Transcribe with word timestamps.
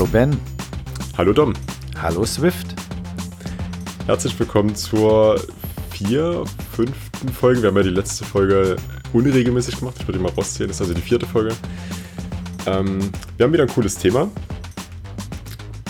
Hallo 0.00 0.12
Ben. 0.12 0.40
Hallo 1.18 1.34
Dom. 1.34 1.52
Hallo 2.00 2.24
Swift. 2.24 2.68
Herzlich 4.06 4.38
willkommen 4.40 4.74
zur 4.74 5.38
vier, 5.90 6.42
fünften 6.72 7.28
Folge. 7.28 7.60
Wir 7.60 7.68
haben 7.68 7.76
ja 7.76 7.82
die 7.82 7.90
letzte 7.90 8.24
Folge 8.24 8.76
unregelmäßig 9.12 9.78
gemacht. 9.78 9.96
Ich 10.00 10.08
würde 10.08 10.16
die 10.16 10.24
mal 10.24 10.32
rauszählen. 10.32 10.68
Das 10.68 10.78
ist 10.78 10.80
also 10.80 10.94
die 10.94 11.02
vierte 11.02 11.26
Folge. 11.26 11.54
Ähm, 12.64 13.12
wir 13.36 13.44
haben 13.44 13.52
wieder 13.52 13.64
ein 13.64 13.68
cooles 13.68 13.98
Thema. 13.98 14.30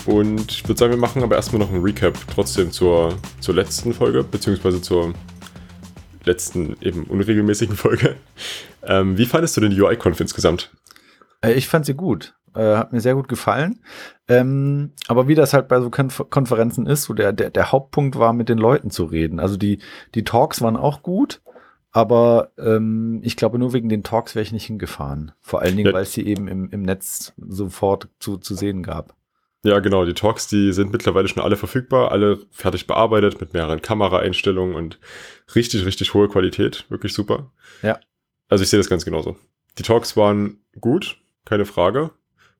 Und 0.07 0.51
ich 0.51 0.67
würde 0.67 0.81
sagen, 0.81 0.93
wir 0.93 0.99
machen 0.99 1.23
aber 1.23 1.37
erstmal 1.37 1.61
noch 1.61 1.73
ein 1.73 1.81
Recap 1.81 2.19
trotzdem 2.35 2.73
zur, 2.73 3.17
zur 3.39 3.55
letzten 3.55 3.95
Folge, 3.95 4.25
beziehungsweise 4.25 4.83
zur 4.83 5.15
letzten 6.25 6.77
eben 6.81 7.05
unregelmäßigen 7.05 7.77
Folge. 7.77 8.17
Ähm, 8.83 9.17
wie 9.17 9.27
fandest 9.27 9.57
du 9.57 9.61
denn 9.61 9.71
die 9.71 9.81
UI-Conf 9.81 10.19
insgesamt? 10.19 10.73
Äh, 11.43 11.53
ich 11.53 11.69
fand 11.69 11.87
sie 11.87 11.95
gut. 11.95 12.35
Äh, 12.55 12.77
hat 12.77 12.93
mir 12.93 13.01
sehr 13.01 13.15
gut 13.15 13.29
gefallen. 13.29 13.81
Ähm, 14.29 14.93
aber 15.07 15.29
wie 15.29 15.35
das 15.35 15.53
halt 15.53 15.69
bei 15.69 15.81
so 15.81 15.91
Konf 15.91 16.25
Konferenzen 16.31 16.87
ist, 16.87 17.05
so 17.05 17.15
der, 17.15 17.33
der, 17.33 17.51
der 17.51 17.71
Hauptpunkt 17.71 18.19
war, 18.19 18.33
mit 18.33 18.49
den 18.49 18.59
Leuten 18.59 18.91
zu 18.91 19.05
reden. 19.05 19.39
Also 19.39 19.57
die, 19.57 19.79
die 20.15 20.25
Talks 20.25 20.61
waren 20.61 20.77
auch 20.77 21.03
gut, 21.03 21.41
aber 21.93 22.51
ähm, 22.59 23.21
ich 23.23 23.37
glaube, 23.37 23.59
nur 23.59 23.73
wegen 23.73 23.89
den 23.89 24.03
Talks 24.03 24.35
wäre 24.35 24.43
ich 24.43 24.53
nicht 24.53 24.67
hingefahren. 24.67 25.33
Vor 25.41 25.63
allen 25.63 25.77
Dingen, 25.77 25.89
ja. 25.89 25.93
weil 25.93 26.03
es 26.03 26.13
sie 26.13 26.27
eben 26.27 26.49
im, 26.49 26.71
im 26.71 26.83
Netz 26.83 27.33
sofort 27.37 28.09
zu, 28.19 28.37
zu 28.37 28.55
sehen 28.55 28.83
gab. 28.83 29.15
Ja, 29.63 29.79
genau. 29.81 30.05
Die 30.05 30.15
Talks, 30.15 30.49
die 30.49 30.73
sind 30.73 30.91
mittlerweile 30.91 31.29
schon 31.29 31.43
alle 31.43 31.57
verfügbar, 31.57 32.13
alle 32.13 32.39
fertig 32.51 32.87
bearbeitet 32.87 33.41
mit 33.41 33.53
mehreren 33.53 33.83
Kameraeinstellungen 33.83 34.75
und 34.75 34.99
richtig, 35.55 35.85
richtig 35.85 36.15
hohe 36.15 36.29
Qualität. 36.29 36.87
Wirklich 36.89 37.13
super. 37.13 37.53
Ja. 37.83 38.01
Also 38.49 38.63
ich 38.65 38.71
sehe 38.71 38.81
das 38.81 38.89
ganz 38.89 39.05
genauso. 39.05 39.37
Die 39.79 39.83
Talks 39.83 40.17
waren 40.17 40.61
gut, 40.81 41.19
keine 41.45 41.67
Frage. 41.67 42.11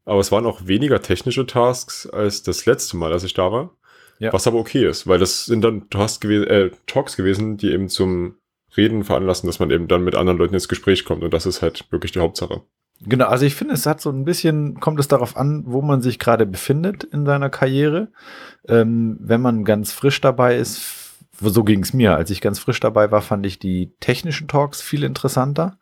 Aber 0.05 0.21
es 0.21 0.33
waren 0.33 0.47
auch 0.47 0.67
weniger 0.67 1.03
technische 1.03 1.47
Tasks 1.47 2.07
als 2.07 2.43
das 2.43 2.67
letzte 2.67 2.97
Mal, 2.97 3.13
als 3.13 3.25
ich 3.25 3.35
da 3.35 3.53
war. 3.53 3.77
Ja. 4.19 4.33
Was 4.33 4.47
aber 4.47 4.59
okay 4.59 4.87
ist, 4.87 5.07
weil 5.07 5.19
das 5.19 5.47
sind 5.47 5.63
dann 5.63 5.89
Tasks 5.89 6.21
gewesen, 6.21 6.47
äh, 6.47 6.71
Talks 6.87 7.17
gewesen, 7.17 7.57
die 7.57 7.73
eben 7.73 7.89
zum 7.89 8.37
Reden 8.77 9.03
veranlassen, 9.03 9.47
dass 9.47 9.59
man 9.59 9.71
eben 9.71 9.89
dann 9.89 10.05
mit 10.05 10.15
anderen 10.15 10.39
Leuten 10.39 10.55
ins 10.55 10.69
Gespräch 10.69 11.05
kommt. 11.05 11.25
Und 11.25 11.33
das 11.33 11.47
ist 11.47 11.63
halt 11.63 11.91
wirklich 11.91 12.13
die 12.13 12.21
Hauptsache. 12.21 12.63
Genau, 13.03 13.27
also 13.27 13.47
ich 13.47 13.55
finde, 13.55 13.75
es 13.75 13.87
hat 13.87 14.01
so 14.01 14.11
ein 14.11 14.25
bisschen, 14.25 14.79
kommt 14.79 15.01
es 15.01 15.09
darauf 15.09 15.37
an, 15.37 15.63
wo 15.67 15.81
man 15.81 16.03
sich 16.03 16.19
gerade 16.19 16.45
befindet 16.45 17.03
in 17.03 17.25
seiner 17.25 17.49
Karriere. 17.49 18.09
Ähm, 18.69 19.17
wenn 19.21 19.41
man 19.41 19.65
ganz 19.65 19.91
frisch 19.93 20.21
dabei 20.21 20.59
ist, 20.59 20.83
so 21.41 21.65
ging 21.65 21.83
es 21.83 21.95
mir. 21.95 22.15
Als 22.15 22.31
ich 22.31 22.43
ganz 22.43 22.59
frisch 22.59 22.81
dabei 22.81 23.11
war, 23.11 23.23
fand 23.23 23.47
ich 23.47 23.59
die 23.59 23.95
technischen 24.01 24.49
Talks 24.49 24.83
viel 24.83 25.03
interessanter, 25.05 25.79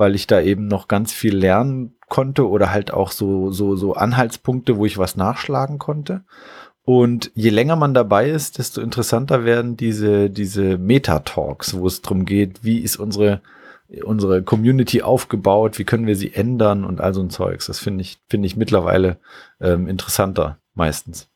weil 0.00 0.16
ich 0.16 0.26
da 0.26 0.40
eben 0.40 0.66
noch 0.66 0.88
ganz 0.88 1.12
viel 1.12 1.36
lernen 1.36 1.94
konnte 2.08 2.48
oder 2.48 2.72
halt 2.72 2.92
auch 2.92 3.12
so, 3.12 3.52
so, 3.52 3.76
so 3.76 3.94
Anhaltspunkte, 3.94 4.76
wo 4.76 4.84
ich 4.84 4.98
was 4.98 5.14
nachschlagen 5.14 5.78
konnte. 5.78 6.24
Und 6.82 7.30
je 7.34 7.50
länger 7.50 7.76
man 7.76 7.94
dabei 7.94 8.30
ist, 8.30 8.58
desto 8.58 8.80
interessanter 8.80 9.44
werden 9.44 9.76
diese, 9.76 10.28
diese 10.28 10.78
Meta-Talks, 10.78 11.74
wo 11.74 11.86
es 11.86 12.02
darum 12.02 12.24
geht, 12.24 12.64
wie 12.64 12.78
ist 12.78 12.96
unsere, 12.96 13.42
unsere 14.02 14.42
Community 14.42 15.02
aufgebaut, 15.02 15.78
wie 15.78 15.84
können 15.84 16.06
wir 16.06 16.16
sie 16.16 16.34
ändern 16.34 16.84
und 16.84 17.00
all 17.00 17.14
so 17.14 17.20
ein 17.20 17.30
Zeugs. 17.30 17.66
Das 17.66 17.78
finde 17.78 18.02
ich, 18.02 18.18
finde 18.28 18.46
ich 18.46 18.56
mittlerweile 18.56 19.18
ähm, 19.60 19.86
interessanter 19.86 20.58
meistens. 20.74 21.28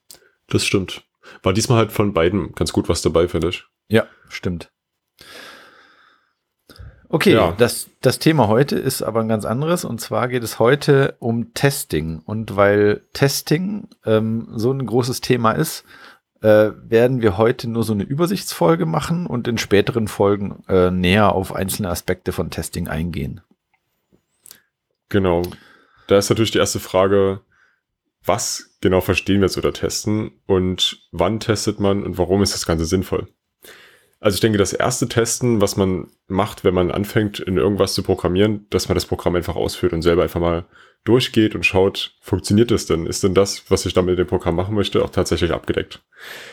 Das 0.48 0.64
stimmt. 0.64 1.04
War 1.42 1.52
diesmal 1.52 1.78
halt 1.78 1.92
von 1.92 2.14
beiden 2.14 2.52
ganz 2.54 2.72
gut 2.72 2.88
was 2.88 3.02
dabei, 3.02 3.28
finde 3.28 3.50
ich. 3.50 3.64
Ja, 3.88 4.06
stimmt. 4.28 4.72
Okay, 7.08 7.34
ja. 7.34 7.52
das, 7.56 7.88
das 8.00 8.18
Thema 8.18 8.48
heute 8.48 8.76
ist 8.76 9.02
aber 9.02 9.20
ein 9.20 9.28
ganz 9.28 9.44
anderes 9.44 9.84
und 9.84 10.00
zwar 10.00 10.28
geht 10.28 10.42
es 10.42 10.58
heute 10.58 11.16
um 11.18 11.54
Testing. 11.54 12.22
Und 12.24 12.56
weil 12.56 13.02
Testing 13.12 13.88
ähm, 14.04 14.48
so 14.54 14.72
ein 14.72 14.84
großes 14.84 15.20
Thema 15.20 15.52
ist, 15.52 15.84
äh, 16.40 16.72
werden 16.76 17.22
wir 17.22 17.38
heute 17.38 17.68
nur 17.68 17.84
so 17.84 17.92
eine 17.92 18.02
Übersichtsfolge 18.02 18.86
machen 18.86 19.26
und 19.26 19.48
in 19.48 19.58
späteren 19.58 20.08
Folgen 20.08 20.62
äh, 20.68 20.90
näher 20.90 21.32
auf 21.32 21.54
einzelne 21.54 21.88
Aspekte 21.88 22.32
von 22.32 22.50
Testing 22.50 22.88
eingehen. 22.88 23.40
Genau. 25.08 25.42
Da 26.06 26.18
ist 26.18 26.28
natürlich 26.28 26.50
die 26.50 26.58
erste 26.58 26.80
Frage, 26.80 27.40
was 28.24 28.76
genau 28.80 29.00
verstehen 29.00 29.40
wir 29.40 29.46
jetzt 29.46 29.56
unter 29.56 29.72
Testen 29.72 30.32
und 30.46 31.08
wann 31.12 31.40
testet 31.40 31.80
man 31.80 32.02
und 32.02 32.18
warum 32.18 32.42
ist 32.42 32.54
das 32.54 32.66
Ganze 32.66 32.84
sinnvoll? 32.84 33.28
Also 34.24 34.36
ich 34.36 34.40
denke, 34.40 34.56
das 34.56 34.72
erste 34.72 35.06
Testen, 35.06 35.60
was 35.60 35.76
man 35.76 36.06
macht, 36.28 36.64
wenn 36.64 36.72
man 36.72 36.90
anfängt, 36.90 37.40
in 37.40 37.58
irgendwas 37.58 37.92
zu 37.92 38.02
programmieren, 38.02 38.66
dass 38.70 38.88
man 38.88 38.94
das 38.94 39.04
Programm 39.04 39.36
einfach 39.36 39.54
ausführt 39.54 39.92
und 39.92 40.00
selber 40.00 40.22
einfach 40.22 40.40
mal 40.40 40.64
durchgeht 41.04 41.54
und 41.54 41.66
schaut, 41.66 42.16
funktioniert 42.22 42.70
das 42.70 42.86
denn? 42.86 43.04
Ist 43.04 43.22
denn 43.22 43.34
das, 43.34 43.70
was 43.70 43.84
ich 43.84 43.92
damit 43.92 44.12
in 44.12 44.24
dem 44.24 44.26
Programm 44.26 44.56
machen 44.56 44.74
möchte, 44.74 45.04
auch 45.04 45.10
tatsächlich 45.10 45.52
abgedeckt? 45.52 46.02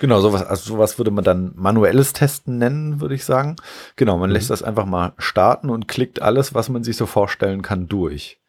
Genau, 0.01 0.19
sowas, 0.19 0.43
also 0.43 0.73
sowas 0.73 0.97
würde 0.97 1.11
man 1.11 1.23
dann 1.23 1.53
manuelles 1.55 2.11
Testen 2.11 2.57
nennen, 2.57 2.99
würde 2.99 3.15
ich 3.15 3.23
sagen. 3.23 3.55
Genau, 3.95 4.17
man 4.17 4.31
mhm. 4.31 4.33
lässt 4.33 4.49
das 4.49 4.63
einfach 4.63 4.85
mal 4.85 5.13
starten 5.17 5.69
und 5.69 5.87
klickt 5.87 6.21
alles, 6.21 6.53
was 6.53 6.67
man 6.67 6.83
sich 6.83 6.97
so 6.97 7.05
vorstellen 7.05 7.61
kann, 7.61 7.87
durch. 7.87 8.41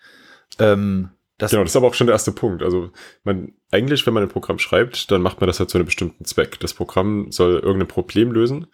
Ähm, 0.58 1.10
das 1.38 1.52
genau, 1.52 1.62
das 1.62 1.70
ist 1.70 1.76
aber 1.76 1.86
auch 1.86 1.94
schon 1.94 2.08
der 2.08 2.14
erste 2.14 2.32
Punkt. 2.32 2.64
Also 2.64 2.90
man 3.22 3.52
eigentlich, 3.70 4.04
wenn 4.04 4.14
man 4.14 4.24
ein 4.24 4.28
Programm 4.28 4.58
schreibt, 4.58 5.12
dann 5.12 5.22
macht 5.22 5.40
man 5.40 5.46
das 5.46 5.60
halt 5.60 5.70
zu 5.70 5.78
einem 5.78 5.86
bestimmten 5.86 6.24
Zweck. 6.24 6.58
Das 6.58 6.74
Programm 6.74 7.30
soll 7.30 7.60
irgendein 7.60 7.86
Problem 7.86 8.32
lösen 8.32 8.66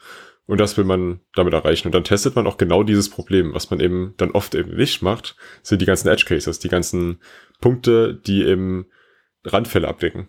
und 0.49 0.59
das 0.59 0.79
will 0.79 0.85
man 0.85 1.21
damit 1.35 1.53
erreichen. 1.53 1.89
Und 1.89 1.95
dann 1.95 2.05
testet 2.05 2.35
man 2.35 2.47
auch 2.47 2.57
genau 2.57 2.83
dieses 2.83 3.11
Problem. 3.11 3.53
Was 3.53 3.71
man 3.71 3.81
eben 3.81 4.15
dann 4.17 4.31
oft 4.31 4.55
eben 4.55 4.75
nicht 4.75 5.03
macht, 5.03 5.37
sind 5.63 5.83
die 5.83 5.87
ganzen 5.87 6.09
Edge 6.09 6.25
Cases, 6.27 6.59
die 6.59 6.71
ganzen 6.71 7.21
Punkte, 7.61 8.15
die 8.15 8.43
eben 8.45 8.87
Randfälle 9.45 9.87
abdecken. 9.87 10.29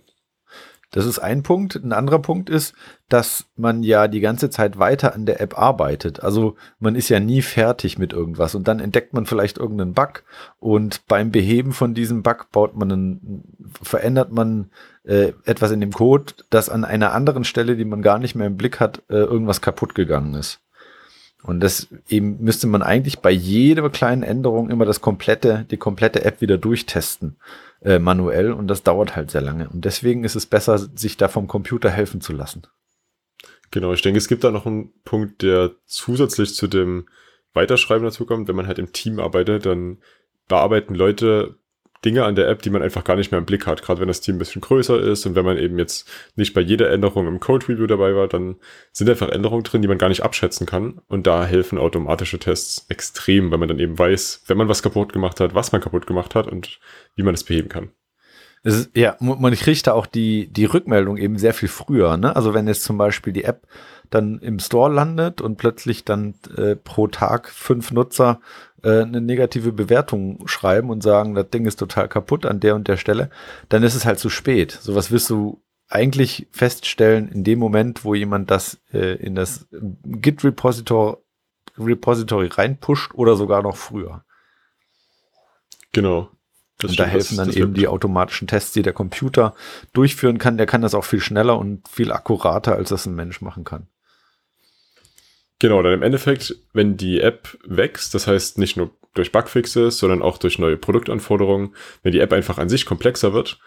Das 0.92 1.06
ist 1.06 1.20
ein 1.20 1.44
Punkt. 1.44 1.76
Ein 1.76 1.94
anderer 1.94 2.20
Punkt 2.20 2.50
ist, 2.50 2.74
dass 3.10 3.46
man 3.56 3.84
ja 3.84 4.08
die 4.08 4.22
ganze 4.22 4.50
Zeit 4.50 4.80
weiter 4.80 5.14
an 5.14 5.26
der 5.26 5.40
App 5.40 5.58
arbeitet. 5.58 6.24
Also 6.24 6.56
man 6.80 6.96
ist 6.96 7.10
ja 7.10 7.20
nie 7.20 7.42
fertig 7.44 8.00
mit 8.00 8.12
irgendwas 8.12 8.56
und 8.56 8.68
dann 8.68 8.80
entdeckt 8.80 9.14
man 9.14 9.28
vielleicht 9.28 9.60
irgendeinen 9.60 9.94
Bug 9.94 10.24
und 10.60 11.06
beim 11.08 11.32
Beheben 11.32 11.74
von 11.74 11.94
diesem 11.94 12.24
Bug 12.24 12.48
baut 12.52 12.76
man 12.76 12.92
einen, 12.92 13.44
verändert 13.82 14.32
man 14.32 14.72
äh, 15.04 15.34
etwas 15.46 15.72
in 15.72 15.82
dem 15.82 15.92
Code, 15.92 16.34
das 16.50 16.70
an 16.70 16.84
einer 16.86 17.14
anderen 17.14 17.44
Stelle, 17.44 17.76
die 17.76 17.86
man 17.86 18.02
gar 18.02 18.18
nicht 18.18 18.34
mehr 18.34 18.48
im 18.48 18.58
Blick 18.58 18.80
hat, 18.80 19.04
äh, 19.10 19.16
irgendwas 19.16 19.62
kaputt 19.62 19.94
gegangen 19.94 20.34
ist. 20.34 20.60
Und 21.42 21.62
das 21.62 21.88
eben 22.10 22.44
müsste 22.44 22.68
man 22.68 22.82
eigentlich 22.82 23.20
bei 23.20 23.32
jeder 23.32 23.90
kleinen 23.90 24.24
Änderung 24.24 24.70
immer 24.70 24.86
das 24.86 25.02
komplette, 25.02 25.66
die 25.72 25.78
komplette 25.78 26.26
App 26.26 26.42
wieder 26.42 26.58
durchtesten 26.58 27.38
äh, 27.82 28.00
manuell 28.00 28.52
und 28.52 28.68
das 28.68 28.84
dauert 28.84 29.16
halt 29.16 29.32
sehr 29.32 29.42
lange. 29.42 29.70
Und 29.70 29.86
deswegen 29.86 30.24
ist 30.24 30.36
es 30.36 30.46
besser, 30.46 30.78
sich 30.78 31.18
da 31.18 31.28
vom 31.28 31.48
Computer 31.48 31.90
helfen 31.90 32.22
zu 32.22 32.34
lassen. 32.34 32.64
Genau, 33.72 33.94
ich 33.94 34.02
denke, 34.02 34.18
es 34.18 34.28
gibt 34.28 34.44
da 34.44 34.52
noch 34.52 34.66
einen 34.66 34.92
Punkt, 35.04 35.42
der 35.42 35.72
zusätzlich 35.86 36.56
zu 36.56 36.68
dem 36.68 37.08
Weiterschreiben 37.54 38.04
dazu 38.04 38.26
kommt. 38.26 38.48
Wenn 38.48 38.56
man 38.56 38.68
halt 38.68 38.80
im 38.80 38.92
Team 38.92 39.20
arbeitet, 39.20 39.66
dann 39.66 40.00
bearbeiten 40.48 40.96
Leute 40.96 41.56
Dinge 42.06 42.24
an 42.24 42.36
der 42.36 42.48
App, 42.48 42.62
die 42.62 42.70
man 42.70 42.82
einfach 42.82 43.04
gar 43.04 43.16
nicht 43.16 43.32
mehr 43.32 43.40
im 43.40 43.46
Blick 43.46 43.68
hat. 43.68 43.82
Gerade 43.82 44.00
wenn 44.00 44.08
das 44.08 44.22
Team 44.22 44.36
ein 44.36 44.40
bisschen 44.40 44.62
größer 44.62 45.00
ist 45.00 45.26
und 45.26 45.36
wenn 45.36 45.46
man 45.46 45.58
eben 45.58 45.78
jetzt 45.78 46.10
nicht 46.36 46.54
bei 46.54 46.62
jeder 46.62 46.90
Änderung 46.90 47.28
im 47.28 47.40
Code 47.40 47.68
Review 47.68 47.88
dabei 47.88 48.16
war, 48.16 48.28
dann 48.28 48.56
sind 48.94 49.10
einfach 49.10 49.30
Änderungen 49.30 49.64
drin, 49.64 49.82
die 49.82 49.88
man 49.88 49.98
gar 49.98 50.10
nicht 50.10 50.24
abschätzen 50.24 50.66
kann. 50.66 51.02
Und 51.08 51.28
da 51.28 51.46
helfen 51.46 51.78
automatische 51.78 52.40
Tests 52.40 52.86
extrem, 52.90 53.52
weil 53.52 53.58
man 53.58 53.68
dann 53.68 53.80
eben 53.80 54.00
weiß, 54.00 54.44
wenn 54.48 54.58
man 54.58 54.70
was 54.70 54.82
kaputt 54.82 55.12
gemacht 55.12 55.40
hat, 55.40 55.56
was 55.56 55.72
man 55.72 55.82
kaputt 55.82 56.08
gemacht 56.08 56.36
hat 56.36 56.48
und 56.48 56.80
wie 57.16 57.24
man 57.24 57.34
es 57.34 57.44
beheben 57.44 57.70
kann. 57.70 57.92
Ist, 58.62 58.92
ja, 58.94 59.16
man 59.20 59.54
kriegt 59.54 59.88
da 59.88 59.94
auch 59.94 60.06
die, 60.06 60.52
die 60.52 60.66
Rückmeldung 60.66 61.16
eben 61.16 61.38
sehr 61.38 61.54
viel 61.54 61.70
früher. 61.70 62.18
Ne? 62.18 62.36
Also 62.36 62.54
wenn 62.54 62.68
jetzt 62.68 62.84
zum 62.84 62.98
Beispiel 62.98 63.32
die 63.32 63.46
App 63.46 63.68
dann 64.10 64.40
im 64.40 64.60
Store 64.60 64.92
landet 64.92 65.40
und 65.40 65.58
plötzlich 65.58 66.04
dann 66.04 66.36
äh, 66.58 66.76
pro 66.76 67.08
Tag 67.08 67.50
fünf 67.50 67.92
Nutzer 67.92 68.42
äh, 68.84 69.02
eine 69.02 69.22
negative 69.22 69.72
Bewertung 69.72 70.48
schreiben 70.48 70.90
und 70.90 71.02
sagen, 71.02 71.36
das 71.36 71.50
Ding 71.50 71.66
ist 71.66 71.78
total 71.78 72.08
kaputt 72.08 72.46
an 72.46 72.60
der 72.60 72.76
und 72.76 72.88
der 72.88 72.98
Stelle, 72.98 73.30
dann 73.70 73.84
ist 73.84 73.96
es 73.96 74.06
halt 74.06 74.20
zu 74.20 74.30
spät. 74.30 74.72
Sowas 74.72 75.12
wirst 75.12 75.30
du 75.30 75.62
eigentlich 75.88 76.48
feststellen 76.52 77.30
in 77.30 77.44
dem 77.44 77.60
Moment, 77.60 78.04
wo 78.04 78.14
jemand 78.14 78.52
das 78.52 78.80
äh, 78.94 79.16
in 79.16 79.36
das 79.36 79.68
Git-Repository 79.72 81.18
Repository 81.78 82.48
reinpusht 82.48 83.14
oder 83.14 83.36
sogar 83.36 83.64
noch 83.64 83.78
früher. 83.78 84.24
Genau. 85.94 86.30
Das 86.78 86.92
und 86.92 87.00
da 87.00 87.06
helfen 87.06 87.38
dann 87.38 87.52
eben 87.52 87.74
die 87.74 87.88
automatischen 87.88 88.48
Tests, 88.48 88.72
die 88.72 88.84
der 88.84 88.94
Computer 88.94 89.54
durchführen 89.92 90.38
kann. 90.38 90.58
Der 90.58 90.66
kann 90.66 90.82
das 90.82 90.96
auch 90.96 91.04
viel 91.04 91.20
schneller 91.20 91.58
und 91.58 91.88
viel 91.90 92.12
akkurater, 92.12 92.76
als 92.76 92.90
das 92.90 93.06
ein 93.06 93.16
Mensch 93.16 93.42
machen 93.42 93.66
kann. 93.66 93.88
Genau, 95.60 95.84
dann 95.84 95.94
im 95.94 96.04
Endeffekt, 96.04 96.56
wenn 96.74 96.96
die 96.96 97.20
App 97.20 97.58
wächst, 97.66 98.14
das 98.16 98.28
heißt 98.28 98.58
nicht 98.58 98.78
nur 98.78 98.92
durch 99.14 99.32
Bugfixes, 99.32 99.98
sondern 99.98 100.22
auch 100.22 100.38
durch 100.38 100.58
neue 100.58 100.78
Produktanforderungen, 100.78 101.76
wenn 102.02 102.14
die 102.14 102.20
App 102.20 102.32
einfach 102.32 102.58
an 102.58 102.70
sich 102.70 102.86
komplexer 102.86 103.34
wird, 103.34 103.60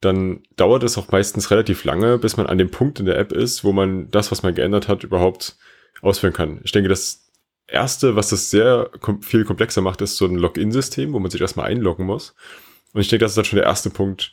dann 0.00 0.42
dauert 0.56 0.82
es 0.82 0.98
auch 0.98 1.10
meistens 1.10 1.50
relativ 1.50 1.84
lange, 1.84 2.18
bis 2.18 2.36
man 2.36 2.46
an 2.46 2.58
dem 2.58 2.70
Punkt 2.70 2.98
in 2.98 3.06
der 3.06 3.18
App 3.18 3.32
ist, 3.32 3.62
wo 3.62 3.72
man 3.72 4.10
das, 4.10 4.30
was 4.30 4.42
man 4.42 4.54
geändert 4.54 4.88
hat, 4.88 5.04
überhaupt 5.04 5.56
ausführen 6.02 6.32
kann. 6.32 6.60
Ich 6.64 6.72
denke, 6.72 6.88
das 6.88 7.30
erste, 7.66 8.16
was 8.16 8.30
das 8.30 8.50
sehr 8.50 8.90
kom 9.00 9.22
viel 9.22 9.44
komplexer 9.44 9.80
macht, 9.80 10.00
ist 10.02 10.16
so 10.16 10.26
ein 10.26 10.36
Login-System, 10.36 11.12
wo 11.12 11.18
man 11.18 11.30
sich 11.30 11.40
erstmal 11.40 11.66
einloggen 11.66 12.06
muss. 12.06 12.34
Und 12.92 13.00
ich 13.00 13.08
denke, 13.08 13.24
das 13.24 13.32
ist 13.32 13.36
dann 13.36 13.44
schon 13.44 13.58
der 13.58 13.66
erste 13.66 13.90
Punkt, 13.90 14.32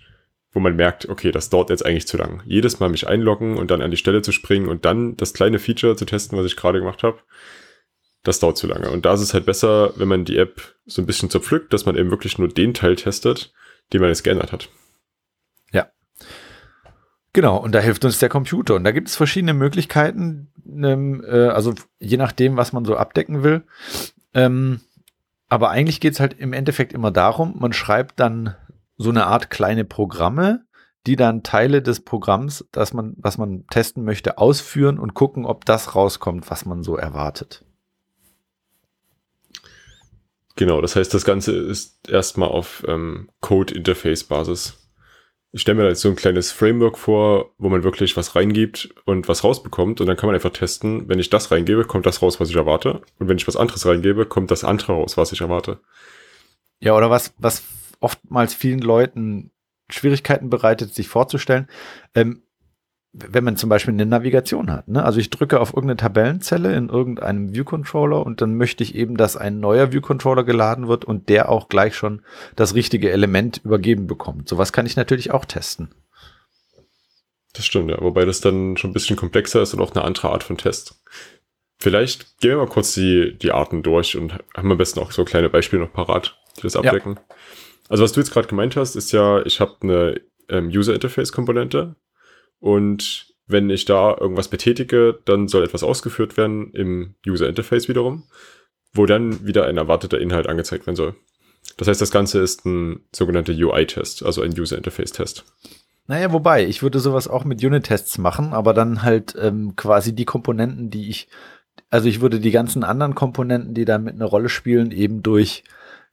wo 0.53 0.59
man 0.59 0.75
merkt, 0.75 1.09
okay, 1.09 1.31
das 1.31 1.49
dauert 1.49 1.69
jetzt 1.69 1.85
eigentlich 1.85 2.07
zu 2.07 2.17
lang. 2.17 2.41
Jedes 2.45 2.79
Mal 2.79 2.89
mich 2.89 3.07
einloggen 3.07 3.57
und 3.57 3.71
dann 3.71 3.81
an 3.81 3.91
die 3.91 3.97
Stelle 3.97 4.21
zu 4.21 4.31
springen 4.31 4.69
und 4.69 4.85
dann 4.85 5.17
das 5.17 5.33
kleine 5.33 5.59
Feature 5.59 5.95
zu 5.95 6.05
testen, 6.05 6.37
was 6.37 6.45
ich 6.45 6.55
gerade 6.55 6.79
gemacht 6.79 7.03
habe, 7.03 7.19
das 8.21 8.39
dauert 8.39 8.57
zu 8.57 8.67
lange. 8.67 8.89
Und 8.89 9.05
da 9.05 9.13
ist 9.13 9.21
es 9.21 9.33
halt 9.33 9.45
besser, 9.45 9.93
wenn 9.97 10.07
man 10.07 10.25
die 10.25 10.37
App 10.37 10.75
so 10.85 11.01
ein 11.01 11.05
bisschen 11.05 11.29
zerpflückt, 11.29 11.73
dass 11.73 11.85
man 11.85 11.97
eben 11.97 12.11
wirklich 12.11 12.37
nur 12.37 12.47
den 12.47 12.73
Teil 12.73 12.95
testet, 12.95 13.51
den 13.91 13.99
man 13.99 14.09
jetzt 14.09 14.23
geändert 14.23 14.51
hat. 14.51 14.69
Ja. 15.71 15.87
Genau, 17.33 17.57
und 17.57 17.73
da 17.73 17.79
hilft 17.79 18.05
uns 18.05 18.19
der 18.19 18.29
Computer. 18.29 18.75
Und 18.75 18.83
da 18.83 18.91
gibt 18.91 19.09
es 19.09 19.15
verschiedene 19.15 19.53
Möglichkeiten, 19.53 20.51
ähm, 20.65 21.25
äh, 21.27 21.47
also 21.47 21.73
je 21.99 22.17
nachdem, 22.17 22.55
was 22.55 22.73
man 22.73 22.85
so 22.85 22.95
abdecken 22.95 23.43
will. 23.43 23.63
Ähm, 24.33 24.81
aber 25.49 25.69
eigentlich 25.69 25.99
geht 25.99 26.13
es 26.13 26.19
halt 26.19 26.33
im 26.39 26.53
Endeffekt 26.53 26.93
immer 26.93 27.11
darum, 27.11 27.55
man 27.59 27.73
schreibt 27.73 28.19
dann 28.19 28.55
so 28.97 29.09
eine 29.09 29.27
Art 29.27 29.49
kleine 29.49 29.85
Programme, 29.85 30.65
die 31.05 31.15
dann 31.15 31.43
Teile 31.43 31.81
des 31.81 31.99
Programms, 32.01 32.65
das 32.71 32.93
man, 32.93 33.13
was 33.17 33.37
man 33.37 33.65
testen 33.67 34.03
möchte, 34.03 34.37
ausführen 34.37 34.99
und 34.99 35.13
gucken, 35.13 35.45
ob 35.45 35.65
das 35.65 35.95
rauskommt, 35.95 36.49
was 36.49 36.65
man 36.65 36.83
so 36.83 36.95
erwartet. 36.95 37.65
Genau, 40.55 40.81
das 40.81 40.95
heißt, 40.95 41.13
das 41.13 41.25
Ganze 41.25 41.51
ist 41.51 42.07
erstmal 42.07 42.49
auf 42.49 42.83
ähm, 42.87 43.29
Code-Interface-Basis. 43.41 44.79
Ich 45.51 45.61
stelle 45.61 45.77
mir 45.77 45.83
da 45.83 45.89
jetzt 45.89 46.01
so 46.01 46.09
ein 46.09 46.15
kleines 46.15 46.51
Framework 46.51 46.97
vor, 46.97 47.53
wo 47.57 47.69
man 47.69 47.83
wirklich 47.83 48.15
was 48.17 48.35
reingibt 48.35 48.89
und 49.05 49.27
was 49.27 49.43
rausbekommt 49.43 49.99
und 49.99 50.07
dann 50.07 50.17
kann 50.17 50.27
man 50.27 50.35
einfach 50.35 50.51
testen, 50.51 51.09
wenn 51.09 51.19
ich 51.19 51.29
das 51.29 51.51
reingebe, 51.51 51.85
kommt 51.85 52.05
das 52.05 52.21
raus, 52.21 52.39
was 52.39 52.49
ich 52.49 52.55
erwarte 52.55 53.01
und 53.19 53.27
wenn 53.27 53.37
ich 53.37 53.47
was 53.47 53.55
anderes 53.55 53.85
reingebe, 53.85 54.25
kommt 54.25 54.51
das 54.51 54.63
andere 54.63 54.93
raus, 54.93 55.17
was 55.17 55.31
ich 55.31 55.41
erwarte. 55.41 55.79
Ja, 56.79 56.95
oder 56.95 57.09
was, 57.09 57.33
was 57.37 57.63
oftmals 58.03 58.53
vielen 58.53 58.79
Leuten 58.79 59.51
Schwierigkeiten 59.89 60.49
bereitet, 60.49 60.93
sich 60.93 61.07
vorzustellen. 61.07 61.67
Ähm, 62.15 62.43
wenn 63.13 63.43
man 63.43 63.57
zum 63.57 63.69
Beispiel 63.69 63.93
eine 63.93 64.07
Navigation 64.07 64.71
hat. 64.71 64.87
Ne? 64.87 65.03
Also 65.03 65.19
ich 65.19 65.29
drücke 65.29 65.59
auf 65.59 65.69
irgendeine 65.69 65.97
Tabellenzelle 65.97 66.75
in 66.75 66.89
irgendeinem 66.89 67.53
View-Controller 67.53 68.25
und 68.25 68.41
dann 68.41 68.55
möchte 68.55 68.83
ich 68.83 68.95
eben, 68.95 69.17
dass 69.17 69.37
ein 69.37 69.59
neuer 69.59 69.91
View-Controller 69.91 70.43
geladen 70.43 70.87
wird 70.87 71.05
und 71.05 71.29
der 71.29 71.49
auch 71.49 71.69
gleich 71.69 71.95
schon 71.95 72.23
das 72.55 72.73
richtige 72.73 73.11
Element 73.11 73.61
übergeben 73.63 74.07
bekommt. 74.07 74.49
Sowas 74.49 74.73
kann 74.73 74.87
ich 74.87 74.95
natürlich 74.95 75.29
auch 75.29 75.45
testen. 75.45 75.93
Das 77.53 77.67
stimmt, 77.67 77.91
ja. 77.91 78.01
Wobei 78.01 78.25
das 78.25 78.41
dann 78.41 78.77
schon 78.77 78.89
ein 78.89 78.93
bisschen 78.93 79.15
komplexer 79.15 79.61
ist 79.61 79.75
und 79.75 79.81
auch 79.81 79.93
eine 79.93 80.03
andere 80.03 80.29
Art 80.29 80.41
von 80.41 80.57
Test. 80.57 80.99
Vielleicht 81.79 82.39
gehen 82.39 82.51
wir 82.51 82.57
mal 82.57 82.67
kurz 82.67 82.93
die, 82.95 83.37
die 83.37 83.51
Arten 83.51 83.83
durch 83.83 84.17
und 84.17 84.39
haben 84.55 84.71
am 84.71 84.77
besten 84.77 84.99
auch 84.99 85.11
so 85.11 85.23
kleine 85.23 85.49
Beispiele 85.49 85.83
noch 85.83 85.93
parat, 85.93 86.39
die 86.57 86.61
das 86.61 86.75
abdecken. 86.75 87.15
Ja. 87.15 87.35
Also 87.89 88.03
was 88.03 88.13
du 88.13 88.19
jetzt 88.19 88.31
gerade 88.31 88.47
gemeint 88.47 88.75
hast, 88.75 88.95
ist 88.95 89.11
ja, 89.11 89.45
ich 89.45 89.59
habe 89.59 89.75
eine 89.81 90.21
ähm, 90.49 90.67
User-Interface-Komponente 90.67 91.95
und 92.59 93.33
wenn 93.45 93.69
ich 93.69 93.85
da 93.85 94.15
irgendwas 94.17 94.47
betätige, 94.47 95.19
dann 95.25 95.47
soll 95.47 95.63
etwas 95.63 95.83
ausgeführt 95.83 96.37
werden 96.37 96.71
im 96.71 97.15
User-Interface 97.27 97.89
wiederum, 97.89 98.23
wo 98.93 99.05
dann 99.05 99.45
wieder 99.45 99.65
ein 99.65 99.77
erwarteter 99.77 100.19
Inhalt 100.19 100.47
angezeigt 100.47 100.87
werden 100.87 100.95
soll. 100.95 101.15
Das 101.77 101.87
heißt, 101.87 102.01
das 102.01 102.11
Ganze 102.11 102.39
ist 102.39 102.65
ein 102.65 103.01
sogenannter 103.13 103.53
UI-Test, 103.53 104.23
also 104.23 104.41
ein 104.41 104.57
User-Interface-Test. 104.57 105.43
Naja, 106.07 106.31
wobei, 106.33 106.65
ich 106.65 106.83
würde 106.83 106.99
sowas 106.99 107.27
auch 107.27 107.45
mit 107.45 107.63
Unit-Tests 107.63 108.17
machen, 108.17 108.53
aber 108.53 108.73
dann 108.73 109.03
halt 109.03 109.35
ähm, 109.39 109.75
quasi 109.75 110.13
die 110.13 110.25
Komponenten, 110.25 110.89
die 110.89 111.09
ich, 111.09 111.29
also 111.89 112.07
ich 112.07 112.21
würde 112.21 112.39
die 112.39 112.51
ganzen 112.51 112.83
anderen 112.83 113.15
Komponenten, 113.15 113.73
die 113.73 113.85
da 113.85 113.97
mit 113.97 114.15
eine 114.15 114.25
Rolle 114.25 114.49
spielen, 114.49 114.91
eben 114.91 115.23
durch 115.23 115.63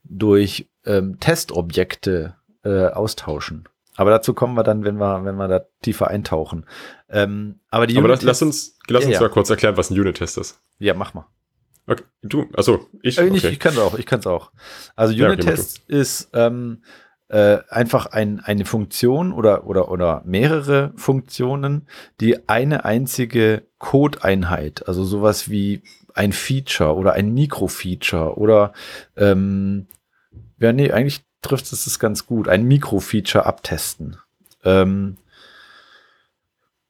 durch 0.04 0.69
ähm, 0.84 1.18
Testobjekte 1.20 2.36
äh, 2.64 2.86
austauschen. 2.86 3.68
Aber 3.96 4.10
dazu 4.10 4.32
kommen 4.32 4.54
wir 4.54 4.62
dann, 4.62 4.84
wenn 4.84 4.96
wir, 4.96 5.24
wenn 5.24 5.36
wir 5.36 5.48
da 5.48 5.60
tiefer 5.82 6.08
eintauchen. 6.08 6.64
Ähm, 7.08 7.60
aber 7.70 7.86
die 7.86 7.98
aber 7.98 8.08
das, 8.08 8.22
lass 8.22 8.40
uns, 8.40 8.78
lass 8.88 9.04
uns 9.04 9.14
ja, 9.14 9.20
mal 9.20 9.28
kurz 9.28 9.50
erklären, 9.50 9.76
was 9.76 9.90
ein 9.90 10.00
Unit-Test 10.00 10.38
ist. 10.38 10.60
Ja, 10.78 10.94
mach 10.94 11.12
mal. 11.12 11.26
Okay, 11.86 12.04
du, 12.22 12.46
also 12.54 12.86
ich. 13.02 13.18
Äh, 13.18 13.30
okay. 13.30 13.48
Ich, 13.48 13.58
kann 13.58 13.72
es 13.72 13.78
auch, 13.78 13.98
ich 13.98 14.06
kann 14.06 14.20
es 14.20 14.26
auch. 14.26 14.52
Also 14.96 15.12
Unit-Test 15.12 15.78
ja, 15.78 15.84
okay, 15.84 16.00
ist 16.00 16.30
ähm, 16.32 16.82
äh, 17.28 17.58
einfach 17.68 18.06
ein, 18.06 18.40
eine 18.40 18.64
Funktion 18.64 19.32
oder, 19.32 19.66
oder, 19.66 19.90
oder 19.90 20.22
mehrere 20.24 20.92
Funktionen, 20.96 21.86
die 22.20 22.48
eine 22.48 22.84
einzige 22.84 23.64
Code-Einheit, 23.78 24.88
also 24.88 25.04
sowas 25.04 25.50
wie 25.50 25.82
ein 26.14 26.32
Feature 26.32 26.96
oder 26.96 27.12
ein 27.12 27.32
Mikrofeature 27.32 28.36
oder 28.36 28.72
ähm, 29.16 29.86
ja, 30.60 30.72
nee, 30.72 30.92
eigentlich 30.92 31.22
trifft 31.42 31.72
es 31.72 31.84
das 31.84 31.98
ganz 31.98 32.26
gut. 32.26 32.48
Ein 32.48 32.64
Mikrofeature 32.64 33.46
abtesten. 33.46 34.18
Ähm, 34.62 35.16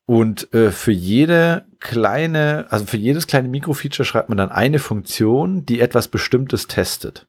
und 0.07 0.53
äh, 0.53 0.73
für 0.73 0.91
jede 0.91 1.65
kleine, 1.79 2.67
also 2.71 2.85
für 2.85 2.97
jedes 2.97 3.29
kleine 3.29 3.49
Mikrofeature 3.49 4.05
schreibt 4.05 4.29
man 4.29 4.39
dann 4.39 4.51
eine 4.51 4.81
Funktion, 4.81 5.65
die 5.65 5.81
etwas 5.81 6.09
Bestimmtes 6.09 6.67
testet. 6.67 7.29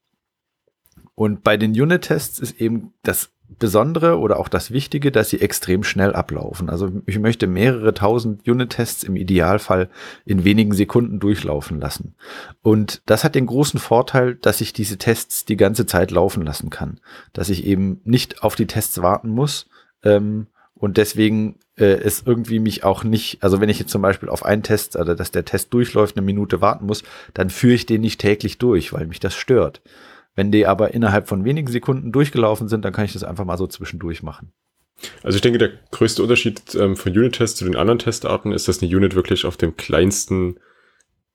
Und 1.14 1.44
bei 1.44 1.56
den 1.56 1.80
Unit-Tests 1.80 2.40
ist 2.40 2.60
eben 2.60 2.92
das 3.02 3.30
Besondere 3.58 4.18
oder 4.18 4.38
auch 4.38 4.48
das 4.48 4.70
Wichtige, 4.70 5.12
dass 5.12 5.30
sie 5.30 5.40
extrem 5.40 5.84
schnell 5.84 6.14
ablaufen. 6.14 6.68
Also 6.70 6.90
ich 7.06 7.18
möchte 7.18 7.46
mehrere 7.46 7.94
tausend 7.94 8.48
Unit-Tests 8.48 9.02
im 9.04 9.16
Idealfall 9.16 9.88
in 10.24 10.44
wenigen 10.44 10.72
Sekunden 10.72 11.20
durchlaufen 11.20 11.80
lassen. 11.80 12.14
Und 12.62 13.02
das 13.06 13.24
hat 13.24 13.34
den 13.34 13.46
großen 13.46 13.80
Vorteil, 13.80 14.34
dass 14.34 14.60
ich 14.60 14.72
diese 14.72 14.98
Tests 14.98 15.44
die 15.44 15.56
ganze 15.56 15.86
Zeit 15.86 16.10
laufen 16.10 16.44
lassen 16.44 16.70
kann. 16.70 17.00
Dass 17.32 17.48
ich 17.48 17.64
eben 17.66 18.00
nicht 18.04 18.42
auf 18.42 18.54
die 18.54 18.66
Tests 18.66 19.02
warten 19.02 19.28
muss. 19.28 19.66
Ähm, 20.02 20.46
und 20.74 20.96
deswegen 20.96 21.56
äh, 21.76 21.84
es 21.84 22.22
irgendwie 22.26 22.58
mich 22.58 22.84
auch 22.84 23.04
nicht, 23.04 23.42
also 23.42 23.60
wenn 23.60 23.68
ich 23.68 23.78
jetzt 23.78 23.90
zum 23.90 24.02
Beispiel 24.02 24.28
auf 24.28 24.44
einen 24.44 24.62
Test, 24.62 24.96
also 24.96 25.14
dass 25.14 25.30
der 25.30 25.44
Test 25.44 25.72
durchläuft, 25.72 26.16
eine 26.16 26.24
Minute 26.24 26.60
warten 26.60 26.86
muss, 26.86 27.02
dann 27.34 27.50
führe 27.50 27.74
ich 27.74 27.86
den 27.86 28.00
nicht 28.00 28.20
täglich 28.20 28.58
durch, 28.58 28.92
weil 28.92 29.06
mich 29.06 29.20
das 29.20 29.34
stört. 29.34 29.80
Wenn 30.34 30.50
die 30.50 30.66
aber 30.66 30.94
innerhalb 30.94 31.28
von 31.28 31.44
wenigen 31.44 31.68
Sekunden 31.68 32.12
durchgelaufen 32.12 32.68
sind, 32.68 32.84
dann 32.84 32.92
kann 32.92 33.04
ich 33.04 33.12
das 33.12 33.24
einfach 33.24 33.44
mal 33.44 33.58
so 33.58 33.66
zwischendurch 33.66 34.22
machen. 34.22 34.52
Also 35.22 35.36
ich 35.36 35.42
denke, 35.42 35.58
der 35.58 35.72
größte 35.90 36.22
Unterschied 36.22 36.74
ähm, 36.74 36.96
von 36.96 37.12
Unit-Tests 37.12 37.58
zu 37.58 37.64
den 37.64 37.76
anderen 37.76 37.98
Testarten 37.98 38.52
ist, 38.52 38.68
dass 38.68 38.82
eine 38.82 38.96
Unit 38.96 39.14
wirklich 39.14 39.44
auf 39.44 39.56
dem 39.56 39.76
kleinsten 39.76 40.58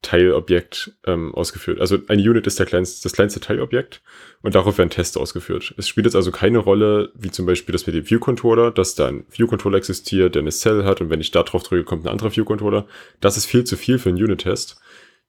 Teilobjekt 0.04 0.94
ähm, 1.06 1.34
ausgeführt. 1.34 1.82
Also 1.82 1.98
eine 2.08 2.22
Unit 2.22 2.46
ist 2.46 2.60
der 2.60 2.68
kleinste, 2.68 3.04
das 3.04 3.14
kleinste 3.14 3.40
Teilobjekt 3.40 4.02
und 4.42 4.54
darauf 4.54 4.78
werden 4.78 4.92
Tests 4.92 5.18
ausgeführt. 5.18 5.74
Es 5.78 5.88
spielt 5.88 6.06
jetzt 6.06 6.16
also 6.16 6.32
keine 6.32 6.60
Rolle, 6.60 7.12
wie 7.16 7.32
zum 7.32 7.46
Beispiel 7.46 7.74
das 7.74 7.88
mit 7.88 7.96
dem 7.96 8.08
View-Controller, 8.08 8.72
dass 8.72 8.94
da 8.94 9.08
ein 9.08 9.26
View-Controller 9.32 9.78
existiert, 9.78 10.36
der 10.36 10.44
eine 10.44 10.52
Cell 10.52 10.86
hat 10.86 11.02
und 11.02 11.10
wenn 11.10 11.20
ich 11.20 11.32
da 11.32 11.44
drauf 11.44 11.64
drücke, 11.64 11.84
kommt 11.84 12.06
ein 12.06 12.12
anderer 12.12 12.36
View-Controller. 12.36 12.86
Das 13.22 13.38
ist 13.38 13.48
viel 13.48 13.64
zu 13.64 13.76
viel 13.76 13.98
für 13.98 14.10
einen 14.10 14.24
Unit-Test. 14.24 14.80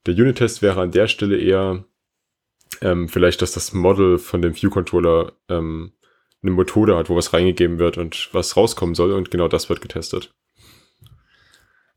Der 0.07 0.15
Unit-Test 0.15 0.61
wäre 0.61 0.81
an 0.81 0.93
der 0.93 1.09
Stelle 1.09 1.39
eher 1.39 1.85
ähm, 2.81 3.09
vielleicht, 3.09 3.43
dass 3.43 3.53
das 3.53 3.73
Model 3.73 4.19
von 4.19 4.43
dem 4.43 4.55
View-Controller 4.55 5.33
ähm, 5.49 5.93
eine 6.43 6.53
Methode 6.53 6.97
hat, 6.97 7.11
wo 7.11 7.17
was 7.17 7.33
reingegeben 7.33 7.79
wird 7.79 7.99
und 7.99 8.29
was 8.33 8.57
rauskommen 8.57 8.95
soll 8.95 9.13
und 9.13 9.31
genau 9.31 9.49
das 9.49 9.69
wird 9.69 9.81
getestet. 9.81 10.33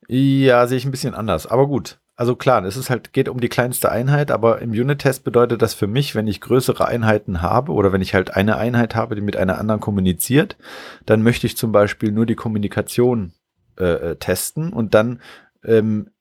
Ja, 0.08 0.68
sehe 0.68 0.78
ich 0.78 0.86
ein 0.86 0.92
bisschen 0.92 1.14
anders, 1.14 1.48
aber 1.48 1.68
gut. 1.68 2.00
Also 2.16 2.36
klar, 2.36 2.64
es 2.66 2.78
ist 2.78 2.90
halt, 2.90 3.14
geht 3.14 3.30
um 3.30 3.40
die 3.40 3.50
kleinste 3.50 3.92
Einheit, 3.92 4.30
aber 4.30 4.62
im 4.62 4.72
Unit-Test 4.72 5.24
bedeutet 5.24 5.62
das 5.62 5.74
für 5.74 5.88
mich, 5.88 6.14
wenn 6.14 6.28
ich 6.28 6.42
größere 6.42 6.88
Einheiten 6.88 7.42
habe 7.42 7.72
oder 7.72 7.92
wenn 7.92 8.02
ich 8.02 8.14
halt 8.14 8.36
eine 8.36 8.58
Einheit 8.58 8.96
habe, 8.96 9.16
die 9.16 9.22
mit 9.22 9.38
einer 9.38 9.58
anderen 9.58 9.82
kommuniziert, 9.82 10.58
dann 11.06 11.24
möchte 11.24 11.48
ich 11.48 11.58
zum 11.58 11.72
Beispiel 11.72 12.12
nur 12.12 12.26
die 12.26 12.36
Kommunikation 12.36 13.34
äh, 13.80 14.12
äh 14.12 14.16
testen 14.18 14.74
und 14.74 14.94
dann 14.94 15.22
ähm, 15.64 16.12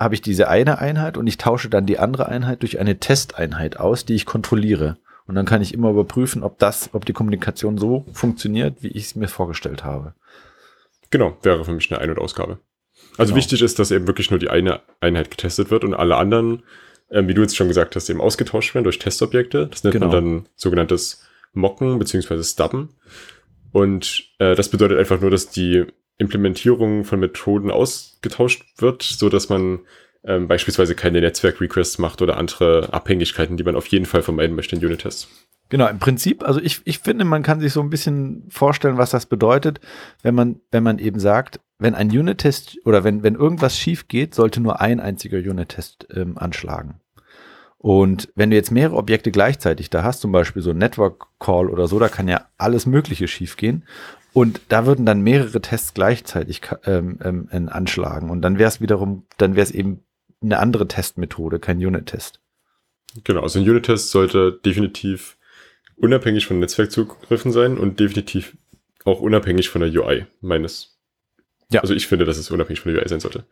habe 0.00 0.14
ich 0.14 0.22
diese 0.22 0.48
eine 0.48 0.78
Einheit 0.78 1.18
und 1.18 1.26
ich 1.26 1.36
tausche 1.36 1.68
dann 1.68 1.84
die 1.84 1.98
andere 1.98 2.26
Einheit 2.26 2.62
durch 2.62 2.80
eine 2.80 2.98
Testeinheit 2.98 3.78
aus, 3.78 4.06
die 4.06 4.14
ich 4.14 4.24
kontrolliere. 4.24 4.96
Und 5.26 5.34
dann 5.34 5.44
kann 5.44 5.60
ich 5.60 5.74
immer 5.74 5.90
überprüfen, 5.90 6.42
ob 6.42 6.58
das, 6.58 6.90
ob 6.94 7.04
die 7.04 7.12
Kommunikation 7.12 7.76
so 7.76 8.06
funktioniert, 8.12 8.82
wie 8.82 8.88
ich 8.88 9.04
es 9.04 9.14
mir 9.14 9.28
vorgestellt 9.28 9.84
habe. 9.84 10.14
Genau, 11.10 11.36
wäre 11.42 11.64
für 11.64 11.72
mich 11.72 11.92
eine 11.92 12.00
Ein- 12.00 12.10
und 12.10 12.18
Ausgabe. 12.18 12.58
Also 13.18 13.32
genau. 13.32 13.36
wichtig 13.36 13.60
ist, 13.60 13.78
dass 13.78 13.90
eben 13.90 14.06
wirklich 14.06 14.30
nur 14.30 14.40
die 14.40 14.48
eine 14.48 14.80
Einheit 15.00 15.30
getestet 15.30 15.70
wird 15.70 15.84
und 15.84 15.94
alle 15.94 16.16
anderen, 16.16 16.62
ähm, 17.10 17.28
wie 17.28 17.34
du 17.34 17.42
jetzt 17.42 17.56
schon 17.56 17.68
gesagt 17.68 17.94
hast, 17.94 18.08
eben 18.08 18.22
ausgetauscht 18.22 18.74
werden 18.74 18.84
durch 18.84 18.98
Testobjekte. 18.98 19.66
Das 19.66 19.84
nennt 19.84 19.92
genau. 19.92 20.06
man 20.06 20.14
dann 20.14 20.46
sogenanntes 20.56 21.22
Mocken 21.52 21.98
bzw. 21.98 22.42
Stubben. 22.42 22.94
Und 23.72 24.30
äh, 24.38 24.54
das 24.54 24.70
bedeutet 24.70 24.98
einfach 24.98 25.20
nur, 25.20 25.30
dass 25.30 25.50
die 25.50 25.84
Implementierung 26.20 27.04
von 27.04 27.18
Methoden 27.18 27.70
ausgetauscht 27.70 28.64
wird, 28.76 29.02
so 29.02 29.28
dass 29.28 29.48
man 29.48 29.80
ähm, 30.22 30.48
beispielsweise 30.48 30.94
keine 30.94 31.20
Netzwerk-Requests 31.20 31.98
macht 31.98 32.20
oder 32.20 32.36
andere 32.36 32.92
Abhängigkeiten, 32.92 33.56
die 33.56 33.64
man 33.64 33.74
auf 33.74 33.86
jeden 33.86 34.06
Fall 34.06 34.22
vermeiden 34.22 34.54
möchte 34.54 34.76
in 34.76 34.84
Unit-Tests. 34.84 35.28
Genau, 35.70 35.88
im 35.88 35.98
Prinzip, 35.98 36.42
also 36.42 36.60
ich, 36.60 36.80
ich 36.84 36.98
finde, 36.98 37.24
man 37.24 37.42
kann 37.42 37.60
sich 37.60 37.72
so 37.72 37.80
ein 37.80 37.90
bisschen 37.90 38.44
vorstellen, 38.50 38.98
was 38.98 39.10
das 39.10 39.26
bedeutet, 39.26 39.80
wenn 40.22 40.34
man, 40.34 40.60
wenn 40.72 40.82
man 40.82 40.98
eben 40.98 41.20
sagt, 41.20 41.60
wenn 41.78 41.94
ein 41.94 42.10
Unit-Test 42.10 42.78
oder 42.84 43.04
wenn, 43.04 43.22
wenn 43.22 43.36
irgendwas 43.36 43.78
schief 43.78 44.08
geht, 44.08 44.34
sollte 44.34 44.60
nur 44.60 44.80
ein 44.80 45.00
einziger 45.00 45.38
Unit-Test 45.38 46.08
ähm, 46.14 46.36
anschlagen. 46.36 47.00
Und 47.78 48.28
wenn 48.34 48.50
du 48.50 48.56
jetzt 48.56 48.72
mehrere 48.72 48.96
Objekte 48.96 49.30
gleichzeitig 49.30 49.88
da 49.88 50.02
hast, 50.02 50.20
zum 50.20 50.32
Beispiel 50.32 50.60
so 50.60 50.72
ein 50.72 50.76
Network 50.76 51.28
Call 51.38 51.70
oder 51.70 51.88
so, 51.88 51.98
da 51.98 52.08
kann 52.08 52.28
ja 52.28 52.44
alles 52.58 52.84
Mögliche 52.84 53.26
schiefgehen. 53.26 53.84
Und 54.32 54.60
da 54.68 54.86
würden 54.86 55.06
dann 55.06 55.22
mehrere 55.22 55.60
Tests 55.60 55.94
gleichzeitig 55.94 56.62
ähm, 56.84 57.18
ähm, 57.22 57.68
anschlagen. 57.68 58.30
Und 58.30 58.42
dann 58.42 58.58
wäre 58.58 58.68
es 58.68 58.80
wiederum, 58.80 59.26
dann 59.38 59.56
wäre 59.56 59.64
es 59.64 59.72
eben 59.72 60.04
eine 60.40 60.58
andere 60.58 60.86
Testmethode, 60.88 61.58
kein 61.58 61.84
Unit-Test. 61.84 62.40
Genau, 63.24 63.42
also 63.42 63.58
ein 63.58 63.68
Unit-Test 63.68 64.10
sollte 64.10 64.52
definitiv 64.64 65.36
unabhängig 65.96 66.46
von 66.46 66.58
Netzwerkzugriffen 66.60 67.52
sein 67.52 67.76
und 67.76 68.00
definitiv 68.00 68.56
auch 69.04 69.20
unabhängig 69.20 69.68
von 69.68 69.82
der 69.82 69.90
UI 69.90 70.26
meines. 70.40 70.98
Ja. 71.70 71.80
Also 71.80 71.94
ich 71.94 72.06
finde, 72.06 72.24
dass 72.24 72.38
es 72.38 72.50
unabhängig 72.50 72.80
von 72.80 72.92
der 72.92 73.02
UI 73.02 73.08
sein 73.08 73.20
sollte. 73.20 73.44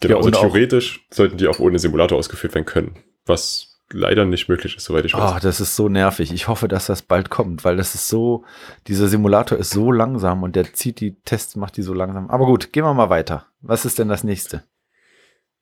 Genau, 0.00 0.20
ja, 0.20 0.24
also 0.24 0.30
theoretisch 0.30 1.06
sollten 1.10 1.38
die 1.38 1.48
auch 1.48 1.58
ohne 1.58 1.78
Simulator 1.78 2.18
ausgeführt 2.18 2.54
werden 2.54 2.66
können, 2.66 2.96
was 3.24 3.75
leider 3.92 4.24
nicht 4.24 4.48
möglich 4.48 4.76
ist, 4.76 4.84
soweit 4.84 5.04
ich 5.04 5.14
weiß. 5.14 5.34
Oh, 5.36 5.38
das 5.40 5.60
ist 5.60 5.76
so 5.76 5.88
nervig. 5.88 6.32
Ich 6.32 6.48
hoffe, 6.48 6.68
dass 6.68 6.86
das 6.86 7.02
bald 7.02 7.30
kommt, 7.30 7.64
weil 7.64 7.76
das 7.76 7.94
ist 7.94 8.08
so, 8.08 8.44
dieser 8.86 9.08
Simulator 9.08 9.58
ist 9.58 9.70
so 9.70 9.92
langsam 9.92 10.42
und 10.42 10.56
der 10.56 10.72
zieht 10.72 11.00
die 11.00 11.16
Tests, 11.24 11.56
macht 11.56 11.76
die 11.76 11.82
so 11.82 11.94
langsam. 11.94 12.30
Aber 12.30 12.46
gut, 12.46 12.72
gehen 12.72 12.84
wir 12.84 12.94
mal 12.94 13.10
weiter. 13.10 13.46
Was 13.60 13.84
ist 13.84 13.98
denn 13.98 14.08
das 14.08 14.24
nächste? 14.24 14.64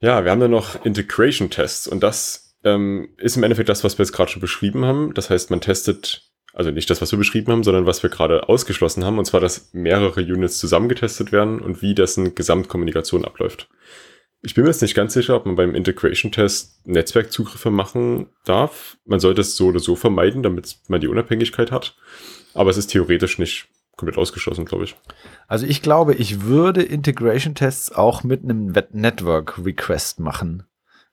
Ja, 0.00 0.24
wir 0.24 0.30
haben 0.30 0.40
dann 0.40 0.50
noch 0.50 0.84
Integration-Tests 0.84 1.86
und 1.86 2.02
das 2.02 2.56
ähm, 2.64 3.10
ist 3.18 3.36
im 3.36 3.42
Endeffekt 3.42 3.68
das, 3.68 3.84
was 3.84 3.98
wir 3.98 4.04
jetzt 4.04 4.12
gerade 4.12 4.30
schon 4.30 4.40
beschrieben 4.40 4.84
haben. 4.84 5.14
Das 5.14 5.30
heißt, 5.30 5.50
man 5.50 5.60
testet, 5.60 6.30
also 6.52 6.70
nicht 6.70 6.90
das, 6.90 7.00
was 7.00 7.12
wir 7.12 7.18
beschrieben 7.18 7.52
haben, 7.52 7.64
sondern 7.64 7.86
was 7.86 8.02
wir 8.02 8.10
gerade 8.10 8.48
ausgeschlossen 8.48 9.04
haben, 9.04 9.18
und 9.18 9.26
zwar, 9.26 9.40
dass 9.40 9.72
mehrere 9.72 10.20
Units 10.20 10.58
zusammengetestet 10.58 11.32
werden 11.32 11.60
und 11.60 11.82
wie 11.82 11.94
dessen 11.94 12.34
Gesamtkommunikation 12.34 13.24
abläuft. 13.24 13.68
Ich 14.44 14.54
bin 14.54 14.64
mir 14.64 14.70
jetzt 14.70 14.82
nicht 14.82 14.94
ganz 14.94 15.14
sicher, 15.14 15.36
ob 15.36 15.46
man 15.46 15.56
beim 15.56 15.74
Integration-Test 15.74 16.86
Netzwerkzugriffe 16.86 17.70
machen 17.70 18.26
darf. 18.44 18.98
Man 19.06 19.18
sollte 19.18 19.40
es 19.40 19.56
so 19.56 19.68
oder 19.68 19.80
so 19.80 19.96
vermeiden, 19.96 20.42
damit 20.42 20.76
man 20.88 21.00
die 21.00 21.08
Unabhängigkeit 21.08 21.72
hat. 21.72 21.96
Aber 22.52 22.68
es 22.68 22.76
ist 22.76 22.88
theoretisch 22.88 23.38
nicht 23.38 23.68
komplett 23.96 24.18
ausgeschlossen, 24.18 24.66
glaube 24.66 24.84
ich. 24.84 24.96
Also 25.48 25.64
ich 25.66 25.80
glaube, 25.80 26.14
ich 26.14 26.42
würde 26.42 26.82
Integration-Tests 26.82 27.92
auch 27.92 28.22
mit 28.22 28.44
einem 28.44 28.74
Network-Request 28.92 30.20
machen. 30.20 30.64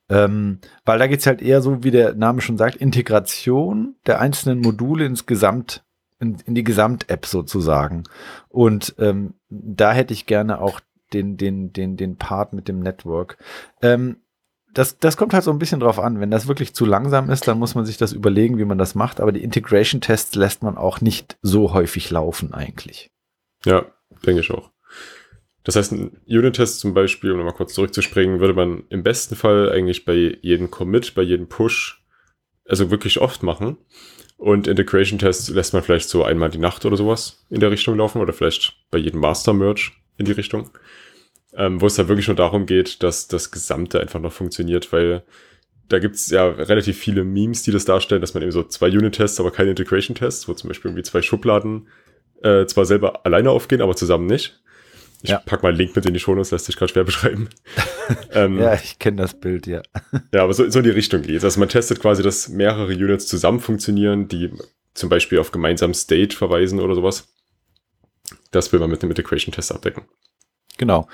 Ähm, 0.09 0.59
weil 0.83 0.99
da 0.99 1.07
geht 1.07 1.21
es 1.21 1.25
halt 1.25 1.41
eher 1.41 1.61
so, 1.61 1.85
wie 1.85 1.91
der 1.91 2.15
Name 2.15 2.41
schon 2.41 2.57
sagt, 2.57 2.75
Integration 2.75 3.95
der 4.07 4.19
einzelnen 4.19 4.59
Module 4.59 5.05
ins 5.05 5.25
Gesamt, 5.25 5.85
in, 6.19 6.37
in 6.45 6.53
die 6.53 6.65
Gesamt-App 6.65 7.25
sozusagen. 7.25 8.03
Und 8.49 8.93
ähm, 8.99 9.35
da 9.49 9.93
hätte 9.93 10.13
ich 10.13 10.25
gerne 10.25 10.59
auch 10.59 10.81
den, 11.13 11.37
den, 11.37 11.73
den, 11.73 11.97
den 11.97 12.17
Part 12.17 12.53
mit 12.53 12.67
dem 12.67 12.79
Network. 12.79 13.37
Ähm, 13.81 14.17
das, 14.73 14.97
das 14.97 15.17
kommt 15.17 15.33
halt 15.33 15.43
so 15.43 15.51
ein 15.51 15.59
bisschen 15.59 15.79
drauf 15.79 15.99
an. 15.99 16.19
Wenn 16.19 16.31
das 16.31 16.47
wirklich 16.47 16.73
zu 16.73 16.85
langsam 16.85 17.29
ist, 17.29 17.47
dann 17.47 17.59
muss 17.59 17.75
man 17.75 17.85
sich 17.85 17.97
das 17.97 18.13
überlegen, 18.13 18.57
wie 18.57 18.65
man 18.65 18.77
das 18.77 18.95
macht. 18.95 19.19
Aber 19.19 19.31
die 19.31 19.43
Integration-Tests 19.43 20.35
lässt 20.35 20.63
man 20.63 20.77
auch 20.77 21.01
nicht 21.01 21.37
so 21.41 21.73
häufig 21.73 22.09
laufen 22.09 22.53
eigentlich. 22.53 23.11
Ja, 23.65 23.85
denke 24.25 24.41
ich 24.41 24.51
auch. 24.51 24.71
Das 25.63 25.75
heißt, 25.75 25.91
ein 25.91 26.21
Unit-Test 26.27 26.79
zum 26.79 26.93
Beispiel, 26.93 27.31
um 27.31 27.37
nochmal 27.37 27.53
kurz 27.53 27.73
zurückzuspringen, 27.73 28.39
würde 28.39 28.53
man 28.53 28.83
im 28.89 29.03
besten 29.03 29.35
Fall 29.35 29.71
eigentlich 29.71 30.05
bei 30.05 30.37
jedem 30.41 30.71
Commit, 30.71 31.13
bei 31.13 31.21
jedem 31.21 31.47
Push, 31.47 32.03
also 32.65 32.89
wirklich 32.89 33.19
oft 33.19 33.43
machen. 33.43 33.77
Und 34.37 34.67
Integration-Tests 34.67 35.49
lässt 35.49 35.73
man 35.73 35.83
vielleicht 35.83 36.09
so 36.09 36.23
einmal 36.23 36.49
die 36.49 36.57
Nacht 36.57 36.83
oder 36.85 36.97
sowas 36.97 37.45
in 37.49 37.59
der 37.59 37.69
Richtung 37.69 37.97
laufen 37.97 38.21
oder 38.21 38.33
vielleicht 38.33 38.73
bei 38.89 38.97
jedem 38.97 39.19
Master-Merge 39.19 39.91
in 40.21 40.25
die 40.25 40.31
Richtung 40.31 40.69
ähm, 41.55 41.81
wo 41.81 41.87
es 41.87 41.95
da 41.95 42.07
wirklich 42.07 42.27
nur 42.27 42.35
darum 42.35 42.65
geht, 42.65 43.03
dass 43.03 43.27
das 43.27 43.51
Gesamte 43.51 43.99
einfach 43.99 44.19
noch 44.19 44.31
funktioniert, 44.31 44.91
weil 44.93 45.23
da 45.89 45.99
gibt's 45.99 46.29
ja 46.29 46.47
relativ 46.47 46.97
viele 46.97 47.25
Memes, 47.25 47.63
die 47.63 47.71
das 47.71 47.83
darstellen, 47.83 48.21
dass 48.21 48.33
man 48.33 48.43
eben 48.43 48.51
so 48.53 48.63
zwei 48.63 48.87
Unit-Tests, 48.87 49.39
aber 49.39 49.51
keine 49.51 49.71
Integration-Tests, 49.71 50.47
wo 50.47 50.53
zum 50.53 50.69
Beispiel 50.69 50.89
irgendwie 50.89 51.03
zwei 51.03 51.21
Schubladen 51.21 51.87
äh, 52.43 52.65
zwar 52.65 52.85
selber 52.85 53.25
alleine 53.25 53.51
aufgehen, 53.51 53.81
aber 53.81 53.95
zusammen 53.95 54.27
nicht. 54.27 54.59
Ich 55.23 55.29
ja. 55.29 55.37
pack 55.45 55.61
mal 55.61 55.69
einen 55.69 55.77
Link 55.77 55.95
mit 55.95 56.05
in 56.05 56.13
die 56.13 56.19
Shownotes, 56.19 56.49
lässt 56.49 56.65
sich 56.65 56.77
gerade 56.77 56.91
schwer 56.91 57.03
beschreiben. 57.03 57.49
ähm, 58.31 58.57
ja, 58.57 58.73
ich 58.73 58.97
kenne 58.97 59.17
das 59.17 59.39
Bild, 59.39 59.67
ja. 59.67 59.81
ja, 60.33 60.43
aber 60.43 60.53
so, 60.53 60.67
so 60.69 60.79
in 60.79 60.85
die 60.85 60.91
Richtung 60.91 61.21
geht 61.21 61.43
Also 61.43 61.59
man 61.59 61.69
testet 61.69 61.99
quasi, 61.99 62.23
dass 62.23 62.49
mehrere 62.49 62.93
Units 62.93 63.27
zusammen 63.27 63.59
funktionieren, 63.59 64.29
die 64.29 64.51
zum 64.93 65.09
Beispiel 65.09 65.37
auf 65.37 65.51
gemeinsamen 65.51 65.93
State 65.93 66.35
verweisen 66.35 66.79
oder 66.79 66.95
sowas. 66.95 67.27
Das 68.51 68.71
will 68.71 68.79
man 68.79 68.89
mit 68.89 69.01
einem 69.01 69.11
Integration-Test 69.11 69.71
abdecken. 69.71 70.03
Genau. 70.77 71.07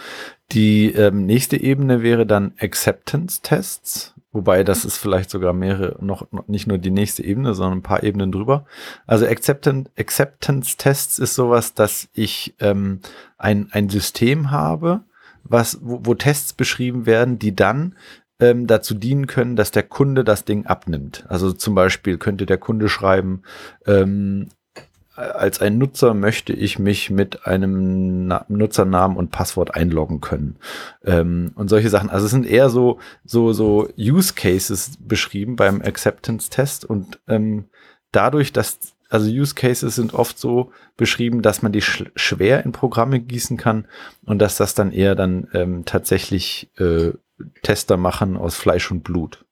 Die 0.52 0.92
ähm, 0.94 1.26
nächste 1.26 1.58
Ebene 1.58 2.02
wäre 2.02 2.26
dann 2.26 2.54
Acceptance-Tests, 2.58 4.14
wobei 4.32 4.64
das 4.64 4.86
ist 4.86 4.98
vielleicht 4.98 5.30
sogar 5.30 5.52
mehrere, 5.54 5.98
noch, 6.04 6.32
noch 6.32 6.48
nicht 6.48 6.68
nur 6.68 6.78
die 6.78 6.92
nächste 6.92 7.24
Ebene, 7.24 7.54
sondern 7.54 7.80
ein 7.80 7.84
paar 7.84 8.04
Ebenen 8.04 8.32
drüber. 8.32 8.66
Also 9.06 9.26
Acceptance-Tests 9.26 11.20
ist 11.20 11.36
sowas, 11.36 11.74
dass 11.74 12.08
ich 12.14 12.56
ähm, 12.60 13.02
ein, 13.38 13.68
ein 13.72 13.90
System 13.90 14.52
habe, 14.52 15.04
was, 15.44 15.80
wo, 15.82 16.00
wo 16.04 16.14
Tests 16.14 16.54
beschrieben 16.54 17.06
werden, 17.06 17.40
die 17.40 17.56
dann 17.56 17.96
ähm, 18.40 18.68
dazu 18.68 18.94
dienen 18.94 19.28
können, 19.28 19.56
dass 19.56 19.72
der 19.72 19.84
Kunde 19.84 20.24
das 20.24 20.46
Ding 20.46 20.66
abnimmt. 20.66 21.26
Also 21.28 21.52
zum 21.52 21.76
Beispiel 21.76 22.18
könnte 22.18 22.46
der 22.46 22.58
Kunde 22.58 22.88
schreiben, 22.88 23.42
ähm, 23.86 24.50
als 25.18 25.62
ein 25.62 25.80
Nutzer 25.80 26.14
möchte 26.14 26.54
ich 26.54 26.78
mich 26.78 27.10
mit 27.10 27.48
einem 27.48 28.28
Na 28.28 28.46
Nutzernamen 28.48 29.18
und 29.18 29.32
Passwort 29.32 29.74
einloggen 29.74 30.22
können. 30.22 30.58
Ähm, 31.04 31.52
und 31.56 31.70
solche 31.70 31.90
Sachen. 31.90 32.10
Also 32.10 32.26
es 32.26 32.32
sind 32.32 32.46
eher 32.46 32.70
so, 32.70 33.00
so, 33.26 33.52
so 33.52 33.90
Use 33.98 34.34
Cases 34.36 34.98
beschrieben 35.00 35.56
beim 35.56 35.82
Acceptance 35.82 36.50
Test 36.50 36.86
und 36.86 37.20
ähm, 37.28 37.66
dadurch, 38.12 38.54
dass 38.54 38.80
also 39.10 39.30
Use 39.30 39.56
Cases 39.56 39.96
sind 39.96 40.14
oft 40.14 40.38
so 40.38 40.72
beschrieben, 40.98 41.42
dass 41.42 41.62
man 41.62 41.72
die 41.72 41.82
sch 41.82 42.04
schwer 42.16 42.64
in 42.66 42.72
Programme 42.72 43.20
gießen 43.20 43.58
kann 43.58 43.88
und 44.26 44.40
dass 44.40 44.58
das 44.58 44.76
dann 44.76 44.92
eher 44.92 45.16
dann 45.16 45.48
ähm, 45.54 45.86
tatsächlich 45.86 46.70
äh, 46.78 47.14
Tester 47.64 47.98
machen 47.98 48.38
aus 48.38 48.56
Fleisch 48.56 48.92
und 48.92 49.04
Blut. 49.04 49.46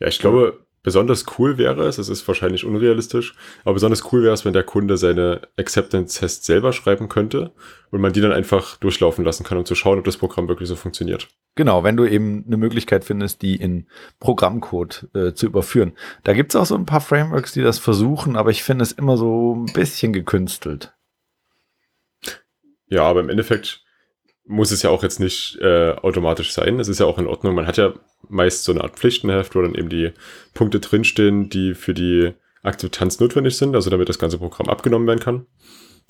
Ja, 0.00 0.08
ich 0.08 0.18
glaube, 0.18 0.63
besonders 0.84 1.24
cool 1.38 1.58
wäre 1.58 1.88
es, 1.88 1.98
es 1.98 2.08
ist 2.08 2.28
wahrscheinlich 2.28 2.64
unrealistisch, 2.64 3.34
aber 3.64 3.74
besonders 3.74 4.12
cool 4.12 4.22
wäre 4.22 4.34
es, 4.34 4.44
wenn 4.44 4.52
der 4.52 4.62
Kunde 4.62 4.96
seine 4.96 5.40
Acceptance-Tests 5.56 6.46
selber 6.46 6.72
schreiben 6.72 7.08
könnte 7.08 7.50
und 7.90 8.00
man 8.00 8.12
die 8.12 8.20
dann 8.20 8.30
einfach 8.30 8.76
durchlaufen 8.76 9.24
lassen 9.24 9.42
kann, 9.42 9.58
um 9.58 9.64
zu 9.64 9.74
schauen, 9.74 9.98
ob 9.98 10.04
das 10.04 10.18
Programm 10.18 10.46
wirklich 10.46 10.68
so 10.68 10.76
funktioniert. 10.76 11.28
Genau, 11.56 11.82
wenn 11.82 11.96
du 11.96 12.04
eben 12.04 12.44
eine 12.46 12.56
Möglichkeit 12.56 13.04
findest, 13.04 13.42
die 13.42 13.56
in 13.56 13.88
Programmcode 14.20 15.08
äh, 15.14 15.32
zu 15.32 15.46
überführen. 15.46 15.92
Da 16.22 16.34
gibt's 16.34 16.54
auch 16.54 16.66
so 16.66 16.76
ein 16.76 16.86
paar 16.86 17.00
Frameworks, 17.00 17.52
die 17.52 17.62
das 17.62 17.78
versuchen, 17.78 18.36
aber 18.36 18.50
ich 18.50 18.62
finde 18.62 18.82
es 18.82 18.92
immer 18.92 19.16
so 19.16 19.56
ein 19.56 19.72
bisschen 19.72 20.12
gekünstelt. 20.12 20.92
Ja, 22.86 23.04
aber 23.04 23.20
im 23.20 23.30
Endeffekt 23.30 23.83
muss 24.46 24.70
es 24.70 24.82
ja 24.82 24.90
auch 24.90 25.02
jetzt 25.02 25.20
nicht 25.20 25.58
äh, 25.60 25.92
automatisch 25.92 26.52
sein. 26.52 26.78
Es 26.78 26.88
ist 26.88 27.00
ja 27.00 27.06
auch 27.06 27.18
in 27.18 27.26
Ordnung. 27.26 27.54
Man 27.54 27.66
hat 27.66 27.76
ja 27.76 27.94
meist 28.28 28.64
so 28.64 28.72
eine 28.72 28.82
Art 28.82 28.96
Pflichtenheft, 28.96 29.54
wo 29.54 29.62
dann 29.62 29.74
eben 29.74 29.88
die 29.88 30.12
Punkte 30.52 30.80
drinstehen, 30.80 31.48
die 31.48 31.74
für 31.74 31.94
die 31.94 32.32
Akzeptanz 32.62 33.20
notwendig 33.20 33.56
sind, 33.56 33.74
also 33.74 33.90
damit 33.90 34.08
das 34.08 34.18
ganze 34.18 34.38
Programm 34.38 34.68
abgenommen 34.68 35.06
werden 35.06 35.20
kann. 35.20 35.46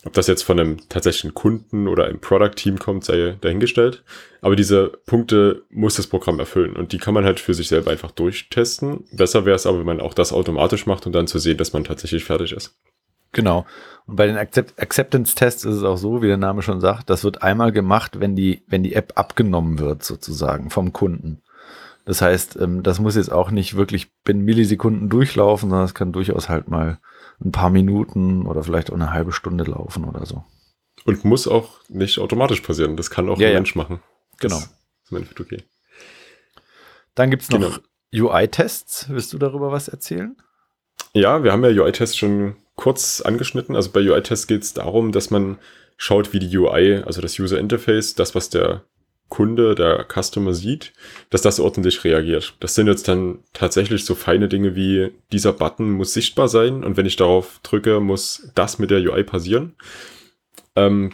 Ob 0.05 0.13
das 0.13 0.27
jetzt 0.27 0.43
von 0.43 0.61
einem 0.61 0.89
tatsächlichen 0.89 1.33
Kunden 1.33 1.89
oder 1.89 2.05
einem 2.05 2.21
Product-Team 2.21 2.79
kommt, 2.79 3.05
sei 3.05 3.37
dahingestellt. 3.41 4.05
Aber 4.43 4.55
diese 4.55 4.89
Punkte 5.07 5.63
muss 5.71 5.95
das 5.95 6.07
Programm 6.07 6.39
erfüllen 6.39 6.77
und 6.77 6.93
die 6.93 6.99
kann 6.99 7.15
man 7.15 7.25
halt 7.25 7.41
für 7.41 7.55
sich 7.55 7.69
selber 7.69 7.91
einfach 7.91 8.11
durchtesten. 8.11 9.05
Besser 9.13 9.47
wäre 9.47 9.57
es 9.57 9.67
aber, 9.67 9.79
wenn 9.79 9.87
man 9.87 10.01
auch 10.01 10.13
das 10.13 10.33
automatisch 10.33 10.87
macht 10.87 11.07
und 11.07 11.13
dann 11.13 11.27
zu 11.27 11.39
sehen, 11.39 11.57
dass 11.57 11.73
man 11.73 11.85
tatsächlich 11.85 12.25
fertig 12.25 12.53
ist. 12.53 12.77
Genau. 13.35 13.67
Und 14.07 14.17
bei 14.17 14.27
den 14.27 14.37
Accept 14.37 14.81
Acceptance-Tests 14.81 15.65
ist 15.65 15.77
es 15.77 15.83
auch 15.83 15.97
so, 15.97 16.23
wie 16.23 16.27
der 16.27 16.37
Name 16.37 16.63
schon 16.63 16.81
sagt, 16.81 17.11
das 17.11 17.25
wird 17.25 17.43
einmal 17.43 17.73
gemacht, 17.73 18.21
wenn 18.21 18.35
die, 18.37 18.63
wenn 18.67 18.83
die 18.83 18.95
App 18.95 19.13
abgenommen 19.17 19.79
wird, 19.79 20.03
sozusagen, 20.03 20.71
vom 20.71 20.93
Kunden. 20.93 21.43
Das 22.05 22.21
heißt, 22.21 22.57
ähm, 22.61 22.83
das 22.83 23.01
muss 23.01 23.17
jetzt 23.17 23.33
auch 23.33 23.51
nicht 23.51 23.77
wirklich 23.77 24.13
binnen 24.25 24.45
Millisekunden 24.45 25.09
durchlaufen, 25.09 25.71
sondern 25.71 25.87
es 25.87 25.95
kann 25.95 26.13
durchaus 26.13 26.49
halt 26.49 26.69
mal 26.69 26.99
ein 27.43 27.53
paar 27.53 27.71
Minuten 27.71 28.47
oder 28.47 28.63
vielleicht 28.63 28.91
auch 28.91 28.97
eine 28.97 29.13
halbe 29.13 29.33
Stunde 29.33 29.65
laufen 29.65 30.05
oder 30.05 30.27
so. 30.27 30.45
Und 31.07 31.25
muss 31.25 31.49
auch 31.49 31.81
nicht 31.89 32.19
automatisch 32.19 32.61
passieren. 32.61 32.97
Das 32.97 33.11
kann 33.11 33.29
auch 33.29 33.39
ja, 33.39 33.49
ein 33.49 33.53
ja. 33.53 33.59
Mensch 33.59 33.75
machen. 33.75 34.01
Genau. 34.39 34.57
Das 34.57 34.65
ist 34.65 35.11
im 35.11 35.17
Endeffekt 35.17 35.41
okay. 35.41 35.63
Dann 37.15 37.31
gibt's 37.31 37.51
noch 37.51 37.81
genau. 38.13 38.31
UI-Tests. 38.33 39.09
Willst 39.09 39.33
du 39.33 39.39
darüber 39.39 39.73
was 39.73 39.89
erzählen? 39.89 40.37
Ja, 41.15 41.45
wir 41.45 41.53
haben 41.53 41.65
ja 41.65 41.71
UI-Tests 41.71 42.17
schon 42.17 42.57
kurz 42.75 43.21
angeschnitten. 43.21 43.77
Also 43.77 43.91
bei 43.91 44.01
UI-Tests 44.01 44.49
geht 44.49 44.63
es 44.63 44.75
darum, 44.75 45.13
dass 45.13 45.31
man 45.31 45.59
schaut, 45.97 46.33
wie 46.33 46.41
die 46.41 46.57
UI, 46.57 47.03
also 47.07 47.21
das 47.21 47.39
User 47.39 47.59
Interface, 47.59 48.17
das, 48.17 48.35
was 48.35 48.51
der 48.51 48.83
Kunde, 49.29 49.75
der 49.75 50.07
Customer 50.13 50.53
sieht, 50.53 50.93
dass 51.31 51.43
das 51.43 51.61
ordentlich 51.61 52.05
reagiert. 52.05 52.55
Das 52.61 52.75
sind 52.75 52.89
jetzt 52.89 53.09
dann 53.09 53.39
tatsächlich 53.53 54.05
so 54.05 54.15
feine 54.15 54.49
Dinge 54.49 54.75
wie 54.75 55.13
dieser 55.33 55.53
Button 55.53 55.93
muss 55.93 56.13
sichtbar 56.13 56.49
sein 56.49 56.85
und 56.85 56.97
wenn 56.97 57.07
ich 57.07 57.17
darauf 57.17 57.61
drücke, 57.63 58.01
muss 58.01 58.51
das 58.55 58.79
mit 58.79 58.91
der 58.91 59.01
UI 59.01 59.23
passieren. 59.23 59.75
Ähm, 60.77 61.13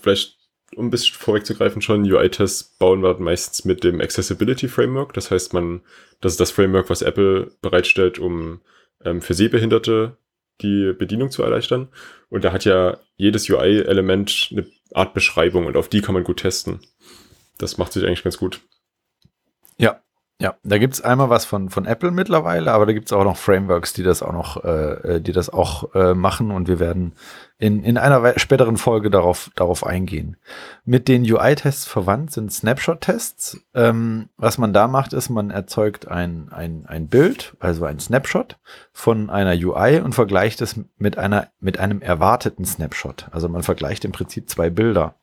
vielleicht 0.00 0.38
um 0.76 0.86
ein 0.86 0.90
bisschen 0.90 1.16
vorwegzugreifen 1.16 1.82
schon, 1.82 2.10
UI-Tests 2.10 2.62
bauen 2.78 3.02
wir 3.02 3.18
meistens 3.18 3.64
mit 3.64 3.84
dem 3.84 4.00
Accessibility 4.00 4.68
Framework. 4.68 5.12
Das 5.12 5.30
heißt, 5.30 5.52
man, 5.52 5.82
das 6.20 6.32
ist 6.32 6.40
das 6.40 6.50
Framework, 6.50 6.88
was 6.88 7.02
Apple 7.02 7.50
bereitstellt, 7.60 8.18
um 8.18 8.60
ähm, 9.04 9.20
für 9.20 9.34
Sehbehinderte 9.34 10.16
die 10.60 10.92
Bedienung 10.92 11.30
zu 11.30 11.42
erleichtern. 11.42 11.88
Und 12.28 12.44
da 12.44 12.52
hat 12.52 12.64
ja 12.64 12.98
jedes 13.16 13.48
UI-Element 13.48 14.48
eine 14.52 14.66
Art 14.92 15.14
Beschreibung 15.14 15.66
und 15.66 15.76
auf 15.76 15.88
die 15.88 16.00
kann 16.00 16.14
man 16.14 16.24
gut 16.24 16.40
testen. 16.40 16.80
Das 17.58 17.78
macht 17.78 17.92
sich 17.92 18.04
eigentlich 18.04 18.22
ganz 18.24 18.38
gut. 18.38 18.60
Ja, 19.78 20.02
ja, 20.42 20.56
da 20.64 20.78
gibt 20.78 20.94
es 20.94 21.00
einmal 21.00 21.30
was 21.30 21.44
von, 21.44 21.70
von 21.70 21.86
Apple 21.86 22.10
mittlerweile, 22.10 22.72
aber 22.72 22.84
da 22.84 22.92
gibt 22.92 23.06
es 23.06 23.12
auch 23.12 23.22
noch 23.22 23.36
Frameworks, 23.36 23.92
die 23.92 24.02
das 24.02 24.24
auch 24.24 24.32
noch, 24.32 24.64
äh, 24.64 25.20
die 25.20 25.30
das 25.30 25.50
auch 25.50 25.94
äh, 25.94 26.14
machen 26.14 26.50
und 26.50 26.66
wir 26.66 26.80
werden 26.80 27.14
in, 27.58 27.84
in 27.84 27.96
einer 27.96 28.36
späteren 28.40 28.76
Folge 28.76 29.08
darauf, 29.08 29.52
darauf 29.54 29.86
eingehen. 29.86 30.36
Mit 30.84 31.06
den 31.06 31.22
UI-Tests 31.22 31.86
verwandt 31.86 32.32
sind 32.32 32.52
Snapshot-Tests. 32.52 33.60
Ähm, 33.72 34.30
was 34.36 34.58
man 34.58 34.72
da 34.72 34.88
macht, 34.88 35.12
ist, 35.12 35.30
man 35.30 35.50
erzeugt 35.50 36.08
ein, 36.08 36.48
ein, 36.50 36.86
ein 36.88 37.06
Bild, 37.06 37.54
also 37.60 37.84
ein 37.84 38.00
Snapshot 38.00 38.58
von 38.92 39.30
einer 39.30 39.52
UI 39.52 40.00
und 40.00 40.12
vergleicht 40.12 40.60
es 40.60 40.74
mit 40.98 41.18
einer, 41.18 41.46
mit 41.60 41.78
einem 41.78 42.02
erwarteten 42.02 42.64
Snapshot. 42.64 43.28
Also 43.30 43.48
man 43.48 43.62
vergleicht 43.62 44.04
im 44.04 44.10
Prinzip 44.10 44.50
zwei 44.50 44.68
Bilder. 44.68 45.14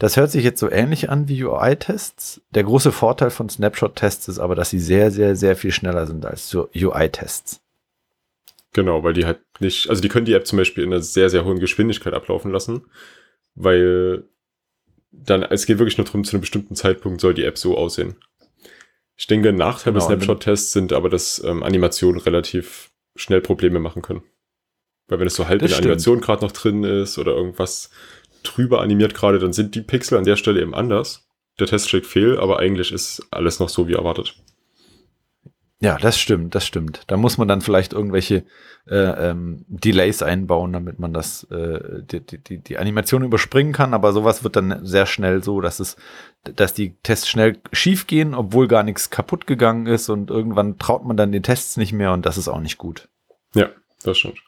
Das 0.00 0.16
hört 0.16 0.30
sich 0.30 0.42
jetzt 0.44 0.60
so 0.60 0.70
ähnlich 0.70 1.10
an 1.10 1.28
wie 1.28 1.44
UI-Tests. 1.44 2.40
Der 2.54 2.64
große 2.64 2.90
Vorteil 2.90 3.28
von 3.28 3.50
Snapshot-Tests 3.50 4.28
ist 4.28 4.38
aber, 4.38 4.54
dass 4.54 4.70
sie 4.70 4.78
sehr, 4.78 5.10
sehr, 5.10 5.36
sehr 5.36 5.56
viel 5.56 5.72
schneller 5.72 6.06
sind 6.06 6.24
als 6.24 6.54
UI-Tests. 6.54 7.60
Genau, 8.72 9.04
weil 9.04 9.12
die 9.12 9.26
halt 9.26 9.40
nicht, 9.58 9.90
also 9.90 10.00
die 10.00 10.08
können 10.08 10.24
die 10.24 10.32
App 10.32 10.46
zum 10.46 10.56
Beispiel 10.56 10.84
in 10.84 10.92
einer 10.94 11.02
sehr, 11.02 11.28
sehr 11.28 11.44
hohen 11.44 11.60
Geschwindigkeit 11.60 12.14
ablaufen 12.14 12.50
lassen, 12.50 12.86
weil 13.54 14.24
dann, 15.12 15.42
es 15.42 15.66
geht 15.66 15.78
wirklich 15.78 15.98
nur 15.98 16.06
darum, 16.06 16.24
zu 16.24 16.32
einem 16.32 16.40
bestimmten 16.40 16.76
Zeitpunkt 16.76 17.20
soll 17.20 17.34
die 17.34 17.44
App 17.44 17.58
so 17.58 17.76
aussehen. 17.76 18.16
Ich 19.16 19.26
denke, 19.26 19.52
Nachteil 19.52 19.92
genau, 19.92 20.06
bei 20.06 20.14
Snapshot-Tests 20.14 20.72
sind 20.72 20.94
aber, 20.94 21.10
dass 21.10 21.44
ähm, 21.44 21.62
Animationen 21.62 22.22
relativ 22.22 22.90
schnell 23.16 23.42
Probleme 23.42 23.80
machen 23.80 24.00
können. 24.00 24.22
Weil 25.08 25.18
wenn 25.18 25.26
es 25.26 25.34
so 25.34 25.46
halb 25.46 25.60
in 25.60 25.68
der 25.68 25.76
Animation 25.76 26.22
gerade 26.22 26.42
noch 26.42 26.52
drin 26.52 26.84
ist 26.84 27.18
oder 27.18 27.32
irgendwas 27.32 27.90
drüber 28.42 28.80
animiert 28.80 29.14
gerade, 29.14 29.38
dann 29.38 29.52
sind 29.52 29.74
die 29.74 29.82
Pixel 29.82 30.18
an 30.18 30.24
der 30.24 30.36
Stelle 30.36 30.60
eben 30.60 30.74
anders. 30.74 31.28
Der 31.58 31.66
Test 31.66 31.88
schlägt 31.88 32.06
fehl, 32.06 32.38
aber 32.38 32.58
eigentlich 32.58 32.92
ist 32.92 33.26
alles 33.30 33.60
noch 33.60 33.68
so 33.68 33.86
wie 33.88 33.94
erwartet. 33.94 34.34
Ja, 35.82 35.96
das 35.96 36.18
stimmt, 36.18 36.54
das 36.54 36.66
stimmt. 36.66 37.02
Da 37.06 37.16
muss 37.16 37.38
man 37.38 37.48
dann 37.48 37.62
vielleicht 37.62 37.94
irgendwelche 37.94 38.44
äh, 38.86 39.30
ähm, 39.30 39.64
Delays 39.66 40.22
einbauen, 40.22 40.74
damit 40.74 40.98
man 40.98 41.14
das 41.14 41.44
äh, 41.44 42.02
die, 42.02 42.20
die, 42.20 42.58
die 42.58 42.76
Animation 42.76 43.24
überspringen 43.24 43.72
kann. 43.72 43.94
Aber 43.94 44.12
sowas 44.12 44.44
wird 44.44 44.56
dann 44.56 44.84
sehr 44.84 45.06
schnell 45.06 45.42
so, 45.42 45.62
dass 45.62 45.80
es, 45.80 45.96
dass 46.42 46.74
die 46.74 46.96
Tests 47.02 47.30
schnell 47.30 47.56
schief 47.72 48.06
gehen, 48.06 48.34
obwohl 48.34 48.68
gar 48.68 48.82
nichts 48.82 49.08
kaputt 49.08 49.46
gegangen 49.46 49.86
ist 49.86 50.10
und 50.10 50.28
irgendwann 50.28 50.76
traut 50.76 51.06
man 51.06 51.16
dann 51.16 51.32
den 51.32 51.42
Tests 51.42 51.78
nicht 51.78 51.94
mehr 51.94 52.12
und 52.12 52.26
das 52.26 52.36
ist 52.36 52.48
auch 52.48 52.60
nicht 52.60 52.76
gut. 52.76 53.08
Ja, 53.54 53.70
das 54.02 54.18
stimmt. 54.18 54.38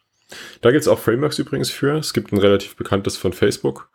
Da 0.61 0.71
gibt 0.71 0.83
es 0.83 0.89
auch 0.89 0.99
Frameworks 0.99 1.39
übrigens 1.39 1.71
für. 1.71 1.97
Es 1.97 2.13
gibt 2.13 2.33
ein 2.33 2.39
relativ 2.39 2.77
bekanntes 2.77 3.17
von 3.17 3.33
Facebook. 3.33 3.91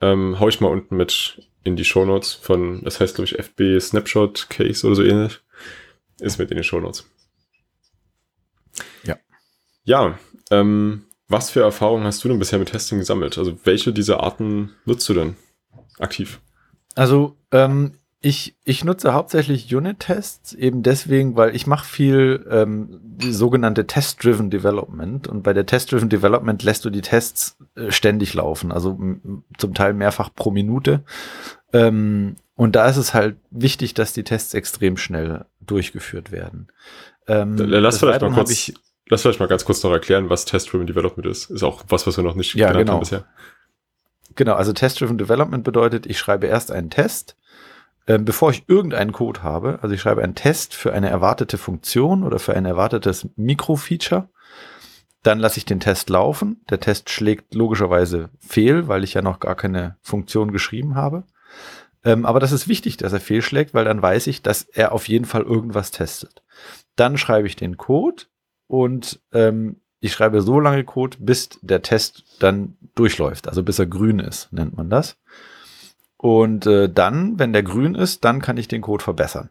Ähm, 0.00 0.38
hau 0.40 0.48
ich 0.48 0.60
mal 0.60 0.68
unten 0.68 0.96
mit 0.96 1.48
in 1.62 1.76
die 1.76 1.84
Show 1.84 2.04
Notes 2.04 2.32
von, 2.32 2.82
das 2.84 3.00
heißt 3.00 3.16
glaube 3.16 3.26
ich 3.26 3.38
FB 3.38 3.80
Snapshot 3.80 4.48
Case 4.50 4.86
oder 4.86 4.96
so 4.96 5.02
ähnlich. 5.02 5.40
Ist 6.20 6.38
mit 6.38 6.50
in 6.50 6.56
den 6.56 6.64
Show 6.64 6.80
Notes. 6.80 7.08
Ja. 9.04 9.16
Ja, 9.84 10.18
ähm, 10.50 11.06
was 11.28 11.50
für 11.50 11.62
Erfahrungen 11.62 12.04
hast 12.04 12.22
du 12.22 12.28
denn 12.28 12.38
bisher 12.38 12.58
mit 12.58 12.70
Testing 12.70 12.98
gesammelt? 12.98 13.38
Also 13.38 13.58
welche 13.64 13.92
dieser 13.92 14.20
Arten 14.20 14.74
nutzt 14.84 15.08
du 15.08 15.14
denn 15.14 15.36
aktiv? 15.98 16.40
Also 16.94 17.36
ähm, 17.50 17.98
ich, 18.24 18.56
ich 18.64 18.84
nutze 18.84 19.12
hauptsächlich 19.12 19.74
Unit-Tests, 19.74 20.54
eben 20.54 20.82
deswegen, 20.82 21.36
weil 21.36 21.54
ich 21.54 21.66
mache 21.66 21.84
viel 21.84 22.46
ähm, 22.50 22.98
die 23.02 23.34
sogenannte 23.34 23.86
Test-Driven 23.86 24.48
Development 24.48 25.28
und 25.28 25.42
bei 25.42 25.52
der 25.52 25.66
Test-Driven 25.66 26.08
Development 26.08 26.62
lässt 26.62 26.86
du 26.86 26.90
die 26.90 27.02
Tests 27.02 27.58
äh, 27.76 27.90
ständig 27.90 28.32
laufen, 28.32 28.72
also 28.72 28.98
zum 29.58 29.74
Teil 29.74 29.92
mehrfach 29.92 30.30
pro 30.34 30.50
Minute. 30.50 31.04
Ähm, 31.74 32.36
und 32.54 32.74
da 32.76 32.88
ist 32.88 32.96
es 32.96 33.12
halt 33.12 33.36
wichtig, 33.50 33.92
dass 33.92 34.14
die 34.14 34.24
Tests 34.24 34.54
extrem 34.54 34.96
schnell 34.96 35.44
durchgeführt 35.60 36.32
werden. 36.32 36.68
Ähm, 37.28 37.58
lass, 37.58 37.98
vielleicht 37.98 38.22
mal 38.22 38.32
kurz, 38.32 38.50
ich, 38.52 38.72
lass 39.06 39.20
vielleicht 39.20 39.40
mal 39.40 39.48
ganz 39.48 39.66
kurz 39.66 39.82
noch 39.82 39.92
erklären, 39.92 40.30
was 40.30 40.46
Test-Driven 40.46 40.86
Development 40.86 41.26
ist. 41.26 41.50
Ist 41.50 41.62
auch 41.62 41.84
was, 41.88 42.06
was 42.06 42.16
wir 42.16 42.24
noch 42.24 42.36
nicht 42.36 42.54
ja, 42.54 42.68
genannt 42.68 42.86
genau. 42.86 42.92
haben 42.94 43.00
bisher. 43.00 43.26
Genau, 44.34 44.54
also 44.54 44.72
Test-Driven 44.72 45.18
Development 45.18 45.62
bedeutet, 45.62 46.06
ich 46.06 46.18
schreibe 46.18 46.46
erst 46.46 46.72
einen 46.72 46.88
Test, 46.88 47.36
ähm, 48.06 48.24
bevor 48.24 48.50
ich 48.50 48.64
irgendeinen 48.68 49.12
Code 49.12 49.42
habe, 49.42 49.78
also 49.82 49.94
ich 49.94 50.00
schreibe 50.00 50.22
einen 50.22 50.34
Test 50.34 50.74
für 50.74 50.92
eine 50.92 51.08
erwartete 51.08 51.58
Funktion 51.58 52.22
oder 52.22 52.38
für 52.38 52.54
ein 52.54 52.66
erwartetes 52.66 53.28
Mikrofeature, 53.36 54.28
dann 55.22 55.38
lasse 55.38 55.58
ich 55.58 55.64
den 55.64 55.80
Test 55.80 56.10
laufen. 56.10 56.60
Der 56.68 56.80
Test 56.80 57.08
schlägt 57.08 57.54
logischerweise 57.54 58.28
fehl, 58.38 58.88
weil 58.88 59.04
ich 59.04 59.14
ja 59.14 59.22
noch 59.22 59.40
gar 59.40 59.54
keine 59.54 59.96
Funktion 60.02 60.52
geschrieben 60.52 60.96
habe. 60.96 61.24
Ähm, 62.04 62.26
aber 62.26 62.40
das 62.40 62.52
ist 62.52 62.68
wichtig, 62.68 62.98
dass 62.98 63.14
er 63.14 63.20
fehlschlägt, 63.20 63.72
weil 63.72 63.86
dann 63.86 64.02
weiß 64.02 64.26
ich, 64.26 64.42
dass 64.42 64.62
er 64.62 64.92
auf 64.92 65.08
jeden 65.08 65.24
Fall 65.24 65.42
irgendwas 65.42 65.90
testet. 65.90 66.42
Dann 66.96 67.16
schreibe 67.16 67.48
ich 67.48 67.56
den 67.56 67.78
Code 67.78 68.24
und 68.66 69.20
ähm, 69.32 69.80
ich 70.00 70.12
schreibe 70.12 70.42
so 70.42 70.60
lange 70.60 70.84
Code, 70.84 71.16
bis 71.18 71.48
der 71.62 71.80
Test 71.80 72.24
dann 72.40 72.76
durchläuft, 72.94 73.48
also 73.48 73.62
bis 73.62 73.78
er 73.78 73.86
grün 73.86 74.18
ist, 74.18 74.52
nennt 74.52 74.76
man 74.76 74.90
das. 74.90 75.16
Und 76.24 76.64
äh, 76.64 76.88
dann, 76.88 77.38
wenn 77.38 77.52
der 77.52 77.62
grün 77.62 77.94
ist, 77.94 78.24
dann 78.24 78.40
kann 78.40 78.56
ich 78.56 78.66
den 78.66 78.80
Code 78.80 79.04
verbessern. 79.04 79.50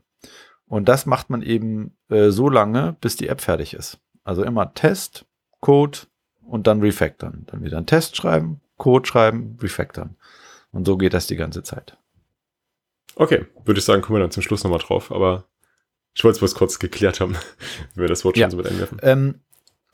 Und 0.66 0.90
das 0.90 1.06
macht 1.06 1.30
man 1.30 1.44
eben 1.44 1.96
äh, 2.10 2.32
so 2.32 2.50
lange, 2.50 2.98
bis 3.00 3.16
die 3.16 3.28
App 3.28 3.42
fertig 3.42 3.76
ist. 3.76 4.00
Also 4.24 4.44
immer 4.44 4.74
Test, 4.74 5.28
Code 5.60 6.00
und 6.42 6.66
dann 6.66 6.82
refactoren. 6.82 7.46
Dann 7.46 7.64
wieder 7.64 7.78
einen 7.78 7.86
Test 7.86 8.18
schreiben, 8.18 8.60
Code 8.78 9.08
schreiben, 9.08 9.56
refactoren. 9.62 10.16
Und 10.72 10.88
so 10.88 10.98
geht 10.98 11.14
das 11.14 11.28
die 11.28 11.36
ganze 11.36 11.62
Zeit. 11.62 11.96
Okay, 13.18 13.46
würde 13.66 13.78
ich 13.78 13.86
sagen, 13.86 14.02
kommen 14.02 14.18
wir 14.18 14.24
dann 14.24 14.32
zum 14.32 14.42
Schluss 14.42 14.64
nochmal 14.64 14.80
drauf, 14.80 15.12
aber 15.12 15.44
ich 16.16 16.24
wollte 16.24 16.38
es 16.38 16.40
bloß 16.40 16.56
kurz 16.56 16.80
geklärt 16.80 17.20
haben, 17.20 17.36
wenn 17.94 18.02
wir 18.02 18.08
das 18.08 18.26
Wort 18.26 18.36
ja. 18.36 18.46
schon 18.46 18.52
so 18.52 18.58
mit 18.58 18.66
einwerfen. 18.66 18.98
Ähm, 19.04 19.42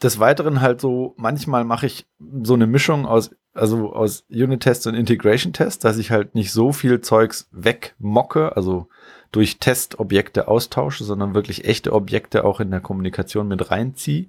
des 0.02 0.18
Weiteren 0.20 0.62
halt 0.62 0.80
so, 0.80 1.14
manchmal 1.18 1.66
mache 1.66 1.88
ich 1.88 2.08
so 2.42 2.54
eine 2.54 2.68
Mischung 2.68 3.06
aus, 3.06 3.32
also 3.54 3.94
aus 3.94 4.26
Unit-Tests 4.30 4.88
und 4.88 4.96
Integration-Tests, 4.96 5.80
dass 5.80 5.98
ich 5.98 6.12
halt 6.12 6.36
nicht 6.36 6.52
so 6.52 6.72
viel 6.72 7.02
Zeugs 7.02 7.50
wegmocke, 7.52 8.56
also 8.56 8.88
durch 9.32 9.60
Testobjekte 9.60 10.48
austausche, 10.48 11.04
sondern 11.04 11.34
wirklich 11.36 11.66
echte 11.66 11.94
Objekte 11.94 12.46
auch 12.46 12.60
in 12.60 12.72
der 12.72 12.80
Kommunikation 12.80 13.48
mit 13.48 13.70
reinziehe. 13.70 14.28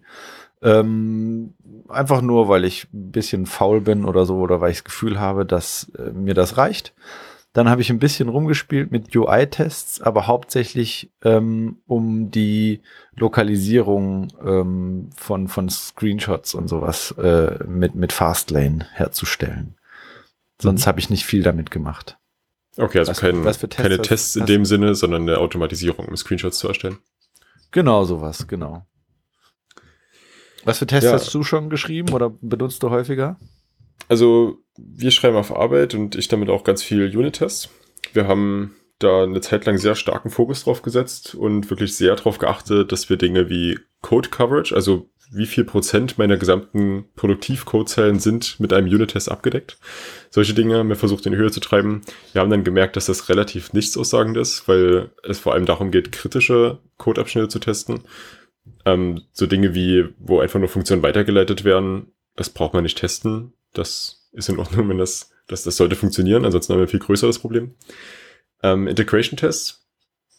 Ähm, 0.63 1.55
einfach 1.89 2.21
nur, 2.21 2.49
weil 2.49 2.65
ich 2.65 2.87
ein 2.93 3.11
bisschen 3.11 3.47
faul 3.47 3.81
bin 3.81 4.05
oder 4.05 4.27
so, 4.27 4.37
oder 4.37 4.61
weil 4.61 4.73
ich 4.73 4.79
das 4.79 4.85
Gefühl 4.85 5.19
habe, 5.19 5.47
dass 5.47 5.91
äh, 5.99 6.11
mir 6.11 6.35
das 6.35 6.59
reicht. 6.59 6.93
Dann 7.53 7.69
habe 7.69 7.83
ich 7.83 7.91
ein 7.91 7.99
bisschen 7.99 8.29
rumgespielt 8.29 8.93
mit 8.93 9.15
UI-Tests, 9.15 10.01
aber 10.01 10.29
hauptsächlich 10.29 11.11
ähm, 11.25 11.79
um 11.87 12.31
die 12.31 12.81
Lokalisierung 13.17 14.29
ähm, 14.45 15.11
von, 15.17 15.49
von 15.49 15.69
Screenshots 15.69 16.55
und 16.55 16.69
sowas 16.69 17.11
äh, 17.19 17.65
mit, 17.67 17.97
mit 17.97 18.13
Fastlane 18.13 18.87
herzustellen. 18.93 19.75
Sonst 20.63 20.85
mhm. 20.85 20.89
habe 20.89 21.01
ich 21.01 21.11
nicht 21.11 21.25
viel 21.25 21.43
damit 21.43 21.73
gemacht. 21.73 22.19
Okay, 22.77 23.01
also 23.01 23.11
was, 23.11 23.21
kein, 23.21 23.45
was 23.45 23.59
Tests 23.59 23.77
keine 23.77 24.01
Tests 24.01 24.37
in 24.37 24.47
dem 24.47 24.65
Sinne, 24.65 24.95
sondern 24.95 25.23
eine 25.23 25.39
Automatisierung, 25.39 26.07
um 26.07 26.17
Screenshots 26.17 26.59
zu 26.59 26.69
erstellen. 26.69 26.99
Genau, 27.73 28.05
sowas, 28.05 28.47
genau. 28.47 28.87
Was 30.65 30.79
für 30.79 30.87
Tests 30.87 31.07
ja. 31.07 31.13
hast 31.13 31.35
du 31.35 31.43
schon 31.43 31.69
geschrieben 31.71 32.13
oder 32.13 32.31
benutzt 32.31 32.83
du 32.83 32.91
häufiger? 32.91 33.39
Also 34.09 34.59
wir 34.77 35.11
schreiben 35.11 35.37
auf 35.37 35.55
Arbeit 35.55 35.95
und 35.95 36.17
ich 36.17 36.29
damit 36.29 36.49
auch 36.49 36.65
ganz 36.65 36.83
viel 36.83 37.17
Unit-Tests. 37.17 37.71
Wir 38.13 38.27
haben 38.27 38.75
da 38.99 39.23
eine 39.23 39.41
Zeit 39.41 39.67
lang 39.67 39.79
sehr 39.79 39.95
starken 39.95 40.31
Fokus 40.31 40.65
drauf 40.65 40.83
gesetzt 40.83 41.35
und 41.35 41.71
wirklich 41.71 41.95
sehr 41.97 42.15
darauf 42.17 42.39
geachtet, 42.39 42.93
dass 42.93 43.09
wir 43.09 43.17
Dinge 43.17 43.49
wie 43.49 43.79
Code 44.03 44.29
Coverage, 44.29 44.75
also 44.75 45.09
wie 45.33 45.47
viel 45.47 45.65
Prozent 45.65 46.19
meiner 46.19 46.37
gesamten 46.37 47.05
Produktivcodezeilen 47.15 48.19
sind 48.19 48.59
mit 48.59 48.73
einem 48.73 48.89
Unit-Test 48.89 49.31
abgedeckt. 49.31 49.79
Solche 50.29 50.55
Dinge 50.55 50.77
haben 50.79 50.89
wir 50.89 50.97
versucht 50.97 51.25
in 51.27 51.33
die 51.33 51.39
Höhe 51.39 51.53
zu 51.53 51.61
treiben. 51.61 52.03
Wir 52.33 52.41
haben 52.41 52.51
dann 52.51 52.65
gemerkt, 52.65 52.97
dass 52.97 53.07
das 53.07 53.29
relativ 53.29 53.73
nichtssaussagend 53.73 54.37
ist, 54.37 54.67
weil 54.67 55.11
es 55.23 55.39
vor 55.39 55.55
allem 55.55 55.67
darum 55.67 55.93
geht, 55.93 56.11
kritische 56.11 56.79
Codeabschnitte 56.99 57.49
zu 57.49 57.61
testen. 57.61 58.01
Ähm, 58.85 59.23
so 59.33 59.47
Dinge 59.47 59.75
wie, 59.75 60.09
wo 60.19 60.41
einfach 60.41 60.59
nur 60.59 60.69
Funktionen 60.69 61.03
weitergeleitet 61.03 61.65
werden, 61.65 62.13
das 62.35 62.51
braucht 62.51 62.75
man 62.75 62.83
nicht 62.83 62.99
testen. 62.99 63.53
Das 63.73 64.29
ist 64.33 64.49
in 64.49 64.59
Ordnung, 64.59 64.89
wenn 64.89 64.99
das, 64.99 65.31
das, 65.47 65.65
das 65.65 65.77
sollte 65.77 65.97
funktionieren, 65.97 66.45
ansonsten 66.45 66.73
haben 66.73 66.81
wir 66.81 66.87
ein 66.87 66.91
viel 66.91 67.01
größeres 67.01 67.39
Problem. 67.39 67.75
Ähm, 68.63 68.87
Integration-Tests, 68.87 69.87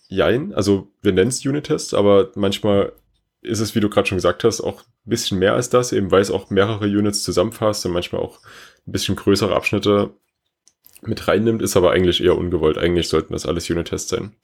jein, 0.07 0.53
also 0.53 0.91
wir 1.01 1.13
nennen 1.13 1.29
es 1.29 1.45
Unit-Tests, 1.45 1.93
aber 1.93 2.31
manchmal 2.35 2.93
ist 3.41 3.59
es, 3.59 3.73
wie 3.75 3.79
du 3.79 3.89
gerade 3.89 4.07
schon 4.07 4.17
gesagt 4.17 4.43
hast, 4.43 4.61
auch 4.61 4.81
ein 4.81 5.09
bisschen 5.09 5.39
mehr 5.39 5.53
als 5.53 5.69
das, 5.69 5.91
eben 5.91 6.11
weil 6.11 6.21
es 6.21 6.31
auch 6.31 6.49
mehrere 6.49 6.85
Units 6.85 7.23
zusammenfasst 7.23 7.85
und 7.85 7.91
manchmal 7.91 8.21
auch 8.21 8.39
ein 8.87 8.91
bisschen 8.91 9.15
größere 9.15 9.55
Abschnitte. 9.55 10.11
mit 11.03 11.27
reinnimmt, 11.27 11.63
ist 11.63 11.75
aber 11.75 11.91
eigentlich 11.91 12.23
eher 12.23 12.37
ungewollt. 12.37 12.77
Eigentlich 12.77 13.09
sollten 13.09 13.33
das 13.33 13.47
alles 13.47 13.69
Unit-Tests 13.69 14.09
sein. 14.09 14.35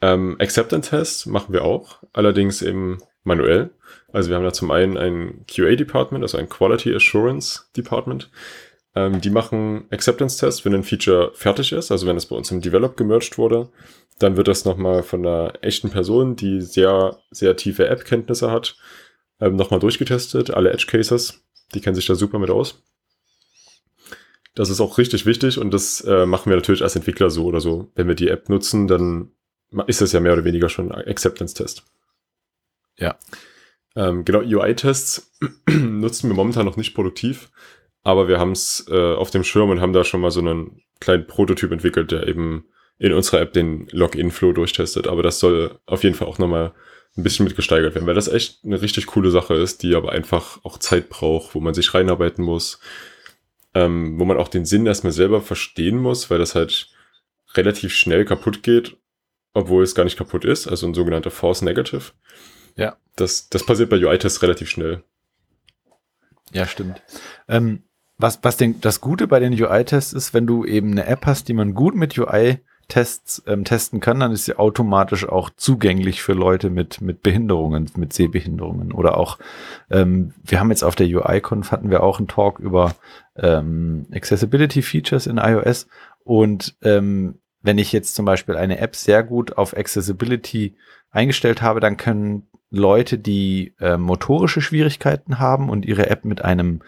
Ähm, 0.00 0.36
Acceptance-Tests 0.40 1.26
machen 1.26 1.52
wir 1.52 1.64
auch, 1.64 2.02
allerdings 2.12 2.62
eben 2.62 2.98
manuell. 3.22 3.70
Also 4.12 4.30
wir 4.30 4.36
haben 4.36 4.44
da 4.44 4.52
zum 4.52 4.70
einen 4.70 4.96
ein 4.96 5.44
QA-Department, 5.46 6.22
also 6.22 6.38
ein 6.38 6.48
Quality 6.48 6.94
Assurance 6.94 7.64
Department. 7.76 8.30
Ähm, 8.94 9.20
die 9.20 9.30
machen 9.30 9.86
Acceptance-Tests, 9.90 10.64
wenn 10.64 10.74
ein 10.74 10.82
Feature 10.82 11.32
fertig 11.34 11.72
ist, 11.72 11.90
also 11.92 12.06
wenn 12.06 12.16
es 12.16 12.26
bei 12.26 12.36
uns 12.36 12.50
im 12.50 12.60
Develop 12.60 12.96
gemerged 12.96 13.38
wurde. 13.38 13.68
Dann 14.18 14.36
wird 14.36 14.48
das 14.48 14.64
nochmal 14.64 15.02
von 15.02 15.26
einer 15.26 15.52
echten 15.60 15.90
Person, 15.90 16.36
die 16.36 16.60
sehr, 16.62 17.18
sehr 17.30 17.56
tiefe 17.56 17.86
App-Kenntnisse 17.86 18.50
hat, 18.50 18.76
ähm, 19.40 19.56
nochmal 19.56 19.80
durchgetestet, 19.80 20.50
alle 20.50 20.72
Edge-Cases. 20.72 21.44
Die 21.74 21.80
kennen 21.80 21.94
sich 21.94 22.06
da 22.06 22.14
super 22.14 22.38
mit 22.38 22.50
aus. 22.50 22.82
Das 24.54 24.70
ist 24.70 24.80
auch 24.80 24.98
richtig 24.98 25.26
wichtig 25.26 25.58
und 25.58 25.72
das 25.72 26.00
äh, 26.00 26.26
machen 26.26 26.50
wir 26.50 26.56
natürlich 26.56 26.82
als 26.82 26.96
Entwickler 26.96 27.30
so 27.30 27.44
oder 27.44 27.60
so. 27.60 27.92
Wenn 27.94 28.08
wir 28.08 28.16
die 28.16 28.28
App 28.28 28.48
nutzen, 28.48 28.88
dann 28.88 29.30
ist 29.86 30.00
das 30.00 30.12
ja 30.12 30.18
mehr 30.18 30.32
oder 30.32 30.44
weniger 30.44 30.68
schon 30.68 30.90
ein 30.90 31.06
Acceptance-Test. 31.06 31.84
Ja. 32.96 33.16
Ähm, 33.98 34.24
genau, 34.24 34.38
UI-Tests 34.38 35.32
nutzen 35.68 36.30
wir 36.30 36.36
momentan 36.36 36.64
noch 36.64 36.76
nicht 36.76 36.94
produktiv, 36.94 37.50
aber 38.04 38.28
wir 38.28 38.38
haben 38.38 38.52
es 38.52 38.86
äh, 38.88 39.14
auf 39.14 39.32
dem 39.32 39.42
Schirm 39.42 39.70
und 39.70 39.80
haben 39.80 39.92
da 39.92 40.04
schon 40.04 40.20
mal 40.20 40.30
so 40.30 40.38
einen 40.38 40.82
kleinen 41.00 41.26
Prototyp 41.26 41.72
entwickelt, 41.72 42.12
der 42.12 42.28
eben 42.28 42.64
in 43.00 43.12
unserer 43.12 43.40
App 43.40 43.52
den 43.52 43.88
Login-Flow 43.90 44.52
durchtestet. 44.52 45.08
Aber 45.08 45.24
das 45.24 45.40
soll 45.40 45.80
auf 45.86 46.04
jeden 46.04 46.14
Fall 46.14 46.28
auch 46.28 46.38
nochmal 46.38 46.74
ein 47.16 47.24
bisschen 47.24 47.44
mitgesteigert 47.44 47.96
werden, 47.96 48.06
weil 48.06 48.14
das 48.14 48.28
echt 48.28 48.60
eine 48.64 48.80
richtig 48.80 49.06
coole 49.06 49.32
Sache 49.32 49.54
ist, 49.54 49.82
die 49.82 49.96
aber 49.96 50.12
einfach 50.12 50.60
auch 50.64 50.78
Zeit 50.78 51.08
braucht, 51.08 51.56
wo 51.56 51.60
man 51.60 51.74
sich 51.74 51.92
reinarbeiten 51.92 52.44
muss, 52.44 52.78
ähm, 53.74 54.20
wo 54.20 54.24
man 54.24 54.36
auch 54.36 54.48
den 54.48 54.64
Sinn 54.64 54.86
erstmal 54.86 55.12
selber 55.12 55.40
verstehen 55.40 55.98
muss, 55.98 56.30
weil 56.30 56.38
das 56.38 56.54
halt 56.54 56.92
relativ 57.54 57.92
schnell 57.94 58.24
kaputt 58.24 58.62
geht, 58.62 58.96
obwohl 59.54 59.82
es 59.82 59.96
gar 59.96 60.04
nicht 60.04 60.16
kaputt 60.18 60.44
ist, 60.44 60.68
also 60.68 60.86
ein 60.86 60.94
sogenannter 60.94 61.32
Force 61.32 61.62
Negative. 61.62 62.12
Ja. 62.78 62.96
Das, 63.16 63.50
das 63.50 63.66
passiert 63.66 63.90
bei 63.90 63.96
UI-Tests 63.96 64.42
relativ 64.42 64.70
schnell. 64.70 65.02
Ja, 66.52 66.66
stimmt. 66.66 67.02
Ähm, 67.48 67.82
was, 68.16 68.38
was 68.42 68.56
den, 68.56 68.80
das 68.80 69.00
Gute 69.00 69.26
bei 69.26 69.40
den 69.40 69.52
UI-Tests 69.52 70.12
ist, 70.12 70.32
wenn 70.32 70.46
du 70.46 70.64
eben 70.64 70.92
eine 70.92 71.06
App 71.06 71.26
hast, 71.26 71.48
die 71.48 71.54
man 71.54 71.74
gut 71.74 71.94
mit 71.94 72.16
UI 72.16 72.60
Tests 72.88 73.42
ähm, 73.46 73.64
testen 73.64 74.00
kann, 74.00 74.18
dann 74.18 74.32
ist 74.32 74.46
sie 74.46 74.58
automatisch 74.58 75.28
auch 75.28 75.50
zugänglich 75.50 76.22
für 76.22 76.32
Leute 76.32 76.70
mit, 76.70 77.02
mit 77.02 77.22
Behinderungen, 77.22 77.90
mit 77.96 78.14
Sehbehinderungen. 78.14 78.92
Oder 78.92 79.18
auch, 79.18 79.38
ähm, 79.90 80.32
wir 80.42 80.58
haben 80.58 80.70
jetzt 80.70 80.82
auf 80.82 80.94
der 80.94 81.06
UI-Conf 81.06 81.70
hatten 81.70 81.90
wir 81.90 82.02
auch 82.02 82.18
einen 82.18 82.28
Talk 82.28 82.58
über 82.60 82.94
ähm, 83.36 84.06
Accessibility 84.10 84.80
Features 84.80 85.26
in 85.26 85.36
iOS. 85.36 85.86
Und 86.24 86.76
ähm, 86.82 87.40
wenn 87.60 87.76
ich 87.76 87.92
jetzt 87.92 88.14
zum 88.14 88.24
Beispiel 88.24 88.56
eine 88.56 88.78
App 88.78 88.96
sehr 88.96 89.22
gut 89.22 89.58
auf 89.58 89.76
Accessibility 89.76 90.74
eingestellt 91.10 91.60
habe, 91.60 91.80
dann 91.80 91.98
können 91.98 92.48
Leute, 92.70 93.18
die 93.18 93.74
äh, 93.80 93.96
motorische 93.96 94.60
Schwierigkeiten 94.60 95.38
haben 95.38 95.70
und 95.70 95.86
ihre 95.86 96.10
App 96.10 96.24
mit 96.24 96.42
einem, 96.42 96.82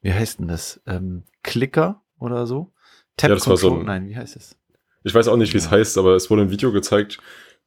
wie 0.00 0.12
heißt 0.12 0.38
denn 0.38 0.48
das, 0.48 0.80
ähm, 0.86 1.24
Clicker 1.42 2.02
oder 2.18 2.46
so? 2.46 2.72
Tap 3.16 3.30
ja, 3.30 3.34
das 3.34 3.44
Control, 3.44 3.70
war 3.70 3.76
so 3.76 3.80
ein, 3.80 3.86
nein, 3.86 4.08
wie 4.08 4.16
heißt 4.16 4.36
es? 4.36 4.56
Ich 5.02 5.14
weiß 5.14 5.28
auch 5.28 5.36
nicht, 5.36 5.52
wie 5.52 5.58
es 5.58 5.70
heißt, 5.70 5.98
aber 5.98 6.14
es 6.14 6.30
wurde 6.30 6.42
ein 6.42 6.50
Video 6.50 6.72
gezeigt, 6.72 7.20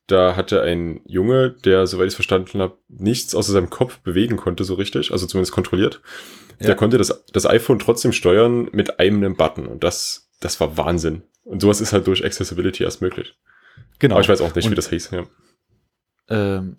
da 0.07 0.35
hatte 0.37 0.61
ein 0.61 1.01
Junge, 1.05 1.51
der, 1.51 1.85
soweit 1.85 2.05
ich 2.05 2.11
es 2.11 2.15
verstanden 2.15 2.61
habe, 2.61 2.77
nichts 2.87 3.35
außer 3.35 3.51
seinem 3.51 3.69
Kopf 3.69 3.99
bewegen 3.99 4.37
konnte, 4.37 4.63
so 4.63 4.75
richtig, 4.75 5.11
also 5.11 5.27
zumindest 5.27 5.51
kontrolliert. 5.51 6.01
Ja. 6.59 6.67
Der 6.67 6.75
konnte 6.75 6.97
das, 6.97 7.25
das 7.33 7.45
iPhone 7.45 7.77
trotzdem 7.77 8.13
steuern 8.13 8.69
mit 8.71 8.99
einem 8.99 9.35
Button 9.35 9.67
und 9.67 9.83
das, 9.83 10.31
das 10.39 10.59
war 10.59 10.77
Wahnsinn. 10.77 11.23
Und 11.43 11.61
sowas 11.61 11.81
ist 11.81 11.93
halt 11.93 12.07
durch 12.07 12.25
Accessibility 12.25 12.83
erst 12.83 13.01
möglich. 13.01 13.37
Genau. 13.99 14.15
Aber 14.15 14.21
ich 14.21 14.29
weiß 14.29 14.41
auch 14.41 14.55
nicht, 14.55 14.65
und, 14.65 14.71
wie 14.71 14.75
das 14.75 14.89
hieß. 14.89 15.11
Ja. 15.11 15.27
Ähm, 16.29 16.77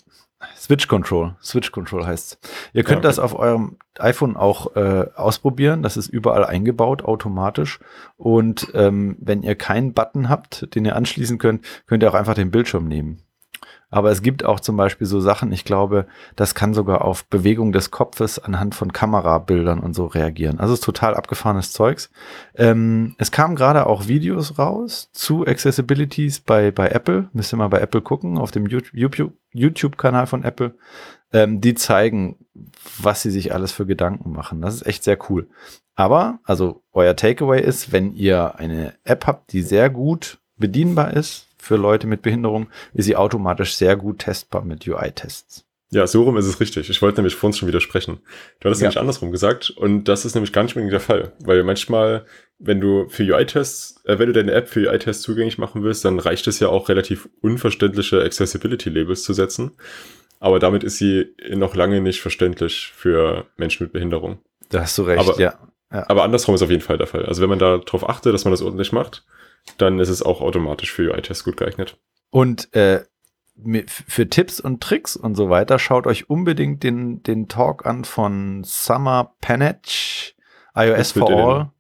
Switch 0.57 0.87
Control. 0.87 1.35
Switch 1.43 1.73
Control 1.73 2.07
heißt 2.07 2.39
Ihr 2.73 2.85
könnt 2.85 3.05
ja, 3.05 3.09
okay. 3.09 3.09
das 3.09 3.19
auf 3.19 3.37
eurem 3.37 3.77
iPhone 3.99 4.37
auch 4.37 4.77
äh, 4.77 5.07
ausprobieren. 5.17 5.83
Das 5.83 5.97
ist 5.97 6.09
überall 6.09 6.45
eingebaut, 6.45 7.03
automatisch. 7.03 7.81
Und 8.17 8.69
ähm, 8.75 9.17
wenn 9.21 9.43
ihr 9.43 9.57
keinen 9.57 9.95
Button 9.95 10.29
habt, 10.29 10.75
den 10.75 10.85
ihr 10.85 10.95
anschließen 10.95 11.39
könnt, 11.39 11.65
könnt 11.87 12.03
ihr 12.03 12.11
auch 12.11 12.15
einfach 12.15 12.35
den 12.35 12.51
Bildschirm 12.51 12.87
nehmen. 12.87 13.23
Aber 13.91 14.11
es 14.11 14.21
gibt 14.21 14.45
auch 14.45 14.61
zum 14.61 14.77
Beispiel 14.77 15.07
so 15.07 15.19
Sachen, 15.19 15.51
ich 15.51 15.65
glaube, 15.65 16.07
das 16.37 16.55
kann 16.55 16.75
sogar 16.75 17.03
auf 17.05 17.25
Bewegung 17.27 17.73
des 17.73 17.91
Kopfes 17.91 18.39
anhand 18.39 18.75
von 18.75 18.93
Kamerabildern 18.93 19.81
und 19.81 19.95
so 19.95 20.07
reagieren. 20.07 20.61
Also 20.61 20.75
es 20.75 20.81
ist 20.81 20.85
total 20.85 21.15
abgefahrenes 21.15 21.73
Zeugs. 21.73 22.11
Ähm, 22.55 23.15
es 23.19 23.31
kamen 23.31 23.57
gerade 23.57 23.87
auch 23.87 24.07
Videos 24.07 24.59
raus 24.59 25.11
zu 25.13 25.47
Accessibilities 25.47 26.41
bei, 26.41 26.71
bei 26.71 26.89
Apple. 26.89 27.31
Müsst 27.33 27.53
ihr 27.55 27.57
mal 27.57 27.69
bei 27.69 27.81
Apple 27.81 28.03
gucken, 28.03 28.37
auf 28.37 28.51
dem 28.51 28.67
YouTube-Kanal 28.67 30.27
von 30.27 30.45
Apple. 30.45 30.75
Ähm, 31.33 31.61
die 31.63 31.75
zeigen, 31.75 32.37
was 33.01 33.23
sie 33.23 33.31
sich 33.31 33.55
alles 33.55 33.73
für 33.73 33.87
Gedanken 33.87 34.33
machen. 34.33 34.61
Das 34.61 34.75
ist 34.75 34.87
echt 34.87 35.05
sehr 35.05 35.19
cool. 35.31 35.49
Aber, 35.95 36.41
also 36.45 36.83
euer 36.93 37.17
Takeaway 37.17 37.63
ist, 37.63 37.91
wenn 37.91 38.15
ihr 38.15 38.57
eine 38.57 38.95
App 39.05 39.27
habt, 39.27 39.53
die 39.53 39.63
sehr 39.63 39.91
gut 39.91 40.39
bedienbar 40.57 41.15
ist, 41.15 41.48
für 41.59 41.77
Leute 41.77 42.07
mit 42.07 42.23
Behinderung, 42.23 42.69
ist 42.95 43.05
sie 43.05 43.17
automatisch 43.17 43.75
sehr 43.75 43.97
gut 43.97 44.21
testbar 44.21 44.65
mit 44.65 44.87
UI-Tests. 44.87 45.65
Ja, 45.91 46.07
so 46.07 46.23
rum 46.23 46.37
ist 46.37 46.47
es 46.47 46.61
richtig. 46.61 46.91
Ich 46.91 47.01
wollte 47.01 47.19
nämlich 47.19 47.35
vor 47.35 47.49
uns 47.49 47.57
schon 47.57 47.69
widersprechen. 47.69 48.21
Du 48.61 48.67
hattest 48.67 48.83
ja. 48.83 48.87
nämlich 48.87 49.01
andersrum 49.01 49.33
gesagt 49.33 49.71
und 49.71 50.05
das 50.05 50.27
ist 50.27 50.35
nämlich 50.35 50.53
gar 50.53 50.63
nicht 50.63 50.77
unbedingt 50.77 50.93
der 50.93 51.01
Fall, 51.01 51.33
weil 51.41 51.65
manchmal, 51.65 52.27
wenn 52.59 52.81
du 52.81 53.09
für 53.09 53.23
UI-Tests, 53.23 54.05
äh, 54.05 54.19
wenn 54.19 54.27
du 54.27 54.35
deine 54.35 54.53
App 54.53 54.69
für 54.69 54.81
UI-Tests 54.81 55.23
zugänglich 55.23 55.57
machen 55.57 55.83
willst, 55.83 56.05
dann 56.05 56.19
reicht 56.19 56.47
es 56.47 56.61
ja 56.61 56.69
auch 56.69 56.91
relativ 56.91 57.31
unverständliche 57.41 58.23
Accessibility-Labels 58.23 59.23
zu 59.23 59.33
setzen. 59.33 59.73
Aber 60.41 60.59
damit 60.59 60.85
ist 60.85 60.99
sie 60.99 61.35
noch 61.51 61.75
lange 61.75 62.01
nicht 62.01 62.21
verständlich 62.21 62.93
für 62.95 63.47
Menschen 63.57 63.85
mit 63.85 63.93
Behinderung. 63.93 64.39
Da 64.69 64.83
hast 64.83 64.99
du 64.99 65.03
recht, 65.03 65.21
aber, 65.21 65.41
ja. 65.41 65.59
ja. 65.91 66.05
Aber 66.09 66.23
andersrum 66.23 66.55
ist 66.55 66.63
auf 66.63 66.71
jeden 66.71 66.83
Fall 66.83 66.99
der 66.99 67.07
Fall. 67.07 67.25
Also 67.25 67.41
wenn 67.41 67.49
man 67.49 67.59
darauf 67.59 68.09
achtet, 68.09 68.35
dass 68.35 68.45
man 68.45 68.53
das 68.53 68.63
ordentlich 68.63 68.93
macht, 68.93 69.25
dann 69.77 69.99
ist 69.99 70.09
es 70.09 70.23
auch 70.23 70.41
automatisch 70.41 70.93
für 70.93 71.13
UI-Tests 71.13 71.45
gut 71.45 71.57
geeignet. 71.57 71.99
Und 72.31 72.75
äh, 72.75 73.05
für 73.87 74.29
Tipps 74.29 74.61
und 74.61 74.83
Tricks 74.83 75.17
und 75.17 75.35
so 75.35 75.51
weiter, 75.51 75.79
schaut 75.79 76.07
euch 76.07 76.31
unbedingt 76.31 76.83
den, 76.83 77.23
den 77.23 77.49
Talk 77.49 77.87
an 77.87 78.05
von 78.05 78.63
Summer 78.65 79.35
Panetch, 79.41 80.37
iOS 80.77 81.13
for 81.13 81.31
All. 81.31 81.71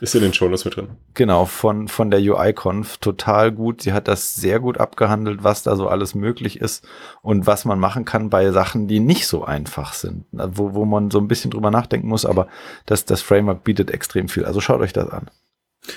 ist 0.00 0.14
in 0.16 0.22
den 0.22 0.34
Shownotes 0.34 0.64
mit 0.64 0.76
drin. 0.76 0.88
Genau, 1.14 1.44
von, 1.44 1.86
von 1.86 2.10
der 2.10 2.20
UI-Conf. 2.20 2.98
Total 2.98 3.52
gut. 3.52 3.82
Sie 3.82 3.92
hat 3.92 4.08
das 4.08 4.34
sehr 4.34 4.58
gut 4.58 4.78
abgehandelt, 4.78 5.44
was 5.44 5.62
da 5.62 5.76
so 5.76 5.88
alles 5.88 6.16
möglich 6.16 6.60
ist 6.60 6.86
und 7.22 7.46
was 7.46 7.64
man 7.64 7.78
machen 7.78 8.04
kann 8.04 8.30
bei 8.30 8.50
Sachen, 8.50 8.88
die 8.88 9.00
nicht 9.00 9.28
so 9.28 9.44
einfach 9.44 9.92
sind, 9.92 10.24
wo, 10.32 10.74
wo 10.74 10.84
man 10.84 11.10
so 11.10 11.18
ein 11.18 11.28
bisschen 11.28 11.52
drüber 11.52 11.70
nachdenken 11.70 12.08
muss, 12.08 12.26
aber 12.26 12.48
das, 12.86 13.04
das 13.04 13.22
Framework 13.22 13.62
bietet 13.62 13.90
extrem 13.92 14.28
viel. 14.28 14.44
Also 14.44 14.60
schaut 14.60 14.80
euch 14.80 14.92
das 14.92 15.08
an. 15.08 15.30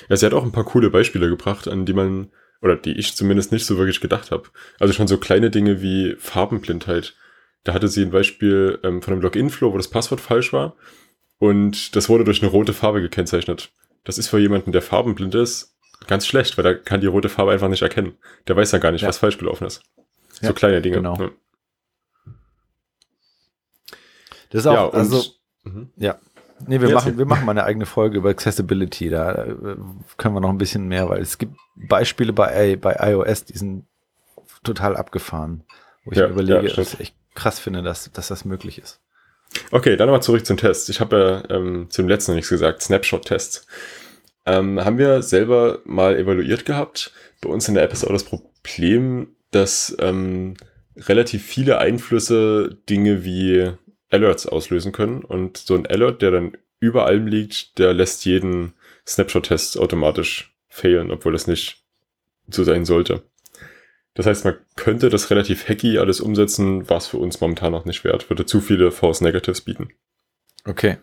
Ja, 0.10 0.18
sie 0.18 0.26
hat 0.26 0.34
auch 0.34 0.44
ein 0.44 0.52
paar 0.52 0.66
coole 0.66 0.90
Beispiele 0.90 1.30
gebracht, 1.30 1.68
an 1.68 1.86
die 1.86 1.94
man, 1.94 2.32
oder 2.62 2.76
die 2.76 2.94
ich 2.94 3.16
zumindest 3.16 3.52
nicht 3.52 3.66
so 3.66 3.78
wirklich 3.78 4.02
gedacht 4.02 4.32
habe. 4.32 4.50
Also 4.80 4.94
schon 4.94 5.08
so 5.08 5.18
kleine 5.18 5.50
Dinge 5.50 5.82
wie 5.82 6.16
Farbenblindheit. 6.18 7.16
Da 7.64 7.74
hatte 7.74 7.88
sie 7.88 8.02
ein 8.02 8.12
Beispiel 8.12 8.80
ähm, 8.84 9.02
von 9.02 9.14
einem 9.14 9.22
Login-Flow, 9.22 9.74
wo 9.74 9.78
das 9.78 9.90
Passwort 9.90 10.22
falsch 10.22 10.54
war. 10.54 10.76
Und 11.38 11.96
das 11.96 12.10
wurde 12.10 12.24
durch 12.24 12.42
eine 12.42 12.52
rote 12.52 12.74
Farbe 12.74 13.02
gekennzeichnet. 13.02 13.72
Das 14.04 14.18
ist 14.18 14.28
für 14.28 14.40
jemanden, 14.40 14.72
der 14.72 14.82
farbenblind 14.82 15.36
ist, 15.36 15.76
ganz 16.08 16.26
schlecht, 16.26 16.58
weil 16.58 16.66
er 16.66 16.76
kann 16.76 17.02
die 17.02 17.08
rote 17.08 17.30
Farbe 17.30 17.52
einfach 17.52 17.70
nicht 17.70 17.82
erkennen. 17.82 18.18
Der 18.48 18.56
weiß 18.56 18.72
ja 18.72 18.80
gar 18.80 18.92
nicht, 18.92 19.02
ja. 19.02 19.08
was 19.08 19.18
falsch 19.18 19.38
gelaufen 19.38 19.66
ist. 19.66 19.84
So 20.32 20.48
ja, 20.48 20.54
kleine 20.54 20.82
Dinge. 20.82 20.98
Genau. 20.98 21.16
Ja. 21.20 21.32
Das 24.50 24.62
ist 24.62 24.68
auch, 24.68 24.74
ja, 24.74 24.84
und, 24.86 24.96
also, 24.96 25.24
mhm. 25.64 25.92
ja, 25.96 26.20
Nee, 26.68 26.82
wir 26.82 26.90
machen, 26.90 27.18
wir 27.18 27.26
machen 27.26 27.46
mal 27.46 27.52
eine 27.52 27.64
eigene 27.64 27.86
Folge 27.86 28.18
über 28.18 28.30
Accessibility. 28.30 29.10
Da 29.10 29.34
äh, 29.46 29.56
können 30.18 30.36
wir 30.36 30.42
noch 30.42 30.50
ein 30.50 30.58
bisschen 30.58 30.88
mehr, 30.88 31.10
weil 31.10 31.22
es 31.22 31.38
gibt 31.38 31.56
Beispiele 31.76 32.34
bei, 32.34 32.76
bei 32.76 32.96
iOS, 33.12 33.46
die 33.46 33.58
sind 33.58 33.86
total 34.64 34.96
abgefahren. 34.96 35.64
Wo 36.04 36.12
ich 36.12 36.18
ja, 36.18 36.28
mir 36.28 36.34
überlege, 36.34 36.68
ja, 36.68 36.76
dass 36.76 36.94
ich 36.94 37.00
echt 37.00 37.16
krass 37.36 37.60
finde, 37.60 37.82
dass, 37.82 38.12
dass 38.12 38.28
das 38.28 38.46
möglich 38.46 38.80
ist. 38.80 39.00
Okay, 39.72 39.98
dann 39.98 40.08
nochmal 40.08 40.24
zurück 40.24 40.46
zum 40.46 40.58
Test. 40.58 40.90
Ich 40.90 41.00
habe 41.00 41.44
ja 41.50 41.56
ähm, 41.56 41.88
zum 41.90 42.08
letzten 42.08 42.32
noch 42.32 42.36
nichts 42.36 42.50
gesagt, 42.50 42.82
Snapshot-Tests. 42.82 43.68
Ähm, 44.46 44.84
haben 44.84 44.98
wir 44.98 45.22
selber 45.22 45.80
mal 45.86 46.18
evaluiert 46.18 46.66
gehabt. 46.66 47.12
Bei 47.42 47.50
uns 47.50 47.68
in 47.68 47.76
der 47.76 47.84
App 47.84 47.94
ist 47.94 48.04
auch 48.04 48.12
das 48.12 48.24
Problem, 48.24 49.36
dass 49.52 49.96
ähm, 50.00 50.56
relativ 50.98 51.46
viele 51.46 51.78
Einflüsse 51.78 52.78
Dinge 52.90 53.24
wie 53.24 53.74
Alerts 54.12 54.46
auslösen 54.46 54.92
können. 54.92 55.24
Und 55.24 55.58
so 55.58 55.76
ein 55.76 55.88
Alert, 55.88 56.22
der 56.22 56.32
dann 56.32 56.58
über 56.80 57.06
allem 57.06 57.28
liegt, 57.28 57.78
der 57.80 57.94
lässt 57.94 58.26
jeden 58.26 58.74
Snapshot-Test 59.08 59.80
automatisch 59.80 60.56
failen, 60.68 61.12
obwohl 61.12 61.34
das 61.34 61.48
nicht 61.48 61.84
so 62.48 62.64
sein 62.64 62.86
sollte. 62.86 63.24
Das 64.14 64.26
heißt, 64.26 64.44
man 64.44 64.58
könnte 64.76 65.10
das 65.10 65.30
relativ 65.30 65.68
hacky 65.70 65.98
alles 65.98 66.20
umsetzen, 66.20 66.90
was 66.90 67.08
für 67.08 67.18
uns 67.18 67.40
momentan 67.40 67.72
noch 67.72 67.86
nicht 67.86 68.04
wert. 68.04 68.30
Würde 68.30 68.46
zu 68.46 68.60
viele 68.60 68.92
False 68.92 69.24
Negatives 69.24 69.62
bieten. 69.62 69.90
Okay. 70.66 70.98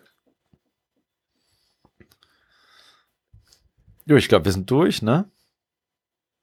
Jo, 4.05 4.15
ich 4.15 4.27
glaube, 4.27 4.45
wir 4.45 4.51
sind 4.51 4.69
durch, 4.69 5.01
ne? 5.01 5.29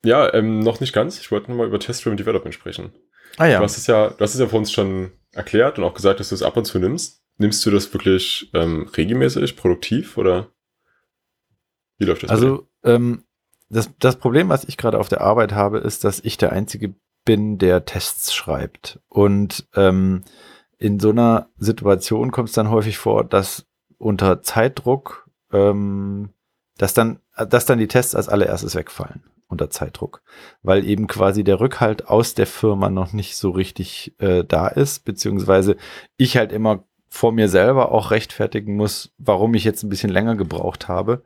Ja, 0.05 0.33
ähm, 0.35 0.61
noch 0.61 0.81
nicht 0.81 0.93
ganz. 0.93 1.19
Ich 1.19 1.31
wollte 1.31 1.51
nochmal 1.51 1.67
über 1.67 1.81
Test-Driven 1.81 2.17
Development 2.17 2.55
sprechen. 2.55 2.93
Ah 3.39 3.47
ja. 3.47 3.59
Du 3.59 3.65
hast 3.65 3.77
es 3.77 3.87
ja, 3.87 4.11
du 4.11 4.21
hast 4.21 4.35
es 4.35 4.41
ja 4.41 4.47
vor 4.47 4.59
uns 4.59 4.73
schon 4.73 5.13
erklärt 5.37 5.79
und 5.79 5.85
auch 5.85 5.95
gesagt, 5.95 6.21
dass 6.21 6.31
du 6.31 6.35
es 6.35 6.43
ab 6.43 6.57
und 6.57 6.65
zu 6.65 6.79
nimmst. 6.79 7.23
Nimmst 7.39 7.65
du 7.67 7.71
das 7.71 7.93
wirklich 7.93 8.51
ähm, 8.55 8.89
regelmäßig, 8.97 9.57
produktiv 9.57 10.17
oder 10.17 10.49
wie 11.99 12.07
läuft 12.07 12.23
das? 12.23 12.31
Also 12.31 12.67
ähm, 12.83 13.25
das, 13.69 13.91
das 13.99 14.17
Problem, 14.17 14.49
was 14.49 14.65
ich 14.65 14.77
gerade 14.77 14.99
auf 14.99 15.09
der 15.09 15.21
Arbeit 15.21 15.53
habe, 15.53 15.79
ist, 15.79 16.05
dass 16.05 16.21
ich 16.21 16.39
der 16.39 16.53
Einzige 16.53 16.95
bin, 17.25 17.59
der 17.59 17.85
Tests 17.85 18.35
schreibt. 18.35 19.01
Und 19.09 19.69
ähm, 19.75 20.25
in 20.79 20.99
so 21.01 21.11
einer 21.11 21.51
Situation 21.59 22.31
kommt 22.31 22.49
es 22.49 22.55
dann 22.55 22.71
häufig 22.71 22.99
vor, 22.99 23.25
dass 23.25 23.67
unter 23.99 24.43
Zeitdruck, 24.43 25.29
ähm, 25.53 26.31
dass 26.79 26.95
dann, 26.95 27.21
dass 27.49 27.67
dann 27.67 27.79
die 27.79 27.89
Tests 27.89 28.15
als 28.15 28.29
allererstes 28.29 28.75
wegfallen 28.75 29.23
unter 29.49 29.71
Zeitdruck, 29.71 30.23
weil 30.63 30.85
eben 30.85 31.07
quasi 31.07 31.45
der 31.45 31.61
Rückhalt 31.61 32.09
aus 32.09 32.35
der 32.35 32.47
Firma 32.47 32.91
noch 32.91 33.13
nicht 33.13 33.37
so 33.37 33.51
richtig 33.51 34.15
äh, 34.19 34.45
da 34.45 34.69
ist, 34.69 35.05
beziehungsweise 35.05 35.77
ich 36.17 36.37
halt 36.37 36.53
immer 36.53 36.85
vor 37.09 37.33
mir 37.33 37.49
selber 37.49 37.93
auch 37.93 38.11
rechtfertigen 38.11 38.77
muss, 38.77 39.13
warum 39.17 39.55
ich 39.55 39.65
jetzt 39.65 39.83
ein 39.83 39.89
bisschen 39.89 40.11
länger 40.11 40.37
gebraucht 40.37 40.89
habe, 40.89 41.23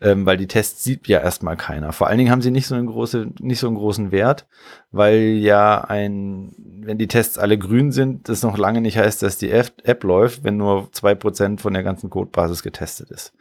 ähm, 0.00 0.24
weil 0.24 0.36
die 0.36 0.46
Tests 0.46 0.84
sieht 0.84 1.08
ja 1.08 1.20
erstmal 1.20 1.56
keiner. 1.56 1.92
Vor 1.92 2.06
allen 2.06 2.18
Dingen 2.18 2.30
haben 2.30 2.42
sie 2.42 2.50
nicht 2.50 2.66
so 2.66 2.74
einen 2.74 2.86
große, 2.86 3.28
nicht 3.40 3.58
so 3.58 3.66
einen 3.66 3.76
großen 3.76 4.12
Wert, 4.12 4.46
weil 4.92 5.38
ja 5.40 5.80
ein, 5.80 6.52
wenn 6.58 6.98
die 6.98 7.08
Tests 7.08 7.38
alle 7.38 7.58
grün 7.58 7.90
sind, 7.90 8.28
das 8.28 8.42
noch 8.42 8.56
lange 8.56 8.80
nicht 8.80 8.98
heißt, 8.98 9.22
dass 9.22 9.38
die 9.38 9.50
App 9.50 10.04
läuft, 10.04 10.44
wenn 10.44 10.58
nur 10.58 10.88
zwei 10.92 11.14
Prozent 11.14 11.60
von 11.60 11.72
der 11.72 11.82
ganzen 11.82 12.10
Codebasis 12.10 12.62
getestet 12.62 13.10
ist. 13.10 13.32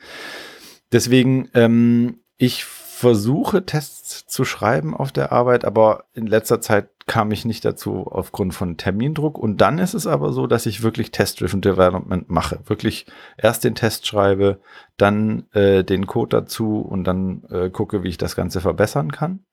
Deswegen, 0.91 1.49
ähm, 1.53 2.19
ich 2.37 2.65
versuche 3.01 3.65
Tests 3.65 4.27
zu 4.27 4.45
schreiben 4.45 4.95
auf 4.95 5.11
der 5.11 5.31
Arbeit, 5.31 5.65
aber 5.65 6.03
in 6.13 6.27
letzter 6.27 6.61
Zeit 6.61 6.87
kam 7.07 7.31
ich 7.31 7.45
nicht 7.45 7.65
dazu 7.65 8.05
aufgrund 8.05 8.53
von 8.53 8.77
Termindruck. 8.77 9.39
Und 9.39 9.59
dann 9.59 9.79
ist 9.79 9.95
es 9.95 10.05
aber 10.05 10.33
so, 10.33 10.45
dass 10.45 10.67
ich 10.67 10.83
wirklich 10.83 11.09
Test-Driven 11.09 11.61
Development 11.61 12.29
mache. 12.29 12.59
Wirklich 12.65 13.07
erst 13.37 13.63
den 13.63 13.73
Test 13.73 14.05
schreibe, 14.05 14.59
dann 14.97 15.47
äh, 15.53 15.83
den 15.83 16.05
Code 16.05 16.37
dazu 16.37 16.77
und 16.77 17.03
dann 17.05 17.43
äh, 17.49 17.71
gucke, 17.71 18.03
wie 18.03 18.09
ich 18.09 18.19
das 18.19 18.35
Ganze 18.35 18.61
verbessern 18.61 19.11
kann. 19.11 19.45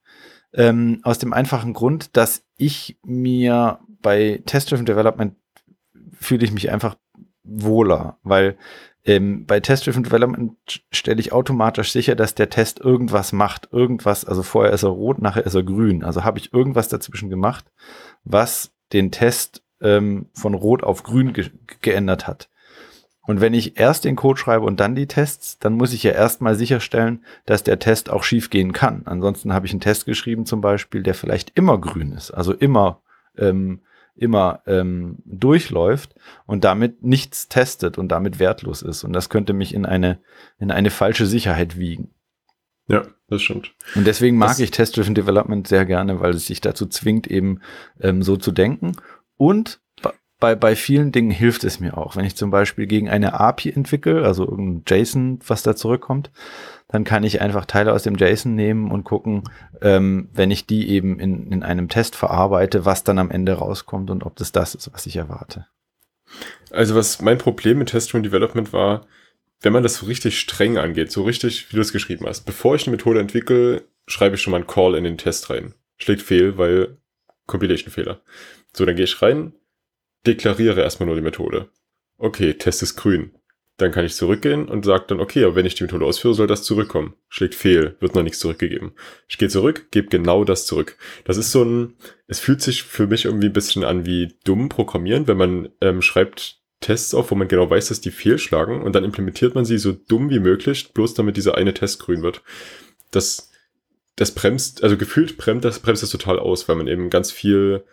Ähm, 0.53 1.01
aus 1.03 1.19
dem 1.19 1.33
einfachen 1.33 1.73
Grund, 1.73 2.19
dass 2.19 2.45
ich 2.59 2.99
mir 3.03 3.79
bei 4.03 4.43
Test-Driven 4.45 4.85
Development 4.85 5.35
fühle 6.21 6.45
ich 6.45 6.53
mich 6.53 6.71
einfach 6.71 6.97
wohler, 7.45 8.19
weil 8.23 8.59
ähm, 9.09 9.47
bei 9.47 9.59
Test-Driven 9.59 10.05
Development 10.05 10.55
stelle 10.93 11.19
ich 11.19 11.33
automatisch 11.33 11.93
sicher, 11.93 12.15
dass 12.15 12.35
der 12.35 12.51
Test 12.51 12.79
irgendwas 12.79 13.33
macht. 13.33 13.73
Irgendwas, 13.73 14.27
also 14.27 14.43
vorher 14.43 14.73
ist 14.75 14.83
er 14.83 14.91
rot, 14.91 15.19
nachher 15.23 15.47
ist 15.47 15.55
er 15.55 15.63
grün. 15.63 16.05
Also 16.05 16.25
habe 16.25 16.39
ich 16.39 16.53
irgendwas 16.53 16.89
dazwischen 16.89 17.31
gemacht, 17.31 17.65
was 18.25 18.71
den 18.93 19.11
Test 19.11 19.63
ähm, 19.81 20.27
von 20.35 20.53
rot 20.53 20.83
auf 20.85 21.05
grün 21.05 21.33
ge 21.33 21.51
geändert 21.81 22.27
hat. 22.27 22.51
Und 23.23 23.41
wenn 23.41 23.55
ich 23.55 23.79
erst 23.81 24.05
den 24.05 24.17
Code 24.17 24.39
schreibe 24.39 24.67
und 24.67 24.79
dann 24.79 24.95
die 24.95 25.07
Tests, 25.07 25.59
dann 25.59 25.73
muss 25.73 25.95
ich 25.95 26.03
ja 26.03 26.13
erstmal 26.13 26.55
sicherstellen, 26.55 27.25
dass 27.47 27.63
der 27.63 27.79
Test 27.79 28.11
auch 28.11 28.25
schief 28.25 28.51
gehen 28.51 28.73
kann. 28.73 29.03
Ansonsten 29.07 29.55
habe 29.55 29.65
ich 29.65 29.73
einen 29.73 29.81
Test 29.81 30.05
geschrieben 30.05 30.45
zum 30.45 30.61
Beispiel, 30.61 31.03
der 31.03 31.15
vielleicht 31.15 31.53
immer 31.55 31.79
grün 31.79 32.13
ist, 32.13 32.31
also 32.31 32.53
immer 32.53 33.01
ähm, 33.39 33.81
immer 34.19 34.63
ähm, 34.67 35.19
durchläuft 35.25 36.15
und 36.47 36.65
damit 36.65 37.03
nichts 37.03 37.49
testet 37.49 37.99
und 37.99 38.09
damit 38.09 38.39
wertlos 38.39 38.83
ist. 38.83 39.05
Und 39.05 39.13
das 39.13 39.29
könnte 39.29 39.53
mich 39.53 39.75
in 39.75 39.87
eine, 39.87 40.21
in 40.59 40.71
eine 40.71 40.91
falsche 40.91 41.27
Sicherheit 41.27 41.79
wiegen. 41.79 42.11
Ja, 42.89 43.03
das 43.29 43.43
stimmt. 43.43 43.75
Und 43.95 44.07
deswegen 44.07 44.39
mag 44.39 44.49
das 44.49 44.61
ich 44.61 44.71
Test-Driven 44.71 45.15
Development 45.15 45.67
sehr 45.69 45.85
gerne, 45.85 46.21
weil 46.21 46.31
es 46.31 46.47
sich 46.47 46.61
dazu 46.61 46.87
zwingt, 46.87 47.27
eben 47.27 47.61
ähm, 48.01 48.23
so 48.23 48.37
zu 48.37 48.51
denken. 48.51 48.97
Und 49.37 49.81
bei, 50.41 50.55
bei 50.55 50.77
vielen 50.77 51.11
Dingen 51.11 51.31
hilft 51.31 51.65
es 51.65 51.81
mir 51.81 51.99
auch. 51.99 52.17
Wenn 52.17 52.25
ich 52.25 52.37
zum 52.37 52.51
Beispiel 52.51 52.87
gegen 52.87 53.09
eine 53.09 53.39
API 53.39 53.71
entwickle, 53.71 54.25
also 54.25 54.45
irgendein 54.45 54.83
JSON, 54.87 55.41
was 55.47 55.63
da 55.63 55.75
zurückkommt, 55.75 56.31
dann 56.87 57.05
kann 57.05 57.25
ich 57.25 57.41
einfach 57.41 57.67
Teile 57.67 57.93
aus 57.93 58.05
dem 58.05 58.17
JSON 58.17 58.55
nehmen 58.55 58.91
und 58.91 59.05
gucken, 59.05 59.43
ähm, 59.83 60.29
wenn 60.33 60.51
ich 60.51 60.67
die 60.67 60.89
eben 60.91 61.19
in, 61.19 61.53
in 61.53 61.63
einem 61.63 61.89
Test 61.89 62.17
verarbeite, 62.17 62.85
was 62.85 63.05
dann 63.05 63.19
am 63.19 63.31
Ende 63.31 63.55
rauskommt 63.55 64.11
und 64.11 64.25
ob 64.25 64.37
das 64.37 64.53
das 64.53 64.75
ist, 64.75 64.93
was 64.93 65.07
ich 65.07 65.17
erwarte. 65.17 65.67
Also 66.71 66.95
was 66.95 67.21
mein 67.21 67.39
Problem 67.39 67.79
mit 67.79 67.89
Test-Driven 67.89 68.23
Development 68.23 68.73
war, 68.73 69.07
wenn 69.61 69.73
man 69.73 69.83
das 69.83 69.97
so 69.97 70.07
richtig 70.07 70.39
streng 70.39 70.79
angeht, 70.79 71.11
so 71.11 71.25
richtig, 71.25 71.71
wie 71.71 71.77
du 71.77 71.83
es 71.83 71.93
geschrieben 71.93 72.27
hast, 72.27 72.43
bevor 72.43 72.77
ich 72.77 72.87
eine 72.87 72.97
Methode 72.97 73.21
entwickle, 73.21 73.85
schreibe 74.07 74.37
ich 74.37 74.43
schon 74.43 74.53
mal 74.53 74.59
einen 74.59 74.67
Call 74.67 74.95
in 74.95 75.05
den 75.05 75.19
Test 75.19 75.51
rein. 75.51 75.75
Schlägt 75.97 76.23
fehl, 76.23 76.59
weil 76.59 76.99
Compilation-Fehler. 77.47 78.21
So, 78.73 78.85
dann 78.85 78.95
gehe 78.95 79.05
ich 79.05 79.21
rein, 79.21 79.53
deklariere 80.27 80.81
erstmal 80.81 81.07
nur 81.07 81.17
die 81.17 81.23
Methode. 81.23 81.69
Okay, 82.19 82.55
Test 82.55 82.83
ist 82.83 82.97
grün. 82.97 83.33
Dann 83.79 83.93
kann 83.93 84.05
ich 84.05 84.17
zurückgehen 84.17 84.69
und 84.69 84.85
sage 84.85 85.05
dann, 85.07 85.21
okay, 85.21 85.45
aber 85.45 85.55
wenn 85.55 85.67
ich 85.67 85.77
die 85.77 85.85
Methode 85.85 86.05
ausführe, 86.05 86.35
soll 86.35 86.49
das 86.49 86.65
zurückkommen. 86.65 87.15
Schlägt 87.29 87.55
fehl, 87.55 87.97
wird 88.01 88.17
noch 88.17 88.25
nichts 88.25 88.41
zurückgegeben. 88.41 88.93
Ich 89.29 89.39
gehe 89.39 89.49
zurück, 89.49 89.87
gebe 89.93 90.09
genau 90.09 90.43
das 90.43 90.67
zurück. 90.67 90.97
Das 91.25 91.37
ist 91.37 91.53
so 91.53 91.63
ein, 91.63 91.95
es 92.27 92.41
fühlt 92.41 92.61
sich 92.61 92.83
für 92.83 93.07
mich 93.07 93.25
irgendwie 93.25 93.47
ein 93.47 93.53
bisschen 93.53 93.85
an 93.85 94.05
wie 94.05 94.35
dumm 94.43 94.69
programmieren, 94.69 95.29
wenn 95.29 95.37
man 95.37 95.69
ähm, 95.81 96.03
schreibt 96.03 96.59
Tests 96.81 97.15
auf, 97.15 97.31
wo 97.31 97.37
man 97.37 97.47
genau 97.47 97.71
weiß, 97.71 97.89
dass 97.89 98.01
die 98.01 98.11
fehlschlagen 98.11 98.83
und 98.83 98.95
dann 98.95 99.05
implementiert 99.05 99.55
man 99.55 99.65
sie 99.65 99.79
so 99.79 99.93
dumm 99.93 100.29
wie 100.29 100.41
möglich, 100.41 100.93
bloß 100.93 101.15
damit 101.15 101.37
dieser 101.37 101.57
eine 101.57 101.73
Test 101.73 102.01
grün 102.01 102.23
wird. 102.23 102.43
Das, 103.13 103.53
das 104.17 104.33
bremst, 104.33 104.83
also 104.83 104.97
gefühlt 104.97 105.37
bremst 105.37 105.65
das, 105.65 105.79
bremst 105.79 106.03
das 106.03 106.11
total 106.11 106.41
aus, 106.41 106.69
weil 106.69 106.77
man 106.77 106.89
eben 106.89 107.11
ganz 107.11 107.31
viel 107.31 107.85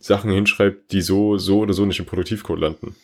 Sachen 0.00 0.30
hinschreibt, 0.30 0.92
die 0.92 1.02
so, 1.02 1.38
so 1.38 1.60
oder 1.60 1.74
so 1.74 1.84
nicht 1.86 1.98
im 1.98 2.06
Produktivcode 2.06 2.60
landen. 2.60 2.96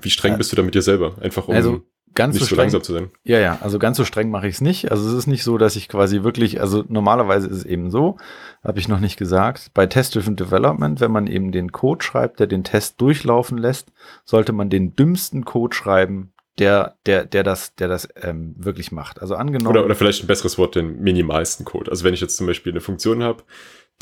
Wie 0.00 0.10
streng 0.10 0.38
bist 0.38 0.52
du 0.52 0.56
da 0.56 0.62
mit 0.62 0.74
dir 0.74 0.82
selber? 0.82 1.16
Einfach 1.20 1.48
um 1.48 1.54
also 1.54 1.82
ganz 2.14 2.34
nicht 2.34 2.40
so, 2.40 2.46
so 2.46 2.54
streng, 2.54 2.64
langsam 2.64 2.82
zu 2.82 2.92
sein. 2.92 3.10
Ja, 3.24 3.38
ja, 3.38 3.58
also 3.60 3.78
ganz 3.78 3.96
so 3.96 4.04
streng 4.04 4.30
mache 4.30 4.48
ich 4.48 4.56
es 4.56 4.60
nicht. 4.60 4.90
Also 4.90 5.08
es 5.08 5.14
ist 5.14 5.26
nicht 5.26 5.42
so, 5.42 5.58
dass 5.58 5.76
ich 5.76 5.88
quasi 5.88 6.22
wirklich, 6.22 6.60
also 6.60 6.84
normalerweise 6.88 7.48
ist 7.48 7.58
es 7.58 7.64
eben 7.64 7.90
so, 7.90 8.16
habe 8.62 8.78
ich 8.78 8.88
noch 8.88 9.00
nicht 9.00 9.16
gesagt, 9.16 9.70
bei 9.74 9.86
Test-Driven 9.86 10.36
Development, 10.36 11.00
wenn 11.00 11.12
man 11.12 11.26
eben 11.26 11.52
den 11.52 11.72
Code 11.72 12.04
schreibt, 12.04 12.40
der 12.40 12.46
den 12.46 12.64
Test 12.64 13.00
durchlaufen 13.00 13.58
lässt, 13.58 13.92
sollte 14.24 14.52
man 14.52 14.70
den 14.70 14.94
dümmsten 14.94 15.44
Code 15.44 15.74
schreiben, 15.74 16.32
der, 16.58 16.96
der, 17.06 17.24
der 17.24 17.44
das, 17.44 17.74
der 17.76 17.88
das 17.88 18.08
ähm, 18.20 18.54
wirklich 18.58 18.90
macht. 18.90 19.22
Also 19.22 19.36
angenommen. 19.36 19.68
Oder, 19.68 19.84
oder 19.84 19.94
vielleicht 19.94 20.24
ein 20.24 20.26
besseres 20.26 20.58
Wort, 20.58 20.74
den 20.74 21.00
minimalsten 21.00 21.64
Code. 21.64 21.90
Also 21.90 22.04
wenn 22.04 22.14
ich 22.14 22.20
jetzt 22.20 22.36
zum 22.36 22.46
Beispiel 22.46 22.72
eine 22.72 22.80
Funktion 22.80 23.22
habe, 23.22 23.44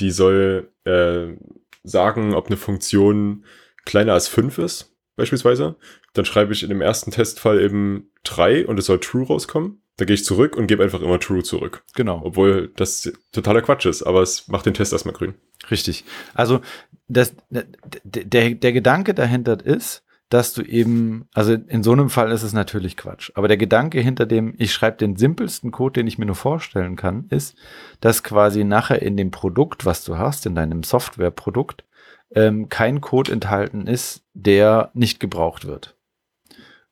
die 0.00 0.10
soll 0.10 0.70
äh, 0.84 1.36
sagen, 1.86 2.34
ob 2.34 2.46
eine 2.46 2.56
Funktion 2.56 3.44
kleiner 3.84 4.12
als 4.12 4.28
fünf 4.28 4.58
ist, 4.58 4.96
beispielsweise, 5.16 5.76
dann 6.12 6.24
schreibe 6.24 6.52
ich 6.52 6.62
in 6.62 6.68
dem 6.68 6.80
ersten 6.80 7.10
Testfall 7.10 7.60
eben 7.60 8.10
drei 8.22 8.66
und 8.66 8.78
es 8.78 8.86
soll 8.86 9.00
true 9.00 9.26
rauskommen. 9.26 9.80
Da 9.96 10.04
gehe 10.04 10.14
ich 10.14 10.24
zurück 10.24 10.56
und 10.56 10.66
gebe 10.66 10.82
einfach 10.82 11.00
immer 11.00 11.18
true 11.18 11.42
zurück. 11.42 11.82
Genau. 11.94 12.20
Obwohl 12.22 12.70
das 12.76 13.10
totaler 13.32 13.62
Quatsch 13.62 13.86
ist, 13.86 14.02
aber 14.02 14.20
es 14.20 14.46
macht 14.48 14.66
den 14.66 14.74
Test 14.74 14.92
erstmal 14.92 15.14
grün. 15.14 15.34
Richtig. 15.70 16.04
Also 16.34 16.60
das, 17.08 17.34
der, 17.48 18.50
der 18.50 18.72
Gedanke 18.72 19.14
dahinter 19.14 19.64
ist, 19.64 20.04
dass 20.28 20.52
du 20.52 20.62
eben, 20.62 21.28
also 21.34 21.52
in 21.54 21.82
so 21.82 21.92
einem 21.92 22.10
Fall 22.10 22.32
ist 22.32 22.42
es 22.42 22.52
natürlich 22.52 22.96
Quatsch, 22.96 23.30
aber 23.34 23.48
der 23.48 23.56
Gedanke 23.56 24.00
hinter 24.00 24.26
dem, 24.26 24.54
ich 24.58 24.72
schreibe 24.72 24.96
den 24.96 25.16
simpelsten 25.16 25.70
Code, 25.70 26.00
den 26.00 26.06
ich 26.06 26.18
mir 26.18 26.26
nur 26.26 26.34
vorstellen 26.34 26.96
kann, 26.96 27.26
ist, 27.30 27.56
dass 28.00 28.22
quasi 28.22 28.64
nachher 28.64 29.02
in 29.02 29.16
dem 29.16 29.30
Produkt, 29.30 29.84
was 29.86 30.04
du 30.04 30.18
hast, 30.18 30.46
in 30.46 30.54
deinem 30.54 30.82
Softwareprodukt, 30.82 31.84
ähm, 32.34 32.68
kein 32.68 33.00
Code 33.00 33.32
enthalten 33.32 33.86
ist, 33.86 34.24
der 34.34 34.90
nicht 34.94 35.20
gebraucht 35.20 35.64
wird. 35.66 35.95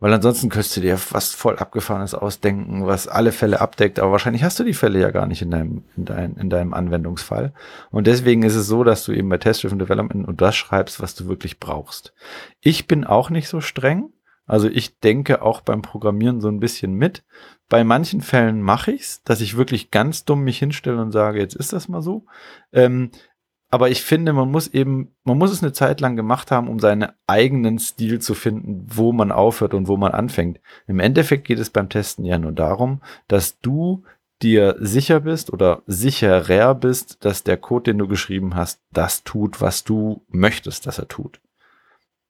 Weil 0.04 0.12
ansonsten 0.12 0.50
könntest 0.50 0.76
du 0.76 0.82
dir 0.82 0.98
was 1.12 1.32
voll 1.32 1.56
abgefahrenes 1.56 2.12
ausdenken, 2.14 2.84
was 2.84 3.08
alle 3.08 3.32
Fälle 3.32 3.62
abdeckt, 3.62 3.98
aber 3.98 4.12
wahrscheinlich 4.12 4.44
hast 4.44 4.60
du 4.60 4.62
die 4.62 4.74
Fälle 4.74 5.00
ja 5.00 5.10
gar 5.10 5.26
nicht 5.26 5.40
in 5.40 5.50
deinem, 5.50 5.84
in, 5.96 6.04
dein, 6.04 6.34
in 6.34 6.50
deinem 6.50 6.74
Anwendungsfall. 6.74 7.54
Und 7.90 8.06
deswegen 8.06 8.42
ist 8.42 8.54
es 8.54 8.66
so, 8.66 8.84
dass 8.84 9.06
du 9.06 9.12
eben 9.12 9.30
bei 9.30 9.38
Test-Driven 9.38 9.78
Development 9.78 10.28
und 10.28 10.42
das 10.42 10.56
schreibst, 10.56 11.00
was 11.00 11.14
du 11.14 11.26
wirklich 11.26 11.58
brauchst. 11.58 12.12
Ich 12.60 12.86
bin 12.86 13.04
auch 13.04 13.30
nicht 13.30 13.48
so 13.48 13.62
streng. 13.62 14.10
Also 14.44 14.68
ich 14.68 15.00
denke 15.00 15.40
auch 15.40 15.62
beim 15.62 15.80
Programmieren 15.80 16.42
so 16.42 16.48
ein 16.48 16.60
bisschen 16.60 16.92
mit. 16.92 17.24
Bei 17.70 17.82
manchen 17.82 18.20
Fällen 18.20 18.60
mache 18.60 18.92
ich's, 18.92 19.22
dass 19.22 19.40
ich 19.40 19.56
wirklich 19.56 19.90
ganz 19.90 20.26
dumm 20.26 20.44
mich 20.44 20.58
hinstelle 20.58 21.00
und 21.00 21.12
sage, 21.12 21.38
jetzt 21.38 21.56
ist 21.56 21.72
das 21.72 21.88
mal 21.88 22.02
so. 22.02 22.26
Ähm, 22.74 23.10
aber 23.74 23.90
ich 23.90 24.04
finde, 24.04 24.32
man 24.32 24.52
muss 24.52 24.68
eben, 24.68 25.16
man 25.24 25.36
muss 25.36 25.50
es 25.50 25.60
eine 25.60 25.72
Zeit 25.72 26.00
lang 26.00 26.14
gemacht 26.14 26.52
haben, 26.52 26.68
um 26.68 26.78
seinen 26.78 27.08
eigenen 27.26 27.80
Stil 27.80 28.20
zu 28.20 28.34
finden, 28.34 28.86
wo 28.88 29.12
man 29.12 29.32
aufhört 29.32 29.74
und 29.74 29.88
wo 29.88 29.96
man 29.96 30.12
anfängt. 30.12 30.60
Im 30.86 31.00
Endeffekt 31.00 31.44
geht 31.44 31.58
es 31.58 31.70
beim 31.70 31.88
Testen 31.88 32.24
ja 32.24 32.38
nur 32.38 32.52
darum, 32.52 33.02
dass 33.26 33.58
du 33.58 34.04
dir 34.42 34.76
sicher 34.78 35.18
bist 35.18 35.52
oder 35.52 35.82
sicherer 35.88 36.76
bist, 36.76 37.24
dass 37.24 37.42
der 37.42 37.56
Code, 37.56 37.90
den 37.90 37.98
du 37.98 38.06
geschrieben 38.06 38.54
hast, 38.54 38.80
das 38.92 39.24
tut, 39.24 39.60
was 39.60 39.82
du 39.82 40.22
möchtest, 40.28 40.86
dass 40.86 41.00
er 41.00 41.08
tut. 41.08 41.40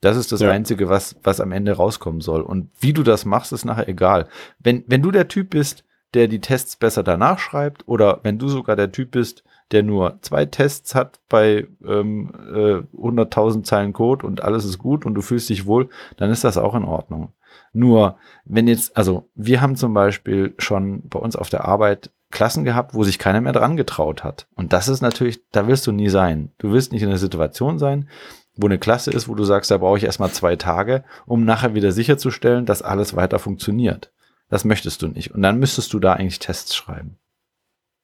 Das 0.01 0.17
ist 0.17 0.33
das 0.33 0.41
ja. 0.41 0.51
Einzige, 0.51 0.89
was, 0.89 1.15
was 1.25 1.43
am 1.43 1.53
Ende 1.53 1.73
rauskommen 1.73 2.23
soll. 2.23 2.41
Und 2.41 2.71
wie 2.81 2.95
du 2.95 3.03
das 3.03 3.27
machst, 3.27 3.53
ist 3.53 3.67
nachher 3.67 3.87
egal. 3.87 4.29
Wenn, 4.61 4.83
wenn 4.87 5.03
du 5.03 5.11
der 5.11 5.29
Typ 5.29 5.51
bist, 5.51 5.85
der 6.15 6.27
die 6.27 6.41
Tests 6.41 6.77
besser 6.77 7.03
danach 7.03 7.39
schreibt 7.39 7.87
oder 7.87 8.21
wenn 8.23 8.39
du 8.39 8.49
sogar 8.49 8.77
der 8.77 8.93
Typ 8.93 9.11
bist, 9.11 9.45
der 9.73 9.83
nur 9.83 10.19
zwei 10.21 10.47
Tests 10.47 10.95
hat 10.95 11.21
bei 11.29 11.67
ähm, 11.87 12.33
äh, 12.55 12.83
100.000 12.97 13.65
Zeilen 13.65 13.93
Code 13.93 14.27
und 14.27 14.43
alles 14.43 14.65
ist 14.65 14.79
gut 14.79 15.07
und 15.07 15.15
du 15.15 15.23
fühlst 15.23 15.49
dich 15.49 15.67
wohl, 15.67 15.89
dann 16.17 16.31
ist 16.31 16.45
das 16.45 16.59
auch 16.59 16.75
in 16.75 16.85
Ordnung. 16.85 17.33
Nur, 17.73 18.19
wenn 18.45 18.69
jetzt, 18.69 18.97
also 18.97 19.29
wir 19.35 19.61
haben 19.61 19.77
zum 19.77 19.95
Beispiel 19.95 20.55
schon 20.59 21.09
bei 21.09 21.19
uns 21.19 21.37
auf 21.37 21.49
der 21.49 21.65
Arbeit 21.65 22.11
Klassen 22.31 22.65
gehabt, 22.65 22.95
wo 22.95 23.05
sich 23.05 23.19
keiner 23.19 23.41
mehr 23.41 23.53
dran 23.53 23.77
getraut 23.77 24.25
hat. 24.25 24.49
Und 24.55 24.73
das 24.73 24.89
ist 24.89 25.01
natürlich, 25.01 25.41
da 25.53 25.69
willst 25.69 25.87
du 25.87 25.93
nie 25.93 26.09
sein. 26.09 26.51
Du 26.59 26.73
willst 26.73 26.93
nicht 26.93 27.03
in 27.03 27.09
einer 27.09 27.19
Situation 27.19 27.79
sein, 27.79 28.09
wo 28.57 28.67
eine 28.67 28.79
Klasse 28.79 29.13
ist, 29.13 29.29
wo 29.29 29.35
du 29.35 29.45
sagst, 29.45 29.71
da 29.71 29.79
brauche 29.79 29.99
ich 29.99 30.05
erstmal 30.05 30.31
zwei 30.31 30.57
Tage, 30.57 31.05
um 31.27 31.45
nachher 31.45 31.75
wieder 31.75 31.93
sicherzustellen, 31.93 32.67
dass 32.67 32.83
alles 32.83 33.15
weiter 33.15 33.39
funktioniert. 33.39 34.13
Das 34.49 34.65
möchtest 34.65 35.03
du 35.03 35.09
nicht. 35.09 35.33
Und 35.33 35.43
dann 35.43 35.59
müsstest 35.59 35.93
du 35.93 35.99
da 35.99 36.13
eigentlich 36.13 36.41
Tests 36.41 36.75
schreiben. 36.75 37.19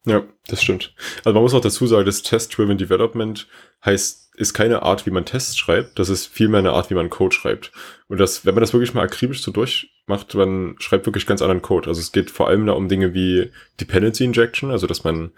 Ja, 0.06 0.24
das 0.46 0.62
stimmt. 0.62 0.94
Also 1.24 1.34
man 1.34 1.42
muss 1.42 1.52
auch 1.52 1.60
dazu 1.60 1.86
sagen, 1.86 2.06
das 2.06 2.22
Test-Driven 2.22 2.78
Development 2.78 3.46
heißt, 3.84 4.34
ist 4.34 4.54
keine 4.54 4.82
Art, 4.82 5.04
wie 5.04 5.10
man 5.10 5.26
Tests 5.26 5.58
schreibt, 5.58 5.98
das 5.98 6.08
ist 6.08 6.26
vielmehr 6.26 6.60
eine 6.60 6.72
Art, 6.72 6.88
wie 6.88 6.94
man 6.94 7.10
Code 7.10 7.34
schreibt. 7.34 7.72
Und 8.08 8.18
das, 8.18 8.46
wenn 8.46 8.54
man 8.54 8.62
das 8.62 8.72
wirklich 8.72 8.94
mal 8.94 9.02
akribisch 9.02 9.42
so 9.42 9.50
durchmacht, 9.50 10.34
man 10.34 10.76
schreibt 10.78 11.04
wirklich 11.04 11.26
ganz 11.26 11.42
anderen 11.42 11.60
Code. 11.60 11.88
Also 11.88 12.00
es 12.00 12.12
geht 12.12 12.30
vor 12.30 12.48
allem 12.48 12.64
da 12.64 12.72
um 12.72 12.88
Dinge 12.88 13.12
wie 13.12 13.50
Dependency 13.78 14.24
Injection, 14.24 14.70
also 14.70 14.86
dass 14.86 15.04
man 15.04 15.32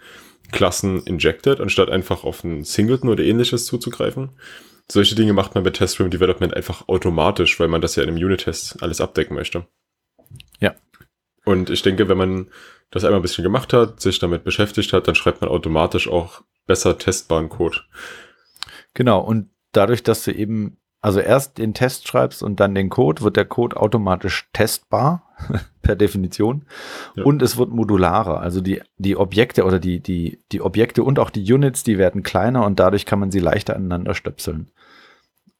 Klassen 0.53 1.03
injected, 1.03 1.59
anstatt 1.59 1.89
einfach 1.89 2.23
auf 2.23 2.45
einen 2.45 2.63
Singleton 2.63 3.09
oder 3.09 3.23
ähnliches 3.23 3.65
zuzugreifen. 3.65 4.29
Solche 4.89 5.15
Dinge 5.15 5.33
macht 5.33 5.55
man 5.55 5.63
bei 5.63 5.71
Test-Driven 5.71 6.11
Development 6.11 6.53
einfach 6.53 6.87
automatisch, 6.87 7.59
weil 7.59 7.67
man 7.67 7.81
das 7.81 7.97
ja 7.97 8.03
in 8.03 8.09
einem 8.09 8.23
Unit-Test 8.23 8.81
alles 8.81 9.01
abdecken 9.01 9.35
möchte. 9.35 9.65
Ja. 10.59 10.75
Und 11.43 11.69
ich 11.69 11.81
denke, 11.81 12.07
wenn 12.07 12.17
man 12.17 12.47
das 12.93 13.03
einmal 13.03 13.19
ein 13.19 13.23
bisschen 13.23 13.43
gemacht 13.43 13.73
hat, 13.73 13.99
sich 13.99 14.19
damit 14.19 14.43
beschäftigt 14.43 14.93
hat, 14.93 15.07
dann 15.07 15.15
schreibt 15.15 15.41
man 15.41 15.49
automatisch 15.49 16.07
auch 16.07 16.41
besser 16.67 16.97
testbaren 16.97 17.49
Code. 17.49 17.77
Genau, 18.93 19.19
und 19.19 19.49
dadurch, 19.71 20.03
dass 20.03 20.23
du 20.23 20.31
eben, 20.31 20.77
also 21.01 21.19
erst 21.19 21.57
den 21.57 21.73
Test 21.73 22.07
schreibst 22.07 22.43
und 22.43 22.59
dann 22.59 22.75
den 22.75 22.89
Code, 22.89 23.23
wird 23.23 23.35
der 23.35 23.45
Code 23.45 23.77
automatisch 23.77 24.47
testbar, 24.53 25.27
per 25.81 25.95
Definition. 25.95 26.65
Ja. 27.15 27.23
Und 27.23 27.41
es 27.41 27.57
wird 27.57 27.71
modularer. 27.71 28.39
Also 28.39 28.61
die, 28.61 28.81
die 28.97 29.17
Objekte 29.17 29.65
oder 29.65 29.79
die, 29.79 29.99
die, 29.99 30.39
die 30.51 30.61
Objekte 30.61 31.03
und 31.03 31.17
auch 31.17 31.31
die 31.31 31.51
Units, 31.51 31.83
die 31.83 31.97
werden 31.97 32.21
kleiner 32.21 32.65
und 32.65 32.79
dadurch 32.79 33.05
kann 33.05 33.19
man 33.19 33.31
sie 33.31 33.39
leichter 33.39 33.75
aneinander 33.75 34.13
stöpseln. 34.13 34.69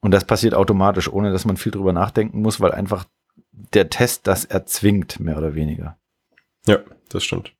Und 0.00 0.12
das 0.12 0.24
passiert 0.24 0.54
automatisch, 0.54 1.12
ohne 1.12 1.32
dass 1.32 1.44
man 1.44 1.56
viel 1.56 1.72
drüber 1.72 1.92
nachdenken 1.92 2.40
muss, 2.42 2.60
weil 2.60 2.72
einfach 2.72 3.06
der 3.50 3.90
Test 3.90 4.26
das 4.26 4.44
erzwingt, 4.44 5.18
mehr 5.18 5.36
oder 5.36 5.54
weniger. 5.54 5.98
Ja, 6.66 6.78
das 7.08 7.24
stimmt. 7.24 7.52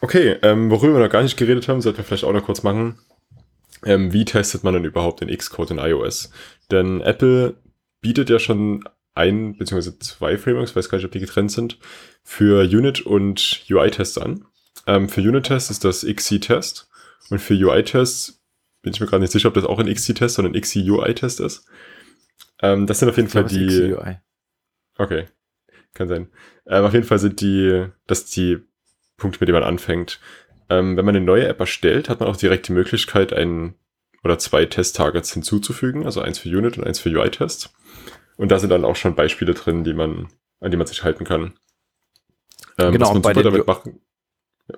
Okay, 0.00 0.36
ähm, 0.42 0.70
worüber 0.70 0.94
wir 0.94 1.04
noch 1.04 1.12
gar 1.12 1.22
nicht 1.22 1.36
geredet 1.36 1.68
haben, 1.68 1.80
sollten 1.80 1.98
wir 1.98 2.04
vielleicht 2.04 2.24
auch 2.24 2.32
noch 2.32 2.44
kurz 2.44 2.62
machen. 2.62 2.98
Ähm, 3.84 4.12
wie 4.12 4.24
testet 4.24 4.64
man 4.64 4.74
denn 4.74 4.84
überhaupt 4.84 5.20
den 5.20 5.36
Xcode 5.36 5.72
in 5.72 5.78
iOS? 5.78 6.30
Denn 6.70 7.00
Apple 7.00 7.56
bietet 8.00 8.30
ja 8.30 8.38
schon 8.38 8.84
ein 9.14 9.56
bzw. 9.56 9.98
zwei 9.98 10.38
Frameworks, 10.38 10.76
weiß 10.76 10.88
gar 10.88 10.98
nicht, 10.98 11.04
ob 11.04 11.12
die 11.12 11.20
getrennt 11.20 11.50
sind, 11.50 11.78
für 12.22 12.62
Unit- 12.62 13.00
und 13.00 13.64
UI-Tests 13.68 14.18
an. 14.18 14.44
Ähm, 14.86 15.08
für 15.08 15.20
Unit-Tests 15.20 15.70
ist 15.70 15.84
das 15.84 16.06
XC-Test 16.06 16.88
und 17.30 17.40
für 17.40 17.54
UI-Tests 17.54 18.40
bin 18.82 18.92
ich 18.92 19.00
mir 19.00 19.06
gerade 19.06 19.22
nicht 19.22 19.32
sicher, 19.32 19.48
ob 19.48 19.54
das 19.54 19.64
auch 19.64 19.78
ein 19.78 19.92
XC-Test, 19.92 20.36
sondern 20.36 20.54
ein 20.54 20.60
XC-UI-Test 20.60 21.40
ist. 21.40 21.66
Ähm, 22.62 22.86
das 22.86 23.00
sind 23.00 23.08
auf 23.08 23.16
jeden 23.16 23.28
Fall 23.28 23.44
die. 23.44 23.66
XC-UI. 23.66 24.18
Okay, 24.96 25.26
kann 25.94 26.08
sein. 26.08 26.28
Ähm, 26.66 26.84
auf 26.84 26.92
jeden 26.92 27.06
Fall 27.06 27.18
sind 27.18 27.40
die, 27.40 27.86
das 28.06 28.26
die 28.26 28.58
Punkte, 29.16 29.40
mit 29.40 29.48
denen 29.48 29.60
man 29.60 29.68
anfängt. 29.68 30.20
Ähm, 30.70 30.96
wenn 30.96 31.04
man 31.04 31.16
eine 31.16 31.24
neue 31.24 31.48
App 31.48 31.60
erstellt, 31.60 32.08
hat 32.08 32.20
man 32.20 32.28
auch 32.28 32.36
direkt 32.36 32.68
die 32.68 32.72
Möglichkeit, 32.72 33.32
ein 33.32 33.74
oder 34.22 34.38
zwei 34.38 34.64
Test-Targets 34.66 35.32
hinzuzufügen, 35.32 36.04
also 36.04 36.20
eins 36.20 36.38
für 36.38 36.48
Unit 36.48 36.76
und 36.76 36.84
eins 36.84 36.98
für 36.98 37.08
UI-Tests. 37.08 37.72
Und 38.36 38.50
da 38.50 38.58
sind 38.58 38.70
dann 38.70 38.84
auch 38.84 38.96
schon 38.96 39.14
Beispiele 39.14 39.54
drin, 39.54 39.84
die 39.84 39.94
man, 39.94 40.28
an 40.60 40.70
die 40.70 40.76
man 40.76 40.86
sich 40.86 41.02
halten 41.02 41.24
kann. 41.24 41.54
Ähm, 42.78 42.92
genau, 42.92 43.06
was, 43.06 43.14
man 43.14 43.22
super 43.22 43.42
damit 43.42 43.66
machen, 43.66 44.00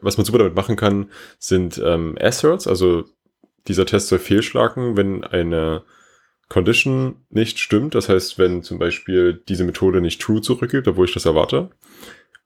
was 0.01 0.17
man 0.17 0.25
super 0.25 0.39
damit 0.39 0.55
machen 0.55 0.77
kann, 0.77 1.11
sind 1.39 1.81
ähm, 1.85 2.17
Asserts, 2.21 2.67
also 2.67 3.05
dieser 3.69 3.87
Test 3.87 4.09
soll 4.09 4.19
fehlschlagen, 4.19 4.97
wenn 4.97 5.25
eine 5.25 5.85
Condition 6.51 7.25
nicht 7.31 7.59
stimmt. 7.61 7.95
Das 7.95 8.11
heißt, 8.11 8.37
wenn 8.39 8.63
zum 8.63 8.79
Beispiel 8.79 9.41
diese 9.49 9.65
Methode 9.65 10.03
nicht 10.03 10.21
true 10.21 10.43
zurückgibt, 10.43 10.87
obwohl 10.89 11.07
ich 11.07 11.15
das 11.15 11.25
erwarte. 11.25 11.71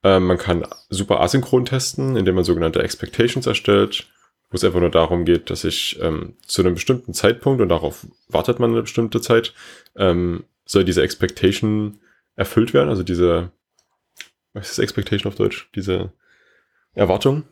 Ähm, 0.05 0.27
man 0.27 0.39
kann 0.39 0.65
super 0.91 1.21
asynchron 1.21 1.65
testen, 1.65 2.15
indem 2.17 2.37
man 2.37 2.45
sogenannte 2.45 2.83
Expectations 2.83 3.47
erstellt, 3.47 4.07
wo 4.51 4.57
es 4.57 4.63
einfach 4.63 4.81
nur 4.81 4.91
darum 4.91 5.25
geht, 5.25 5.49
dass 5.49 5.65
ich 5.65 5.99
ähm, 6.03 6.37
zu 6.47 6.63
einem 6.63 6.75
bestimmten 6.75 7.15
Zeitpunkt, 7.15 7.63
und 7.63 7.71
darauf 7.71 8.07
wartet 8.29 8.61
man 8.61 8.73
eine 8.73 8.83
bestimmte 8.83 9.23
Zeit, 9.23 9.55
ähm, 9.97 10.45
soll 10.67 10.85
diese 10.85 11.03
Expectation 11.03 11.99
erfüllt 12.37 12.75
werden, 12.75 12.91
also 12.91 13.03
diese, 13.03 13.53
was 14.53 14.71
ist 14.71 14.79
Expectation 14.79 15.33
auf 15.33 15.37
Deutsch? 15.37 15.71
Diese 15.75 16.13
Erwartung. 16.93 17.45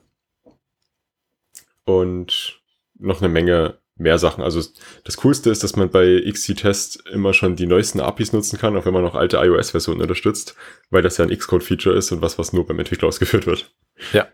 Und 1.85 2.61
noch 2.99 3.23
eine 3.23 3.31
Menge 3.31 3.79
mehr 3.97 4.19
Sachen. 4.19 4.43
Also 4.43 4.63
das 5.05 5.17
Coolste 5.19 5.51
ist, 5.51 5.63
dass 5.63 5.77
man 5.77 5.91
bei 5.91 6.23
XC-Test 6.27 7.09
immer 7.11 7.33
schon 7.33 7.57
die 7.57 7.67
neuesten 7.67 8.01
APIs 8.01 8.33
nutzen 8.33 8.59
kann, 8.59 8.77
auch 8.77 8.87
wenn 8.87 8.95
man 8.95 9.03
noch 9.03 9.15
alte 9.15 9.37
iOS-Versionen 9.37 10.01
unterstützt, 10.01 10.57
weil 10.91 11.03
das 11.03 11.19
ja 11.19 11.25
ein 11.25 11.37
Xcode-Feature 11.37 11.97
ist 11.97 12.11
und 12.13 12.23
was, 12.23 12.39
was 12.39 12.53
nur 12.53 12.67
beim 12.67 12.79
Entwickler 12.79 13.09
ausgeführt 13.09 13.47
wird. 13.47 13.73
Ja. 14.13 14.27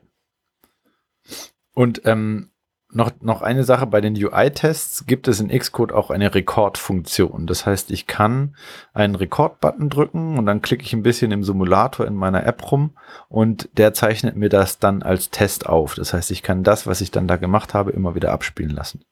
Und 1.75 2.03
ähm, 2.05 2.51
noch, 2.91 3.13
noch 3.21 3.43
eine 3.43 3.65
Sache, 3.65 3.87
bei 3.87 4.01
den 4.01 4.15
UI-Tests 4.15 5.05
gibt 5.07 5.29
es 5.29 5.41
in 5.41 5.49
Xcode 5.49 5.93
auch 5.93 6.11
eine 6.11 6.35
Rekordfunktion. 6.35 7.47
Das 7.47 7.67
heißt, 7.67 7.91
ich 7.91 8.07
kann 8.07 8.57
einen 8.95 9.15
Rekord-Button 9.15 9.91
drücken 9.91 10.39
und 10.39 10.47
dann 10.47 10.63
klicke 10.63 10.85
ich 10.85 10.95
ein 10.95 11.03
bisschen 11.03 11.31
im 11.31 11.45
Simulator 11.45 12.07
in 12.07 12.15
meiner 12.15 12.47
App 12.47 12.73
rum 12.73 12.97
und 13.29 13.69
der 13.77 13.93
zeichnet 13.93 14.37
mir 14.37 14.49
das 14.49 14.79
dann 14.79 15.03
als 15.03 15.31
Test 15.31 15.67
auf. 15.67 15.95
Das 15.97 16.15
heißt, 16.15 16.31
ich 16.31 16.43
kann 16.43 16.65
das, 16.65 16.87
was 16.87 17.03
ich 17.03 17.11
dann 17.11 17.29
da 17.29 17.37
gemacht 17.37 17.75
habe, 17.75 17.91
immer 17.91 18.15
wieder 18.15 18.33
abspielen 18.33 18.75
lassen. 18.75 19.03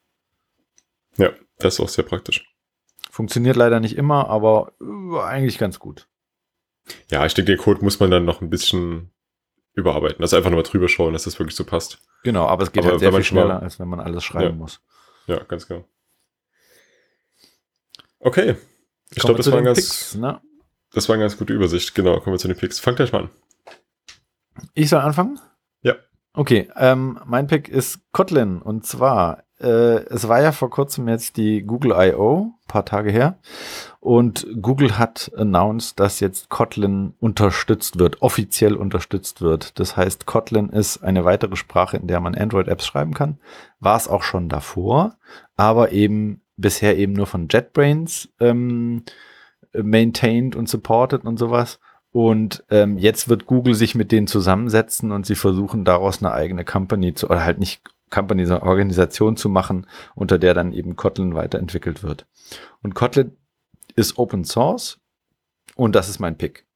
Ja, 1.17 1.31
das 1.59 1.75
ist 1.75 1.81
auch 1.81 1.89
sehr 1.89 2.05
praktisch. 2.05 2.45
Funktioniert 3.11 3.57
leider 3.57 3.81
nicht 3.81 3.97
immer, 3.97 4.29
aber 4.29 4.73
äh, 4.81 5.21
eigentlich 5.21 5.59
ganz 5.59 5.79
gut. 5.79 6.09
Ja, 7.11 7.25
ich 7.27 7.35
denke, 7.35 7.53
den 7.53 7.59
Code 7.59 7.83
muss 7.83 7.99
man 7.99 8.11
dann 8.11 8.25
noch 8.25 8.41
ein 8.41 8.51
bisschen 8.51 9.11
überarbeiten. 9.75 10.23
Also 10.23 10.37
einfach 10.37 10.51
nur 10.51 10.61
mal 10.61 10.69
drüber 10.69 10.89
schauen, 10.89 11.13
dass 11.13 11.25
das 11.25 11.39
wirklich 11.39 11.57
so 11.57 11.65
passt. 11.65 11.99
Genau, 12.25 12.47
aber 12.47 12.65
es 12.65 12.73
geht 12.73 12.83
aber 12.83 12.93
halt 12.93 13.01
sehr 13.01 13.13
viel 13.13 13.25
schneller, 13.25 13.55
mal, 13.55 13.63
als 13.63 13.79
wenn 13.79 13.89
man 13.89 14.01
alles 14.01 14.25
schreiben 14.25 14.55
ja, 14.55 14.57
muss. 14.57 14.81
Ja, 15.27 15.43
ganz 15.45 15.67
genau. 15.67 15.85
Okay. 18.19 18.57
Ich 19.15 19.23
glaube, 19.23 19.37
das 19.37 19.51
war 19.51 19.63
ganz, 19.63 19.79
Picks, 19.79 20.15
ne? 20.17 20.41
das 20.93 21.09
war 21.09 21.15
eine 21.15 21.25
ganz 21.25 21.37
gute 21.37 21.53
Übersicht. 21.53 21.95
Genau, 21.95 22.19
kommen 22.21 22.35
wir 22.35 22.39
zu 22.39 22.49
den 22.49 22.57
Picks. 22.57 22.81
Fang 22.81 22.97
gleich 22.97 23.13
mal 23.13 23.25
an. 23.25 23.31
Ich 24.75 24.89
soll 24.89 25.01
anfangen? 25.01 25.39
Ja. 25.83 25.95
Okay, 26.33 26.69
ähm, 26.77 27.21
mein 27.25 27.47
Pick 27.47 27.69
ist 27.69 28.01
Kotlin 28.13 28.61
und 28.61 28.87
zwar 28.87 29.45
äh, 29.61 30.05
es 30.07 30.29
war 30.29 30.43
ja 30.43 30.53
vor 30.53 30.71
kurzem 30.71 31.09
jetzt 31.09 31.37
die 31.37 31.63
Google 31.63 31.95
I.O., 31.97 32.53
paar 32.69 32.85
Tage 32.85 33.11
her. 33.11 33.39
Und 34.01 34.47
Google 34.61 34.99
hat 34.99 35.31
announced, 35.37 35.99
dass 35.99 36.21
jetzt 36.21 36.49
Kotlin 36.49 37.15
unterstützt 37.21 37.99
wird, 37.99 38.23
offiziell 38.23 38.75
unterstützt 38.75 39.41
wird. 39.41 39.79
Das 39.79 39.97
heißt, 39.97 40.27
Kotlin 40.27 40.69
ist 40.69 41.03
eine 41.03 41.25
weitere 41.25 41.57
Sprache, 41.57 41.97
in 41.97 42.07
der 42.07 42.21
man 42.21 42.35
Android-Apps 42.35 42.87
schreiben 42.87 43.15
kann. 43.15 43.39
War 43.81 43.97
es 43.97 44.09
auch 44.09 44.23
schon 44.23 44.49
davor, 44.49 45.17
aber 45.57 45.93
eben 45.93 46.43
bisher 46.57 46.97
eben 46.97 47.13
nur 47.13 47.27
von 47.27 47.49
JetBrains 47.49 48.29
ähm, 48.41 49.05
maintained 49.73 50.57
und 50.57 50.69
supported 50.69 51.25
und 51.25 51.39
sowas. 51.39 51.79
Und 52.13 52.65
ähm, 52.71 52.97
jetzt 52.97 53.29
wird 53.29 53.47
Google 53.47 53.75
sich 53.75 53.95
mit 53.95 54.11
denen 54.11 54.27
zusammensetzen 54.27 55.13
und 55.13 55.27
sie 55.27 55.35
versuchen 55.35 55.85
daraus 55.85 56.23
eine 56.23 56.33
eigene 56.33 56.65
Company 56.65 57.13
zu, 57.13 57.29
oder 57.29 57.45
halt 57.45 57.59
nicht 57.59 57.83
Company, 58.11 58.47
so 58.47 58.55
eine 58.55 58.63
Organisation 58.63 59.37
zu 59.37 59.49
machen, 59.49 59.87
unter 60.15 60.39
der 60.39 60.55
dann 60.55 60.73
eben 60.73 60.97
Kotlin 60.97 61.35
weiterentwickelt 61.35 62.03
wird. 62.03 62.27
Und 62.83 62.95
Kotlin 62.95 63.37
ist 63.95 64.19
Open 64.19 64.45
Source 64.45 65.01
und 65.75 65.95
das 65.95 66.09
ist 66.09 66.19
mein 66.19 66.39
Pick. 66.39 66.67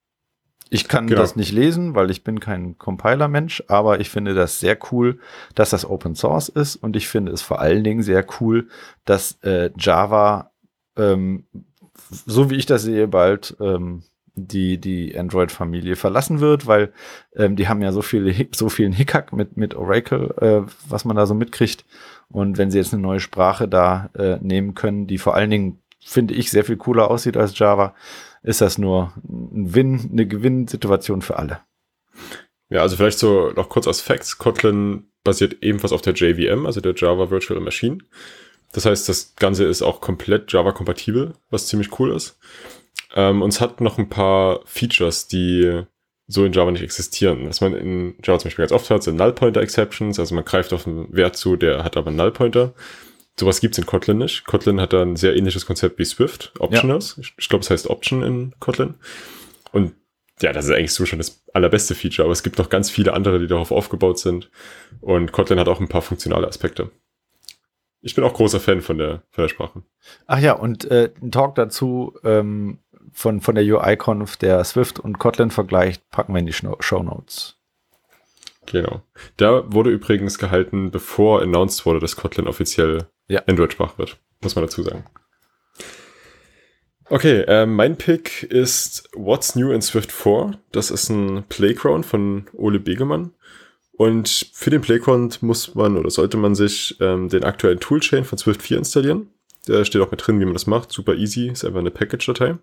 Ich 0.73 0.87
kann 0.87 1.09
genau. 1.09 1.21
das 1.21 1.35
nicht 1.35 1.51
lesen, 1.51 1.97
weil 1.97 2.11
ich 2.13 2.23
bin 2.23 2.39
kein 2.39 2.79
Compiler-Mensch, 2.79 3.65
aber 3.67 3.99
ich 3.99 4.09
finde 4.09 4.35
das 4.35 4.61
sehr 4.61 4.79
cool, 4.93 5.19
dass 5.57 5.71
das 5.71 5.85
Open 5.85 6.15
Source 6.15 6.49
ist 6.49 6.77
und 6.77 6.95
ich 6.95 7.09
finde 7.09 7.33
es 7.33 7.43
vor 7.43 7.61
allen 7.61 7.83
Dingen 7.83 8.05
sehr 8.05 8.25
cool, 8.41 8.69
dass 9.05 9.33
äh, 9.43 9.71
Java, 9.77 10.53
ähm, 10.97 11.45
so 12.09 12.51
wie 12.51 12.57
ich 12.57 12.67
das 12.67 12.83
sehe, 12.83 13.09
bald 13.09 13.57
ähm, 13.61 14.05
die 14.35 14.79
die 14.79 15.19
Android-Familie 15.19 15.97
verlassen 15.97 16.41
wird, 16.41 16.67
weil 16.67 16.93
ähm, 17.35 17.57
die 17.57 17.69
haben 17.69 17.83
ja 17.83 17.93
so 17.93 18.03
viele 18.03 18.35
so 18.55 18.69
vielen 18.69 18.93
Hickhack 18.93 19.33
mit 19.33 19.57
mit 19.57 19.75
Oracle, 19.75 20.35
äh, 20.41 20.71
was 20.89 21.05
man 21.05 21.17
da 21.17 21.27
so 21.27 21.35
mitkriegt. 21.35 21.85
Und 22.29 22.59
wenn 22.59 22.71
sie 22.71 22.79
jetzt 22.79 22.93
eine 22.93 23.03
neue 23.03 23.21
Sprache 23.21 23.69
da 23.69 24.11
äh, 24.15 24.39
nehmen 24.41 24.75
können, 24.75 25.07
die 25.07 25.19
vor 25.19 25.35
allen 25.35 25.51
Dingen 25.51 25.83
finde 26.01 26.35
ich 26.35 26.51
sehr 26.51 26.65
viel 26.65 26.77
cooler 26.77 27.11
aussieht 27.11 27.37
als 27.37 27.59
Java, 27.59 27.95
ist 28.43 28.61
das 28.61 28.79
nur 28.79 29.13
ein 29.29 29.75
Win, 29.75 30.11
eine 30.13 30.27
Gewinnsituation 30.27 31.23
für 31.23 31.39
alle. 31.39 31.61
Ja, 32.69 32.83
also 32.83 32.97
vielleicht 32.97 33.19
so 33.19 33.51
noch 33.51 33.69
kurz 33.69 33.87
als 33.87 34.01
Facts. 34.01 34.39
Kotlin 34.39 35.11
basiert 35.25 35.63
ebenfalls 35.63 35.93
auf 35.93 36.03
der 36.03 36.15
JVM, 36.15 36.67
also 36.67 36.81
der 36.81 36.95
Java 36.95 37.31
Virtual 37.31 37.61
Machine. 37.61 37.99
Das 38.73 38.87
heißt, 38.87 39.09
das 39.09 39.35
Ganze 39.35 39.65
ist 39.65 39.83
auch 39.83 40.01
komplett 40.01 40.53
Java-kompatibel, 40.53 41.35
was 41.51 41.67
ziemlich 41.67 41.99
cool 41.99 42.13
ist. 42.13 42.39
Ähm, 43.15 43.43
und 43.43 43.51
es 43.51 43.61
hat 43.61 43.81
noch 43.81 43.99
ein 43.99 44.09
paar 44.09 44.61
Features, 44.65 45.29
die 45.29 45.83
so 46.27 46.45
in 46.45 46.53
Java 46.53 46.71
nicht 46.71 46.83
existieren. 46.83 47.49
Was 47.49 47.61
man 47.61 47.75
in 47.75 48.15
Java 48.23 48.39
zum 48.39 48.49
Beispiel 48.49 48.63
ganz 48.63 48.73
oft 48.73 48.89
hat, 48.91 49.03
sind 49.03 49.17
Null-Pointer-Exceptions. 49.17 50.19
Also 50.19 50.35
man 50.35 50.45
greift 50.45 50.73
auf 50.73 50.87
einen 50.87 51.13
Wert 51.13 51.37
zu, 51.37 51.57
der 51.57 51.83
hat 51.83 51.97
aber 51.97 52.09
einen 52.09 52.17
Null-Pointer. 52.17 52.73
Sowas 53.39 53.61
gibt's 53.61 53.79
in 53.79 53.87
Kotlin 53.87 54.19
nicht. 54.19 54.45
Kotlin 54.45 54.81
hat 54.81 54.93
da 54.93 55.03
ein 55.03 55.17
sehr 55.17 55.35
ähnliches 55.35 55.67
Konzept 55.67 55.99
wie 55.99 56.05
Swift, 56.05 56.53
Optionals. 56.59 57.15
Ja. 57.17 57.23
Ich, 57.23 57.35
ich 57.39 57.49
glaube, 57.49 57.63
es 57.63 57.71
heißt 57.71 57.89
Option 57.89 58.23
in 58.23 58.55
Kotlin. 58.61 58.95
Und 59.73 59.95
ja, 60.41 60.53
das 60.53 60.67
ist 60.67 60.71
eigentlich 60.71 60.93
so 60.93 61.05
schon 61.05 61.19
das 61.19 61.43
allerbeste 61.53 61.95
Feature, 61.95 62.25
aber 62.25 62.33
es 62.33 62.43
gibt 62.43 62.59
noch 62.59 62.69
ganz 62.69 62.91
viele 62.91 63.13
andere, 63.13 63.39
die 63.39 63.47
darauf 63.47 63.73
aufgebaut 63.73 64.19
sind. 64.19 64.51
Und 65.01 65.33
Kotlin 65.33 65.59
hat 65.59 65.69
auch 65.69 65.81
ein 65.81 65.89
paar 65.89 66.03
funktionale 66.03 66.47
Aspekte. 66.47 66.91
Ich 68.03 68.15
bin 68.15 68.25
auch 68.25 68.35
großer 68.35 68.61
Fan 68.61 68.81
von 68.81 68.99
der, 68.99 69.23
von 69.31 69.43
der 69.43 69.49
Sprache. 69.49 69.83
Ach 70.27 70.39
ja, 70.39 70.53
und 70.53 70.91
äh, 70.91 71.13
ein 71.21 71.31
Talk 71.31 71.55
dazu 71.55 72.15
ähm, 72.25 72.79
von, 73.13 73.41
von 73.41 73.55
der 73.55 73.65
UI-Conf, 73.65 74.37
der 74.37 74.65
Swift 74.65 74.99
und 74.99 75.19
Kotlin 75.19 75.51
vergleicht, 75.51 76.09
packen 76.11 76.33
wir 76.33 76.41
in 76.41 76.47
die 76.47 76.53
Show 76.53 77.03
Notes. 77.03 77.57
Genau. 78.67 79.03
Der 79.39 79.73
wurde 79.73 79.91
übrigens 79.91 80.39
gehalten, 80.39 80.91
bevor 80.91 81.43
announced 81.43 81.85
wurde, 81.87 82.01
dass 82.01 82.17
Kotlin 82.17 82.47
offiziell 82.47 83.09
ja. 83.29 83.43
Android-Sprache 83.47 83.99
wird. 83.99 84.19
Muss 84.43 84.55
man 84.55 84.65
dazu 84.65 84.83
sagen. 84.83 85.05
Okay, 87.13 87.41
äh, 87.41 87.67
mein 87.67 87.97
Pick 87.97 88.45
ist 88.45 89.09
What's 89.15 89.57
New 89.57 89.73
in 89.73 89.83
Swift 89.83 90.13
4. 90.13 90.61
Das 90.71 90.93
ist 90.93 91.09
ein 91.09 91.43
Playground 91.49 92.07
von 92.07 92.47
Ole 92.53 92.79
Begemann. 92.79 93.35
Und 94.01 94.47
für 94.55 94.71
den 94.71 94.81
Playground 94.81 95.43
muss 95.43 95.75
man 95.75 95.99
oder 95.99 96.09
sollte 96.09 96.39
man 96.39 96.55
sich 96.55 96.97
ähm, 97.01 97.29
den 97.29 97.45
aktuellen 97.45 97.81
Toolchain 97.81 98.25
von 98.25 98.39
Swift 98.39 98.63
4 98.63 98.79
installieren. 98.79 99.29
Da 99.67 99.85
steht 99.85 100.01
auch 100.01 100.11
mit 100.11 100.27
drin, 100.27 100.41
wie 100.41 100.47
man 100.47 100.55
das 100.55 100.67
macht. 100.67 100.91
Super 100.91 101.17
easy, 101.17 101.49
ist 101.49 101.67
einfach 101.67 101.81
eine 101.81 101.91
Package-Datei. 101.91 102.57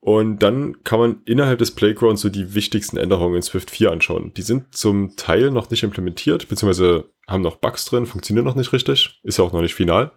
Und 0.00 0.40
dann 0.40 0.82
kann 0.82 0.98
man 0.98 1.22
innerhalb 1.26 1.60
des 1.60 1.70
Playgrounds 1.70 2.22
so 2.22 2.28
die 2.28 2.56
wichtigsten 2.56 2.96
Änderungen 2.96 3.36
in 3.36 3.42
Swift 3.42 3.70
4 3.70 3.92
anschauen. 3.92 4.34
Die 4.34 4.42
sind 4.42 4.74
zum 4.74 5.14
Teil 5.14 5.52
noch 5.52 5.70
nicht 5.70 5.84
implementiert, 5.84 6.48
beziehungsweise 6.48 7.04
haben 7.28 7.42
noch 7.42 7.58
Bugs 7.58 7.84
drin, 7.84 8.06
funktionieren 8.06 8.44
noch 8.44 8.56
nicht 8.56 8.72
richtig, 8.72 9.20
ist 9.22 9.38
ja 9.38 9.44
auch 9.44 9.52
noch 9.52 9.62
nicht 9.62 9.76
final. 9.76 10.10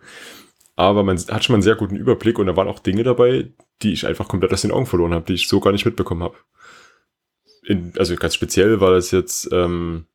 Aber 0.76 1.04
man 1.04 1.20
hat 1.20 1.44
schon 1.44 1.54
mal 1.54 1.58
einen 1.58 1.62
sehr 1.62 1.76
guten 1.76 1.98
Überblick 1.98 2.40
und 2.40 2.48
da 2.48 2.56
waren 2.56 2.68
auch 2.68 2.80
Dinge 2.80 3.04
dabei, 3.04 3.54
die 3.84 3.94
ich 3.94 4.08
einfach 4.08 4.28
komplett 4.28 4.54
aus 4.54 4.64
den 4.64 4.72
Augen 4.72 4.88
verloren 4.88 5.14
habe, 5.14 5.28
die 5.28 5.36
ich 5.36 5.48
so 5.48 5.60
gar 5.60 5.72
nicht 5.72 5.86
mitbekommen 5.86 6.24
habe. 6.24 6.38
Also 8.00 8.16
ganz 8.16 8.34
speziell 8.34 8.82
war 8.82 8.90
das 8.90 9.12
jetzt 9.12 9.50
ähm, 9.52 10.08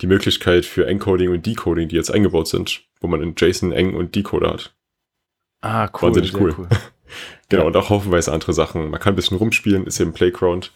die 0.00 0.06
Möglichkeit 0.06 0.64
für 0.64 0.86
Encoding 0.86 1.30
und 1.30 1.46
Decoding, 1.46 1.88
die 1.88 1.96
jetzt 1.96 2.10
eingebaut 2.10 2.48
sind, 2.48 2.84
wo 3.00 3.06
man 3.06 3.22
in 3.22 3.34
JSON 3.36 3.72
Eng 3.72 3.94
und 3.94 4.14
Decoder 4.14 4.50
hat. 4.50 4.74
Ah, 5.60 5.88
cool. 5.94 6.08
Wahnsinnig 6.08 6.34
cool. 6.34 6.54
cool. 6.56 6.68
genau, 7.48 7.62
ja. 7.62 7.66
und 7.66 7.76
auch 7.76 7.90
haufenweise 7.90 8.32
andere 8.32 8.52
Sachen. 8.52 8.90
Man 8.90 9.00
kann 9.00 9.14
ein 9.14 9.16
bisschen 9.16 9.38
rumspielen, 9.38 9.86
ist 9.86 9.96
hier 9.96 10.06
im 10.06 10.12
Playground. 10.12 10.72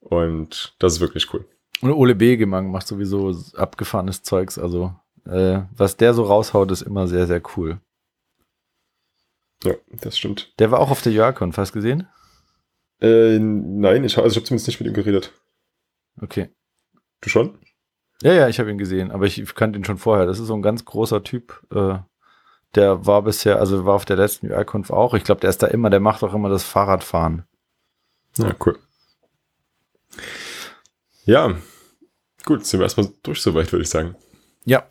Und 0.00 0.74
das 0.78 0.94
ist 0.94 1.00
wirklich 1.00 1.32
cool. 1.32 1.44
Und 1.80 1.92
Ole 1.92 2.14
Begemann 2.14 2.70
macht 2.70 2.88
sowieso 2.88 3.34
abgefahrenes 3.54 4.22
Zeugs. 4.22 4.58
Also, 4.58 4.94
äh, 5.24 5.60
was 5.76 5.96
der 5.96 6.14
so 6.14 6.24
raushaut, 6.24 6.70
ist 6.72 6.82
immer 6.82 7.06
sehr, 7.06 7.26
sehr 7.26 7.42
cool. 7.56 7.80
Ja, 9.64 9.74
das 9.90 10.18
stimmt. 10.18 10.52
Der 10.58 10.70
war 10.70 10.80
auch 10.80 10.90
auf 10.90 11.02
der 11.02 11.12
JoaCon, 11.12 11.52
fast 11.52 11.72
gesehen? 11.72 12.08
Äh, 13.00 13.38
nein, 13.38 14.04
ich, 14.04 14.16
also 14.18 14.28
ich 14.28 14.36
habe 14.36 14.46
zumindest 14.46 14.68
nicht 14.68 14.80
mit 14.80 14.88
ihm 14.88 14.94
geredet. 14.94 15.32
Okay. 16.20 16.48
Du 17.20 17.28
schon? 17.28 17.58
Ja, 18.22 18.32
ja, 18.32 18.48
ich 18.48 18.58
habe 18.58 18.70
ihn 18.70 18.78
gesehen, 18.78 19.10
aber 19.10 19.26
ich 19.26 19.54
kannte 19.54 19.78
ihn 19.78 19.84
schon 19.84 19.98
vorher. 19.98 20.26
Das 20.26 20.38
ist 20.38 20.48
so 20.48 20.54
ein 20.54 20.62
ganz 20.62 20.84
großer 20.84 21.22
Typ. 21.22 21.62
Äh, 21.72 21.98
der 22.74 23.06
war 23.06 23.22
bisher, 23.22 23.58
also 23.60 23.84
war 23.84 23.94
auf 23.94 24.04
der 24.04 24.16
letzten 24.16 24.50
UI-Conf 24.50 24.90
auch. 24.90 25.14
Ich 25.14 25.24
glaube, 25.24 25.40
der 25.40 25.50
ist 25.50 25.62
da 25.62 25.68
immer, 25.68 25.90
der 25.90 26.00
macht 26.00 26.22
auch 26.22 26.34
immer 26.34 26.48
das 26.48 26.64
Fahrradfahren. 26.64 27.44
Ja, 28.36 28.54
cool. 28.64 28.78
Ja, 31.24 31.56
gut, 32.44 32.64
sind 32.66 32.80
wir 32.80 32.84
erstmal 32.84 33.08
durch 33.22 33.40
soweit, 33.40 33.72
würde 33.72 33.82
ich 33.82 33.90
sagen. 33.90 34.16
Ja. 34.64 34.86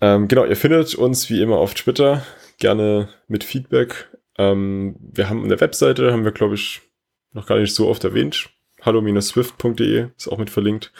Ähm, 0.00 0.28
genau, 0.28 0.44
ihr 0.44 0.56
findet 0.56 0.94
uns 0.94 1.28
wie 1.30 1.42
immer 1.42 1.58
auf 1.58 1.74
Twitter 1.74 2.24
gerne 2.58 3.08
mit 3.28 3.44
Feedback. 3.44 4.08
Ähm, 4.38 4.96
wir 5.00 5.28
haben 5.28 5.44
eine 5.44 5.60
Webseite, 5.60 6.12
haben 6.12 6.24
wir, 6.24 6.32
glaube 6.32 6.54
ich, 6.54 6.80
noch 7.32 7.46
gar 7.46 7.58
nicht 7.58 7.74
so 7.74 7.88
oft 7.88 8.04
erwähnt. 8.04 8.50
hallo-swift.de 8.82 10.08
ist 10.16 10.28
auch 10.28 10.38
mit 10.38 10.50
verlinkt. 10.50 10.92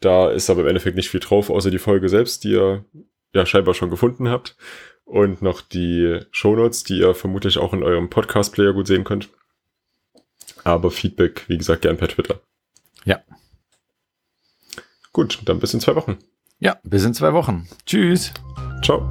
Da 0.00 0.30
ist 0.30 0.48
aber 0.48 0.60
im 0.62 0.68
Endeffekt 0.68 0.96
nicht 0.96 1.10
viel 1.10 1.20
drauf, 1.20 1.50
außer 1.50 1.70
die 1.70 1.78
Folge 1.78 2.08
selbst, 2.08 2.44
die 2.44 2.52
ihr 2.52 2.84
ja 3.32 3.46
scheinbar 3.46 3.74
schon 3.74 3.90
gefunden 3.90 4.28
habt. 4.28 4.56
Und 5.04 5.40
noch 5.40 5.60
die 5.62 6.20
Shownotes, 6.30 6.84
die 6.84 6.98
ihr 6.98 7.14
vermutlich 7.14 7.58
auch 7.58 7.72
in 7.72 7.82
eurem 7.82 8.10
Podcast-Player 8.10 8.74
gut 8.74 8.86
sehen 8.86 9.04
könnt. 9.04 9.30
Aber 10.64 10.90
Feedback, 10.90 11.44
wie 11.48 11.56
gesagt, 11.56 11.82
gern 11.82 11.96
per 11.96 12.08
Twitter. 12.08 12.40
Ja. 13.04 13.20
Gut, 15.12 15.40
dann 15.46 15.60
bis 15.60 15.72
in 15.72 15.80
zwei 15.80 15.96
Wochen. 15.96 16.18
Ja, 16.58 16.78
bis 16.82 17.04
in 17.04 17.14
zwei 17.14 17.32
Wochen. 17.32 17.68
Tschüss. 17.86 18.32
Ciao. 18.82 19.08